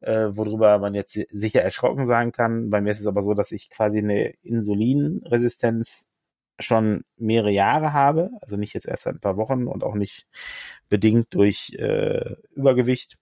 äh, 0.00 0.28
worüber 0.30 0.78
man 0.78 0.94
jetzt 0.94 1.14
sicher 1.30 1.62
erschrocken 1.62 2.06
sein 2.06 2.32
kann. 2.32 2.70
Bei 2.70 2.80
mir 2.80 2.92
ist 2.92 3.00
es 3.00 3.06
aber 3.06 3.22
so, 3.24 3.34
dass 3.34 3.52
ich 3.52 3.70
quasi 3.70 3.98
eine 3.98 4.34
Insulinresistenz 4.42 6.05
schon 6.58 7.04
mehrere 7.16 7.50
Jahre 7.50 7.92
habe, 7.92 8.30
also 8.40 8.56
nicht 8.56 8.74
jetzt 8.74 8.86
erst 8.86 9.04
seit 9.04 9.16
ein 9.16 9.20
paar 9.20 9.36
Wochen 9.36 9.66
und 9.66 9.84
auch 9.84 9.94
nicht 9.94 10.26
bedingt 10.88 11.28
durch 11.30 11.72
äh, 11.78 12.36
Übergewicht, 12.54 13.18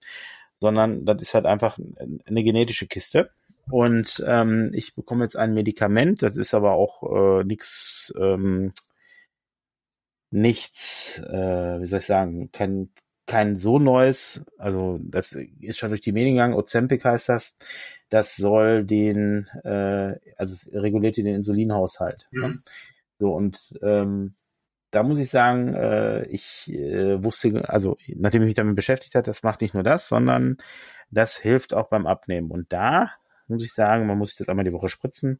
sondern 0.59 1.05
das 1.05 1.21
ist 1.21 1.33
halt 1.33 1.45
einfach 1.45 1.77
eine 2.25 2.43
genetische 2.43 2.87
Kiste. 2.87 3.31
Und 3.69 4.23
ähm, 4.27 4.71
ich 4.73 4.95
bekomme 4.95 5.23
jetzt 5.23 5.35
ein 5.35 5.53
Medikament, 5.53 6.21
das 6.21 6.37
ist 6.37 6.53
aber 6.53 6.73
auch 6.73 7.39
äh, 7.39 7.43
nichts, 7.43 8.13
ähm, 8.19 8.73
nichts, 10.29 11.19
äh, 11.19 11.81
wie 11.81 11.85
soll 11.87 11.99
ich 11.99 12.05
sagen, 12.05 12.51
kein, 12.51 12.89
kein 13.25 13.57
so 13.57 13.79
neues, 13.79 14.45
also 14.59 14.99
das 15.01 15.31
ist 15.31 15.79
schon 15.79 15.89
durch 15.89 16.01
die 16.01 16.11
Medien 16.11 16.35
gegangen, 16.35 16.53
Ozempic 16.53 17.03
heißt 17.03 17.29
das, 17.29 17.57
das 18.09 18.35
soll 18.35 18.85
den, 18.85 19.47
äh, 19.63 20.15
also 20.37 20.55
reguliert 20.71 21.17
den 21.17 21.25
Insulinhaushalt. 21.25 22.27
Ne? 22.31 22.47
Mhm. 22.47 22.53
Ne? 22.53 22.61
So 23.19 23.31
und 23.31 23.73
ähm, 23.81 24.35
da 24.91 25.03
muss 25.03 25.17
ich 25.17 25.29
sagen, 25.29 25.73
äh, 25.73 26.25
ich 26.27 26.69
äh, 26.71 27.21
wusste, 27.23 27.67
also 27.67 27.97
nachdem 28.15 28.43
ich 28.43 28.47
mich 28.47 28.55
damit 28.55 28.75
beschäftigt 28.75 29.15
habe, 29.15 29.25
das 29.25 29.43
macht 29.43 29.61
nicht 29.61 29.73
nur 29.73 29.83
das, 29.83 30.07
sondern 30.07 30.57
das 31.11 31.37
hilft 31.37 31.73
auch 31.73 31.89
beim 31.89 32.07
Abnehmen. 32.07 32.51
Und 32.51 32.71
da 32.71 33.11
muss 33.47 33.63
ich 33.63 33.73
sagen. 33.73 34.07
Man 34.07 34.17
muss 34.17 34.31
sich 34.31 34.39
das 34.39 34.49
einmal 34.49 34.65
die 34.65 34.73
Woche 34.73 34.89
spritzen. 34.89 35.39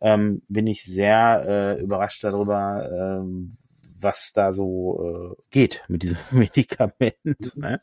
Ähm, 0.00 0.42
bin 0.48 0.66
ich 0.66 0.84
sehr 0.84 1.44
äh, 1.46 1.82
überrascht 1.82 2.24
darüber, 2.24 2.88
ähm, 2.90 3.58
was 3.98 4.32
da 4.32 4.54
so 4.54 5.36
äh, 5.36 5.42
geht 5.50 5.84
mit 5.88 6.02
diesem 6.02 6.16
Medikament. 6.30 7.16
Mhm. 7.22 7.50
Ne? 7.56 7.80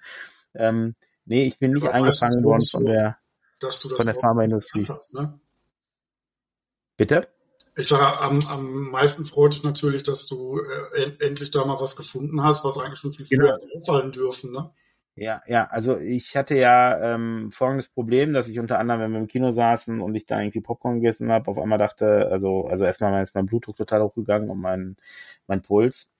Ähm, 0.56 0.96
nee, 1.26 1.46
ich 1.46 1.60
bin 1.60 1.72
nicht 1.72 1.84
Aber 1.84 1.94
eingefangen 1.94 2.44
worden 2.44 2.66
von 2.66 2.86
der, 2.86 3.18
von 3.96 4.06
der 4.06 4.16
Pharmaindustrie. 4.16 4.86
Hast, 4.88 5.14
ne? 5.14 5.40
Bitte? 6.96 7.28
Ich 7.78 7.88
sage, 7.88 8.20
am, 8.20 8.46
am 8.48 8.90
meisten 8.90 9.26
freut 9.26 9.54
dich 9.54 9.64
natürlich, 9.64 10.04
dass 10.04 10.26
du 10.26 10.60
äh, 10.96 11.12
endlich 11.26 11.52
da 11.52 11.64
mal 11.64 11.80
was 11.80 11.96
gefunden 11.96 12.44
hast, 12.44 12.66
was 12.66 12.78
eigentlich 12.78 13.00
schon 13.00 13.14
viel 13.14 13.26
früher 13.26 13.58
genau. 13.58 13.82
auffallen 13.82 14.12
dürfen. 14.12 14.52
Ne? 14.52 14.72
Ja, 15.16 15.42
ja, 15.48 15.66
also 15.68 15.98
ich 15.98 16.36
hatte 16.36 16.56
ja 16.56 17.16
ähm, 17.16 17.52
folgendes 17.52 17.88
Problem, 17.88 18.34
dass 18.34 18.50
ich 18.50 18.60
unter 18.60 18.78
anderem, 18.80 19.02
wenn 19.02 19.12
wir 19.14 19.20
im 19.20 19.28
Kino 19.28 19.52
saßen 19.52 20.00
und 20.02 20.16
ich 20.16 20.26
da 20.26 20.40
irgendwie 20.40 20.62
Popcorn 20.62 21.02
gegessen 21.02 21.32
habe, 21.32 21.50
auf 21.50 21.58
einmal 21.58 21.80
dachte, 21.80 22.30
also, 22.32 22.66
also 22.66 22.84
erstmal 22.84 23.24
ist 23.24 23.36
mein 23.36 23.48
Blutdruck 23.48 23.76
total 23.78 24.04
hochgegangen 24.04 24.50
und 24.50 24.60
mein, 24.60 24.96
mein 25.48 25.62
Puls 25.62 26.12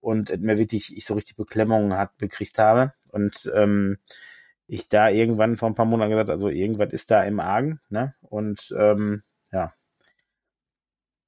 und 0.00 0.30
mir 0.40 0.58
wirklich, 0.58 0.96
ich 0.96 1.04
so 1.06 1.14
richtig 1.14 1.36
Beklemmungen 1.36 1.96
hat 1.96 2.16
bekriegt 2.18 2.58
habe. 2.58 2.94
Und 3.10 3.50
ähm, 3.54 3.98
ich 4.66 4.88
da 4.88 5.08
irgendwann 5.08 5.56
vor 5.56 5.68
ein 5.68 5.74
paar 5.74 5.86
Monaten 5.86 6.10
gesagt, 6.10 6.30
also 6.30 6.48
irgendwas 6.48 6.92
ist 6.92 7.10
da 7.10 7.24
im 7.24 7.40
Argen, 7.40 7.80
ne? 7.88 8.14
Und 8.20 8.74
ähm, 8.78 9.22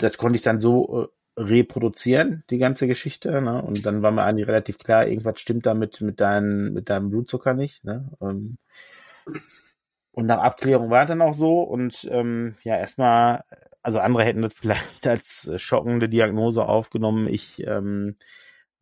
das 0.03 0.19
konnte 0.19 0.37
ich 0.37 0.43
dann 0.43 0.61
so 0.61 1.05
äh, 1.05 1.41
reproduzieren, 1.41 2.45
die 2.51 2.59
ganze 2.59 2.87
Geschichte. 2.87 3.41
Ne? 3.41 3.63
Und 3.63 3.85
dann 3.87 4.03
war 4.03 4.11
mir 4.11 4.23
eigentlich 4.23 4.49
relativ 4.49 4.79
klar, 4.79 5.07
irgendwas 5.07 5.41
stimmt 5.41 5.67
damit 5.67 6.01
mit, 6.01 6.21
dein, 6.21 6.73
mit 6.73 6.89
deinem 6.91 7.11
Blutzucker 7.11 7.55
nicht. 7.55 7.85
Ne? 7.85 8.11
Ähm, 8.21 8.59
und 10.13 10.27
nach 10.27 10.41
Abklärung 10.43 10.91
war 10.91 11.03
es 11.03 11.09
dann 11.09 11.23
auch 11.23 11.35
so. 11.35 11.63
Und 11.63 12.09
ähm, 12.11 12.57
ja, 12.65 12.77
erstmal, 12.77 13.45
also 13.83 13.99
andere 14.01 14.25
hätten 14.25 14.43
das 14.43 14.55
vielleicht 14.61 15.07
als 15.07 15.51
schockende 15.57 16.09
Diagnose 16.09 16.65
aufgenommen. 16.65 17.29
Ich 17.29 17.61
ähm, 17.67 18.17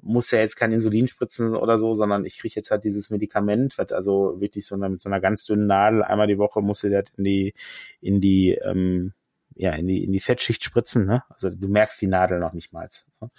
muss 0.00 0.30
ja 0.30 0.38
jetzt 0.38 0.56
kein 0.56 0.72
Insulin 0.72 1.08
spritzen 1.08 1.56
oder 1.56 1.78
so, 1.78 1.94
sondern 1.94 2.24
ich 2.24 2.38
kriege 2.38 2.54
jetzt 2.56 2.70
halt 2.70 2.84
dieses 2.84 3.10
Medikament, 3.10 3.78
was 3.78 3.92
also 3.92 4.40
wirklich 4.40 4.66
so 4.66 4.74
eine, 4.74 4.88
mit 4.88 5.02
so 5.02 5.08
einer 5.08 5.20
ganz 5.20 5.44
dünnen 5.44 5.66
Nadel 5.66 6.02
einmal 6.02 6.28
die 6.28 6.38
Woche 6.38 6.60
muss 6.60 6.80
sie 6.80 6.90
das 6.90 7.04
in 7.16 7.24
die, 7.24 7.54
in 8.00 8.20
die, 8.20 8.52
ähm, 8.52 9.12
ja, 9.58 9.72
in 9.72 9.86
die, 9.86 10.04
in 10.04 10.12
die 10.12 10.20
Fettschicht 10.20 10.62
spritzen, 10.64 11.06
ne? 11.06 11.24
Also 11.28 11.50
du 11.50 11.68
merkst 11.68 12.00
die 12.00 12.06
Nadel 12.06 12.38
noch 12.38 12.52
nicht 12.52 12.72
mal. 12.72 12.88
Ne? 13.20 13.30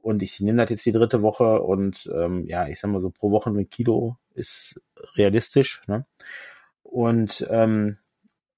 Und 0.00 0.22
ich 0.22 0.40
nehme 0.40 0.58
das 0.58 0.70
jetzt 0.70 0.86
die 0.86 0.92
dritte 0.92 1.22
Woche 1.22 1.60
und 1.60 2.10
ähm, 2.14 2.46
ja, 2.46 2.66
ich 2.68 2.80
sag 2.80 2.90
mal 2.90 3.00
so 3.00 3.10
pro 3.10 3.30
Woche 3.30 3.50
ein 3.50 3.68
Kilo 3.68 4.16
ist 4.34 4.80
realistisch, 5.16 5.82
ne? 5.86 6.06
Und 6.82 7.46
ähm, 7.50 7.98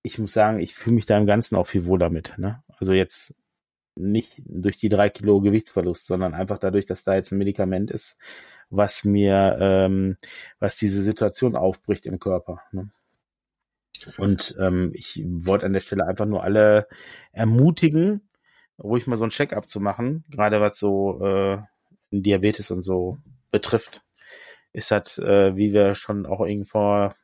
ich 0.02 0.18
muss 0.18 0.32
sagen, 0.32 0.60
ich 0.60 0.74
fühle 0.74 0.94
mich 0.94 1.06
da 1.06 1.18
im 1.18 1.26
Ganzen 1.26 1.56
auch 1.56 1.66
viel 1.66 1.84
wohl 1.84 1.98
damit. 1.98 2.34
Ne? 2.38 2.62
Also 2.78 2.92
jetzt 2.92 3.34
nicht 3.96 4.40
durch 4.46 4.78
die 4.78 4.88
drei 4.88 5.10
Kilo 5.10 5.40
Gewichtsverlust, 5.40 6.06
sondern 6.06 6.34
einfach 6.34 6.58
dadurch, 6.58 6.86
dass 6.86 7.04
da 7.04 7.14
jetzt 7.14 7.32
ein 7.32 7.38
Medikament 7.38 7.90
ist, 7.90 8.16
was 8.70 9.04
mir, 9.04 9.58
ähm, 9.60 10.16
was 10.58 10.78
diese 10.78 11.02
Situation 11.02 11.56
aufbricht 11.56 12.06
im 12.06 12.18
Körper. 12.18 12.62
Ne? 12.72 12.90
Und 14.16 14.56
ähm, 14.58 14.90
ich 14.94 15.22
wollte 15.24 15.66
an 15.66 15.72
der 15.72 15.80
Stelle 15.80 16.06
einfach 16.06 16.26
nur 16.26 16.42
alle 16.42 16.86
ermutigen, 17.32 18.28
ruhig 18.78 19.06
mal 19.06 19.16
so 19.16 19.24
ein 19.24 19.30
Check-up 19.30 19.68
zu 19.68 19.80
machen, 19.80 20.24
gerade 20.30 20.60
was 20.60 20.78
so 20.78 21.24
äh, 21.24 21.58
Diabetes 22.10 22.70
und 22.70 22.82
so 22.82 23.18
betrifft. 23.50 24.02
Ist 24.72 24.90
halt, 24.90 25.18
äh, 25.18 25.56
wie 25.56 25.72
wir 25.72 25.94
schon 25.94 26.26
auch 26.26 26.40
irgendwie 26.40 26.68
vor 26.68 27.14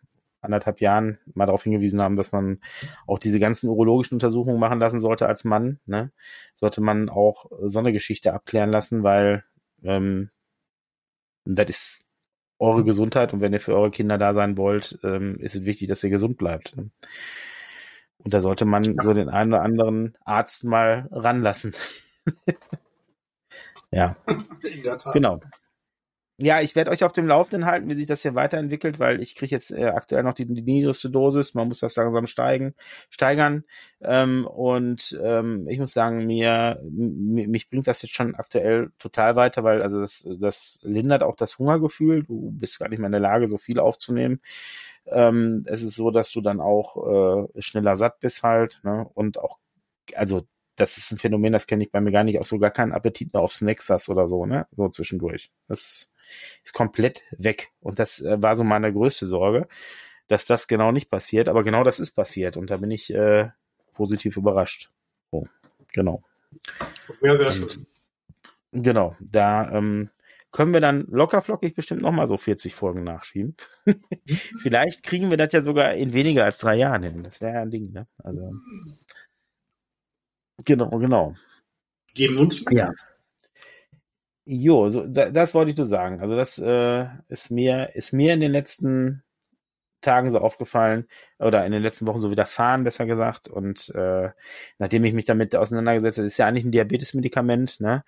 anderthalb 0.40 0.80
Jahren 0.80 1.18
mal 1.34 1.46
darauf 1.46 1.62
hingewiesen 1.64 2.00
haben, 2.00 2.16
dass 2.16 2.32
man 2.32 2.60
auch 3.06 3.18
diese 3.18 3.38
ganzen 3.38 3.68
urologischen 3.68 4.16
Untersuchungen 4.16 4.60
machen 4.60 4.78
lassen 4.78 5.00
sollte 5.00 5.26
als 5.26 5.44
Mann. 5.44 5.80
Ne? 5.86 6.12
Sollte 6.56 6.80
man 6.80 7.08
auch 7.08 7.46
so 7.62 7.78
eine 7.78 7.92
Geschichte 7.92 8.32
abklären 8.32 8.70
lassen, 8.70 9.02
weil 9.02 9.44
ähm, 9.82 10.30
das 11.44 11.68
ist 11.68 12.05
eure 12.58 12.84
Gesundheit 12.84 13.32
und 13.32 13.40
wenn 13.40 13.52
ihr 13.52 13.60
für 13.60 13.74
eure 13.74 13.90
Kinder 13.90 14.18
da 14.18 14.34
sein 14.34 14.56
wollt, 14.56 14.98
ähm, 15.04 15.36
ist 15.38 15.54
es 15.54 15.64
wichtig, 15.64 15.88
dass 15.88 16.04
ihr 16.04 16.10
gesund 16.10 16.38
bleibt. 16.38 16.76
Ne? 16.76 16.90
Und 18.18 18.34
da 18.34 18.40
sollte 18.40 18.64
man 18.64 18.96
so 19.02 19.14
den 19.14 19.28
einen 19.28 19.52
oder 19.52 19.62
anderen 19.62 20.16
Arzt 20.24 20.64
mal 20.64 21.08
ranlassen. 21.10 21.74
ja. 23.90 24.16
In 24.62 24.82
der 24.82 24.98
Tat. 24.98 25.12
Genau 25.12 25.40
ja, 26.38 26.60
ich 26.60 26.76
werde 26.76 26.90
euch 26.90 27.02
auf 27.02 27.12
dem 27.14 27.26
Laufenden 27.26 27.64
halten, 27.64 27.88
wie 27.88 27.94
sich 27.94 28.06
das 28.06 28.20
hier 28.20 28.34
weiterentwickelt, 28.34 28.98
weil 28.98 29.22
ich 29.22 29.34
kriege 29.36 29.54
jetzt 29.54 29.70
äh, 29.70 29.86
aktuell 29.86 30.22
noch 30.22 30.34
die, 30.34 30.44
die 30.44 30.60
niedrigste 30.60 31.08
Dosis. 31.08 31.54
Man 31.54 31.68
muss 31.68 31.80
das 31.80 31.96
langsam 31.96 32.26
steigen, 32.26 32.74
steigern. 33.08 33.64
Ähm, 34.02 34.46
und 34.46 35.18
ähm, 35.22 35.66
ich 35.68 35.78
muss 35.78 35.94
sagen, 35.94 36.26
mir, 36.26 36.78
mich 36.82 37.70
bringt 37.70 37.86
das 37.86 38.02
jetzt 38.02 38.14
schon 38.14 38.34
aktuell 38.34 38.90
total 38.98 39.34
weiter, 39.34 39.64
weil 39.64 39.80
also 39.82 40.00
das, 40.00 40.26
das 40.38 40.78
lindert 40.82 41.22
auch 41.22 41.36
das 41.36 41.58
Hungergefühl. 41.58 42.24
Du 42.24 42.52
bist 42.52 42.78
gar 42.78 42.90
nicht 42.90 42.98
mehr 42.98 43.06
in 43.06 43.12
der 43.12 43.20
Lage, 43.20 43.48
so 43.48 43.56
viel 43.56 43.80
aufzunehmen. 43.80 44.40
Ähm, 45.06 45.64
es 45.66 45.82
ist 45.82 45.96
so, 45.96 46.10
dass 46.10 46.32
du 46.32 46.42
dann 46.42 46.60
auch 46.60 47.46
äh, 47.54 47.62
schneller 47.62 47.96
satt 47.96 48.20
bist 48.20 48.42
halt, 48.42 48.80
ne? 48.84 49.08
Und 49.14 49.38
auch, 49.38 49.58
also 50.14 50.42
das 50.76 50.98
ist 50.98 51.10
ein 51.12 51.18
Phänomen, 51.18 51.52
das 51.52 51.66
kenne 51.66 51.84
ich 51.84 51.90
bei 51.90 52.00
mir 52.00 52.12
gar 52.12 52.24
nicht, 52.24 52.38
auch 52.40 52.44
so 52.44 52.58
gar 52.58 52.70
keinen 52.70 52.92
Appetit 52.92 53.32
mehr 53.32 53.42
auf 53.42 53.52
Snacks 53.52 53.88
hast 53.88 54.08
oder 54.10 54.28
so, 54.28 54.46
ne? 54.46 54.66
So 54.76 54.88
zwischendurch. 54.90 55.50
Das 55.68 56.10
ist 56.64 56.72
komplett 56.72 57.22
weg. 57.30 57.70
Und 57.80 57.98
das 57.98 58.20
äh, 58.20 58.40
war 58.42 58.56
so 58.56 58.64
meine 58.64 58.92
größte 58.92 59.26
Sorge, 59.26 59.68
dass 60.28 60.46
das 60.46 60.68
genau 60.68 60.92
nicht 60.92 61.10
passiert. 61.10 61.48
Aber 61.48 61.64
genau 61.64 61.84
das 61.84 62.00
ist 62.00 62.12
passiert. 62.12 62.56
Und 62.56 62.70
da 62.70 62.76
bin 62.78 62.90
ich 62.90 63.12
äh, 63.12 63.50
positiv 63.94 64.36
überrascht. 64.36 64.90
Oh, 65.30 65.46
genau. 65.92 66.22
Sehr, 67.20 67.36
sehr 67.36 67.52
schön. 67.52 67.86
Genau, 68.72 69.16
da 69.20 69.70
ähm, 69.72 70.10
können 70.52 70.72
wir 70.72 70.80
dann 70.80 71.06
lockerflockig 71.10 71.74
bestimmt 71.74 72.02
nochmal 72.02 72.26
so 72.28 72.36
40 72.36 72.74
Folgen 72.74 73.04
nachschieben. 73.04 73.56
Vielleicht 74.62 75.02
kriegen 75.02 75.30
wir 75.30 75.36
das 75.36 75.52
ja 75.52 75.62
sogar 75.62 75.94
in 75.94 76.12
weniger 76.12 76.44
als 76.44 76.58
drei 76.58 76.76
Jahren 76.76 77.02
hin. 77.02 77.22
Das 77.22 77.40
wäre 77.40 77.54
ja 77.54 77.62
ein 77.62 77.70
Ding, 77.70 77.92
ne? 77.92 78.06
Also. 78.18 78.52
Genau, 80.64 80.90
genau. 80.98 81.34
Geben 82.14 82.38
uns. 82.38 82.64
Ja. 82.70 82.92
Jo, 84.48 84.90
so, 84.90 85.04
da, 85.06 85.30
das 85.30 85.54
wollte 85.54 85.72
ich 85.72 85.76
nur 85.76 85.86
sagen. 85.86 86.20
Also 86.20 86.36
das 86.36 86.56
äh, 86.58 87.06
ist 87.28 87.50
mir 87.50 87.90
ist 87.96 88.12
mir 88.12 88.32
in 88.32 88.40
den 88.40 88.52
letzten 88.52 89.24
Tagen 90.02 90.30
so 90.32 90.38
aufgefallen 90.38 91.08
oder 91.38 91.66
in 91.66 91.72
den 91.72 91.82
letzten 91.82 92.06
Wochen 92.06 92.20
so 92.20 92.30
widerfahren, 92.30 92.84
besser 92.84 93.06
gesagt. 93.06 93.48
Und 93.48 93.90
äh, 93.94 94.30
nachdem 94.78 95.04
ich 95.04 95.14
mich 95.14 95.26
damit 95.26 95.56
auseinandergesetzt 95.56 96.18
habe, 96.18 96.28
ist 96.28 96.38
ja 96.38 96.46
eigentlich 96.46 96.64
ein 96.66 96.72
Diabetesmedikament, 96.72 97.80
ne? 97.80 98.04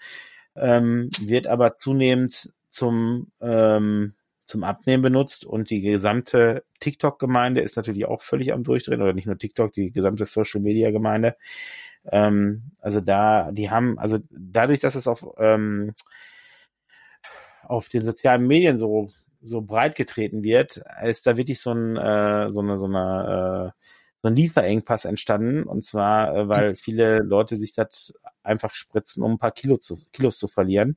Ähm, 0.57 1.11
wird 1.21 1.47
aber 1.49 1.75
zunehmend 1.77 2.53
zum 2.71 3.33
ähm, 3.41 4.15
zum 4.49 4.65
Abnehmen 4.65 5.03
benutzt. 5.03 5.45
Und 5.45 5.71
die 5.71 5.83
gesamte 5.83 6.65
TikTok-Gemeinde 6.81 7.61
ist 7.61 7.77
natürlich 7.77 8.07
auch 8.07 8.23
völlig 8.23 8.53
am 8.53 8.65
Durchdrehen. 8.65 9.03
Oder 9.03 9.13
nicht 9.13 9.27
nur 9.27 9.39
TikTok, 9.39 9.73
die 9.73 9.93
gesamte 9.93 10.27
Social-Media-Gemeinde. 10.27 11.37
Ähm, 12.11 12.73
also 12.81 13.01
da, 13.01 13.53
die 13.53 13.71
haben, 13.71 13.99
also 13.99 14.19
dadurch, 14.31 14.81
dass 14.81 14.95
es 14.95 15.07
auf 15.07 15.25
ähm, 15.39 15.95
auf 17.63 17.89
den 17.91 18.03
sozialen 18.05 18.47
Medien 18.47 18.79
so 18.79 19.11
so 19.43 19.61
breit 19.61 19.95
getreten 19.95 20.43
wird, 20.43 20.83
ist 21.05 21.27
da 21.27 21.37
wirklich 21.37 21.61
so 21.61 21.73
ein 21.73 21.97
äh, 21.97 22.51
so 22.51 22.61
eine 22.61 22.79
so 22.79 22.87
eine 22.87 23.75
äh, 23.77 23.83
so 24.23 24.29
ein 24.29 24.35
Lieferengpass 24.35 25.05
entstanden. 25.05 25.65
Und 25.65 25.85
zwar 25.85 26.35
äh, 26.35 26.49
weil 26.49 26.77
viele 26.77 27.19
Leute 27.19 27.57
sich 27.57 27.73
das 27.75 28.15
einfach 28.43 28.75
spritzen, 28.75 29.23
um 29.23 29.33
ein 29.33 29.39
paar 29.39 29.53
Kilo 29.53 29.77
zu, 29.77 29.99
Kilos 30.13 30.39
zu 30.39 30.49
verlieren. 30.49 30.97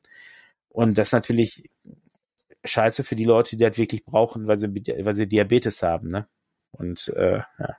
Und 0.69 0.97
das 0.97 1.11
natürlich 1.11 1.69
scheiße 2.63 3.03
für 3.03 3.15
die 3.15 3.25
Leute, 3.25 3.57
die 3.57 3.63
das 3.63 3.77
wirklich 3.77 4.05
brauchen, 4.05 4.47
weil 4.47 4.57
sie 4.57 4.67
weil 4.67 5.15
sie 5.15 5.27
Diabetes 5.27 5.83
haben, 5.83 6.09
ne? 6.09 6.27
Und 6.71 7.09
äh, 7.09 7.41
ja 7.59 7.77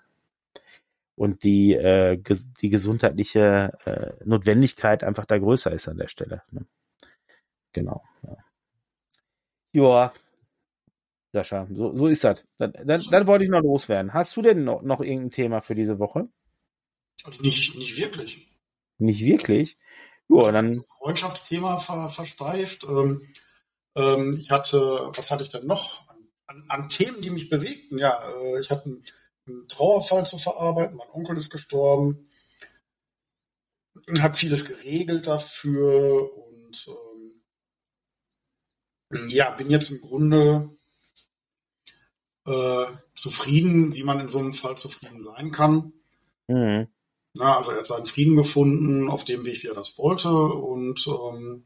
und 1.14 1.44
die 1.44 1.74
äh, 1.74 2.20
die 2.60 2.70
gesundheitliche 2.70 3.78
äh, 3.84 4.24
Notwendigkeit 4.24 5.04
einfach 5.04 5.26
da 5.26 5.38
größer 5.38 5.70
ist 5.70 5.88
an 5.88 5.98
der 5.98 6.08
Stelle. 6.08 6.42
Ne? 6.50 6.66
Genau. 7.72 8.02
Ja. 8.22 8.36
Joa, 9.72 10.12
Sascha, 11.32 11.66
so, 11.72 11.96
so 11.96 12.06
ist 12.08 12.24
das. 12.24 12.44
Dann, 12.58 12.72
dann, 12.84 13.02
dann 13.10 13.26
wollte 13.26 13.44
ich 13.44 13.50
noch 13.50 13.62
loswerden. 13.62 14.12
Hast 14.12 14.36
du 14.36 14.42
denn 14.42 14.64
noch, 14.64 14.82
noch 14.82 15.00
irgendein 15.00 15.30
Thema 15.30 15.62
für 15.62 15.74
diese 15.74 15.98
Woche? 15.98 16.28
Also 17.24 17.42
nicht, 17.42 17.76
nicht 17.76 17.96
wirklich. 17.96 18.50
Nicht 18.98 19.24
wirklich? 19.24 19.78
Ja, 20.28 20.52
dann. 20.52 20.76
Das 20.76 20.88
Freundschaftsthema 20.98 21.78
ver, 21.78 22.08
versteift. 22.08 22.84
Ähm, 22.84 23.32
ähm, 23.94 24.38
ich 24.40 24.50
hatte, 24.50 25.10
was 25.14 25.30
hatte 25.30 25.42
ich 25.42 25.48
denn 25.48 25.66
noch 25.66 26.08
an, 26.08 26.28
an, 26.46 26.64
an 26.68 26.88
Themen, 26.88 27.22
die 27.22 27.30
mich 27.30 27.50
bewegten? 27.50 27.98
Ja, 27.98 28.22
äh, 28.30 28.60
ich 28.60 28.70
hatte 28.70 28.86
einen, 28.86 29.04
einen, 29.46 29.68
Trauerfall 29.68 30.26
zu 30.26 30.38
verarbeiten. 30.38 30.96
Mein 30.96 31.10
Onkel 31.10 31.36
ist 31.36 31.50
gestorben. 31.50 32.28
Habe 34.18 34.34
vieles 34.34 34.64
geregelt 34.64 35.26
dafür 35.26 36.30
und 36.36 36.88
äh, 39.12 39.28
ja, 39.28 39.50
bin 39.50 39.70
jetzt 39.70 39.90
im 39.90 40.00
Grunde 40.00 40.70
äh, 42.46 42.86
zufrieden, 43.14 43.94
wie 43.94 44.02
man 44.02 44.20
in 44.20 44.28
so 44.28 44.38
einem 44.38 44.54
Fall 44.54 44.76
zufrieden 44.76 45.22
sein 45.22 45.50
kann. 45.50 45.92
Mhm. 46.48 46.88
Na, 47.34 47.58
also 47.58 47.70
er 47.70 47.78
hat 47.78 47.86
seinen 47.86 48.06
Frieden 48.06 48.36
gefunden, 48.36 49.08
auf 49.08 49.24
dem 49.24 49.46
Weg, 49.46 49.62
wie 49.62 49.68
er 49.68 49.74
das 49.74 49.96
wollte. 49.98 50.30
Und 50.30 51.06
ähm, 51.06 51.64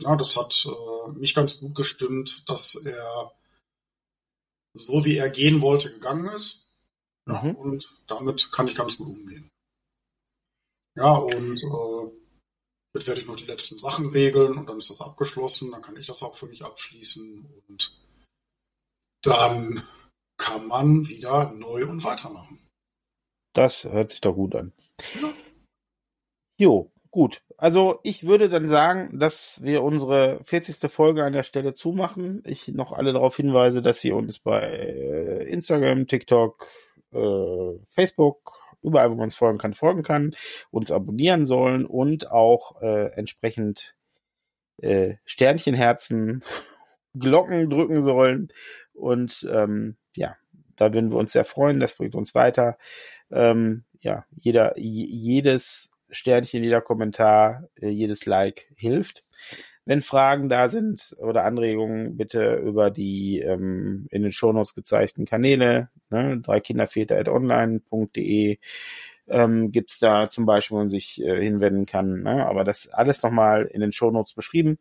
ja, 0.00 0.16
das 0.16 0.36
hat 0.36 0.66
äh, 0.66 1.10
mich 1.18 1.34
ganz 1.34 1.60
gut 1.60 1.74
gestimmt, 1.74 2.48
dass 2.48 2.74
er 2.74 3.32
so 4.74 5.04
wie 5.04 5.16
er 5.16 5.30
gehen 5.30 5.60
wollte, 5.60 5.92
gegangen 5.92 6.26
ist. 6.26 6.66
Ja, 7.26 7.42
mhm. 7.42 7.54
Und 7.56 7.98
damit 8.06 8.52
kann 8.52 8.68
ich 8.68 8.74
ganz 8.74 8.96
gut 8.98 9.08
umgehen. 9.08 9.48
Ja, 10.96 11.14
und 11.16 11.62
äh, 11.62 12.18
Jetzt 12.94 13.06
werde 13.06 13.20
ich 13.20 13.26
noch 13.26 13.36
die 13.36 13.44
letzten 13.44 13.78
Sachen 13.78 14.08
regeln 14.08 14.56
und 14.56 14.68
dann 14.68 14.78
ist 14.78 14.90
das 14.90 15.00
abgeschlossen. 15.00 15.70
Dann 15.70 15.82
kann 15.82 15.96
ich 15.96 16.06
das 16.06 16.22
auch 16.22 16.36
für 16.36 16.46
mich 16.46 16.64
abschließen 16.64 17.62
und 17.68 17.96
dann 19.22 19.86
kann 20.36 20.66
man 20.66 21.08
wieder 21.08 21.52
neu 21.52 21.86
und 21.86 22.02
weitermachen. 22.02 22.58
Das 23.54 23.84
hört 23.84 24.10
sich 24.10 24.20
doch 24.20 24.34
gut 24.34 24.54
an. 24.54 24.72
Ja. 25.20 25.34
Jo, 26.58 26.90
gut. 27.10 27.42
Also 27.56 28.00
ich 28.02 28.26
würde 28.26 28.48
dann 28.48 28.66
sagen, 28.66 29.18
dass 29.18 29.62
wir 29.62 29.82
unsere 29.82 30.40
40. 30.44 30.90
Folge 30.90 31.24
an 31.24 31.32
der 31.32 31.42
Stelle 31.42 31.74
zumachen. 31.74 32.42
Ich 32.44 32.68
noch 32.68 32.92
alle 32.92 33.12
darauf 33.12 33.36
hinweise, 33.36 33.82
dass 33.82 34.00
Sie 34.00 34.12
uns 34.12 34.38
bei 34.38 34.60
äh, 34.60 35.44
Instagram, 35.44 36.06
TikTok, 36.06 36.66
äh, 37.12 37.78
Facebook, 37.90 38.60
überall, 38.82 39.10
wo 39.10 39.14
man 39.14 39.24
uns 39.24 39.34
folgen 39.34 39.58
kann, 39.58 39.74
folgen 39.74 40.02
kann, 40.02 40.34
uns 40.70 40.92
abonnieren 40.92 41.46
sollen 41.46 41.86
und 41.86 42.30
auch 42.30 42.80
äh, 42.80 43.12
entsprechend 43.14 43.94
äh, 44.78 45.16
Sternchenherzen, 45.24 46.44
Glocken 47.18 47.70
drücken 47.70 48.02
sollen. 48.02 48.52
Und 48.92 49.48
ähm, 49.50 49.96
ja, 50.14 50.36
da 50.76 50.92
würden 50.92 51.10
wir 51.10 51.18
uns 51.18 51.32
sehr 51.32 51.44
freuen. 51.44 51.80
Das 51.80 51.94
bringt 51.94 52.14
uns 52.14 52.34
weiter. 52.34 52.78
Ähm, 53.30 53.84
ja, 54.00 54.24
jeder, 54.36 54.78
jedes 54.78 55.90
Sternchen, 56.10 56.62
jeder 56.62 56.80
Kommentar, 56.80 57.64
äh, 57.80 57.88
jedes 57.88 58.26
Like 58.26 58.68
hilft. 58.76 59.24
Wenn 59.84 60.02
Fragen 60.02 60.48
da 60.50 60.68
sind 60.68 61.16
oder 61.18 61.44
Anregungen, 61.44 62.16
bitte 62.16 62.56
über 62.56 62.90
die 62.90 63.40
ähm, 63.40 64.06
in 64.10 64.22
den 64.22 64.32
Shownotes 64.32 64.74
gezeigten 64.74 65.24
Kanäle, 65.24 65.88
ne, 66.10 66.40
dreikinderväter.online.de 66.42 68.58
ähm, 69.28 69.72
gibt 69.72 70.02
da 70.02 70.28
zum 70.28 70.46
Beispiel, 70.46 70.76
wo 70.76 70.80
man 70.80 70.90
sich 70.90 71.22
äh, 71.22 71.42
hinwenden 71.42 71.86
kann. 71.86 72.22
Ne? 72.22 72.46
Aber 72.46 72.64
das 72.64 72.88
alles 72.88 73.22
nochmal 73.22 73.64
in 73.64 73.80
den 73.80 73.92
Shownotes 73.92 74.34
beschrieben. 74.34 74.78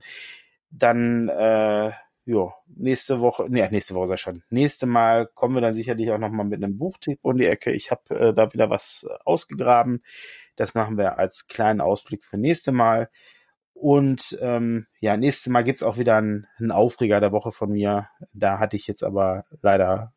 Dann 0.71 1.29
äh, 1.29 1.91
jo, 2.25 2.51
nächste 2.67 3.21
Woche, 3.21 3.45
nee, 3.49 3.65
nächste 3.71 3.95
Woche 3.95 4.09
sei 4.09 4.17
schon. 4.17 4.43
Nächste 4.49 4.85
Mal 4.85 5.27
kommen 5.27 5.55
wir 5.55 5.61
dann 5.61 5.75
sicherlich 5.75 6.11
auch 6.11 6.17
nochmal 6.17 6.45
mit 6.45 6.63
einem 6.63 6.77
Buchtipp 6.77 7.19
um 7.21 7.37
die 7.37 7.45
Ecke. 7.45 7.71
Ich 7.71 7.91
habe 7.91 8.19
äh, 8.19 8.33
da 8.33 8.53
wieder 8.53 8.69
was 8.69 9.05
ausgegraben. 9.23 10.03
Das 10.57 10.73
machen 10.73 10.97
wir 10.97 11.17
als 11.17 11.47
kleinen 11.47 11.79
Ausblick 11.79 12.25
für 12.25 12.37
nächste 12.37 12.73
Mal. 12.73 13.09
Und 13.73 14.37
ähm, 14.41 14.87
ja, 14.99 15.15
nächstes 15.17 15.51
Mal 15.51 15.63
gibt's 15.63 15.83
auch 15.83 15.97
wieder 15.97 16.17
einen, 16.17 16.47
Aufreger 16.71 17.19
der 17.19 17.31
Woche 17.31 17.51
von 17.51 17.71
mir. 17.71 18.09
Da 18.33 18.59
hatte 18.59 18.75
ich 18.75 18.87
jetzt 18.87 19.03
aber 19.03 19.43
leider 19.61 20.13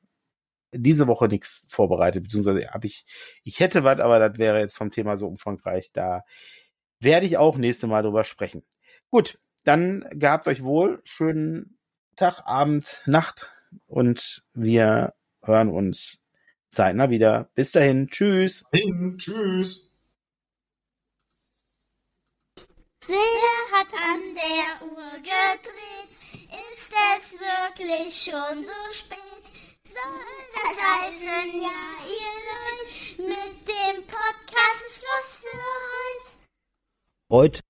diese 0.72 1.06
Woche 1.06 1.28
nichts 1.28 1.66
vorbereitet, 1.68 2.22
beziehungsweise 2.22 2.70
habe 2.70 2.86
ich, 2.86 3.04
ich 3.44 3.60
hätte 3.60 3.84
was, 3.84 4.00
aber 4.00 4.18
das 4.18 4.38
wäre 4.38 4.60
jetzt 4.60 4.76
vom 4.76 4.90
Thema 4.90 5.16
so 5.16 5.26
umfangreich. 5.26 5.92
Da 5.92 6.22
werde 7.00 7.26
ich 7.26 7.38
auch 7.38 7.56
nächste 7.56 7.86
Mal 7.86 8.02
drüber 8.02 8.24
sprechen. 8.24 8.62
Gut, 9.10 9.38
dann 9.64 10.06
gehabt 10.12 10.46
euch 10.46 10.62
wohl. 10.62 11.02
Schönen 11.04 11.78
Tag, 12.16 12.42
Abend, 12.46 13.02
Nacht 13.06 13.52
und 13.86 14.42
wir 14.54 15.12
hören 15.42 15.68
uns 15.68 16.20
zeitnah 16.68 17.10
wieder. 17.10 17.50
Bis 17.54 17.72
dahin, 17.72 18.08
tschüss. 18.08 18.64
Hin, 18.72 19.16
tschüss. 19.18 19.89
Wer 23.10 23.76
hat 23.76 23.92
an 23.92 24.36
der 24.36 24.86
Uhr 24.86 25.10
gedreht? 25.18 26.10
Ist 26.32 26.92
es 27.16 27.32
wirklich 27.32 28.14
schon 28.14 28.62
so 28.62 28.70
spät? 28.92 29.18
Soll 29.82 30.00
das 30.54 30.76
heißen, 30.80 31.60
ja, 31.60 31.80
ihr 32.06 32.36
Leute, 32.46 33.22
mit 33.22 33.68
dem 33.68 34.06
Podcast 34.06 34.84
Schluss 34.94 35.40
für 35.40 35.58
heute? 35.58 36.30
Heute 37.30 37.60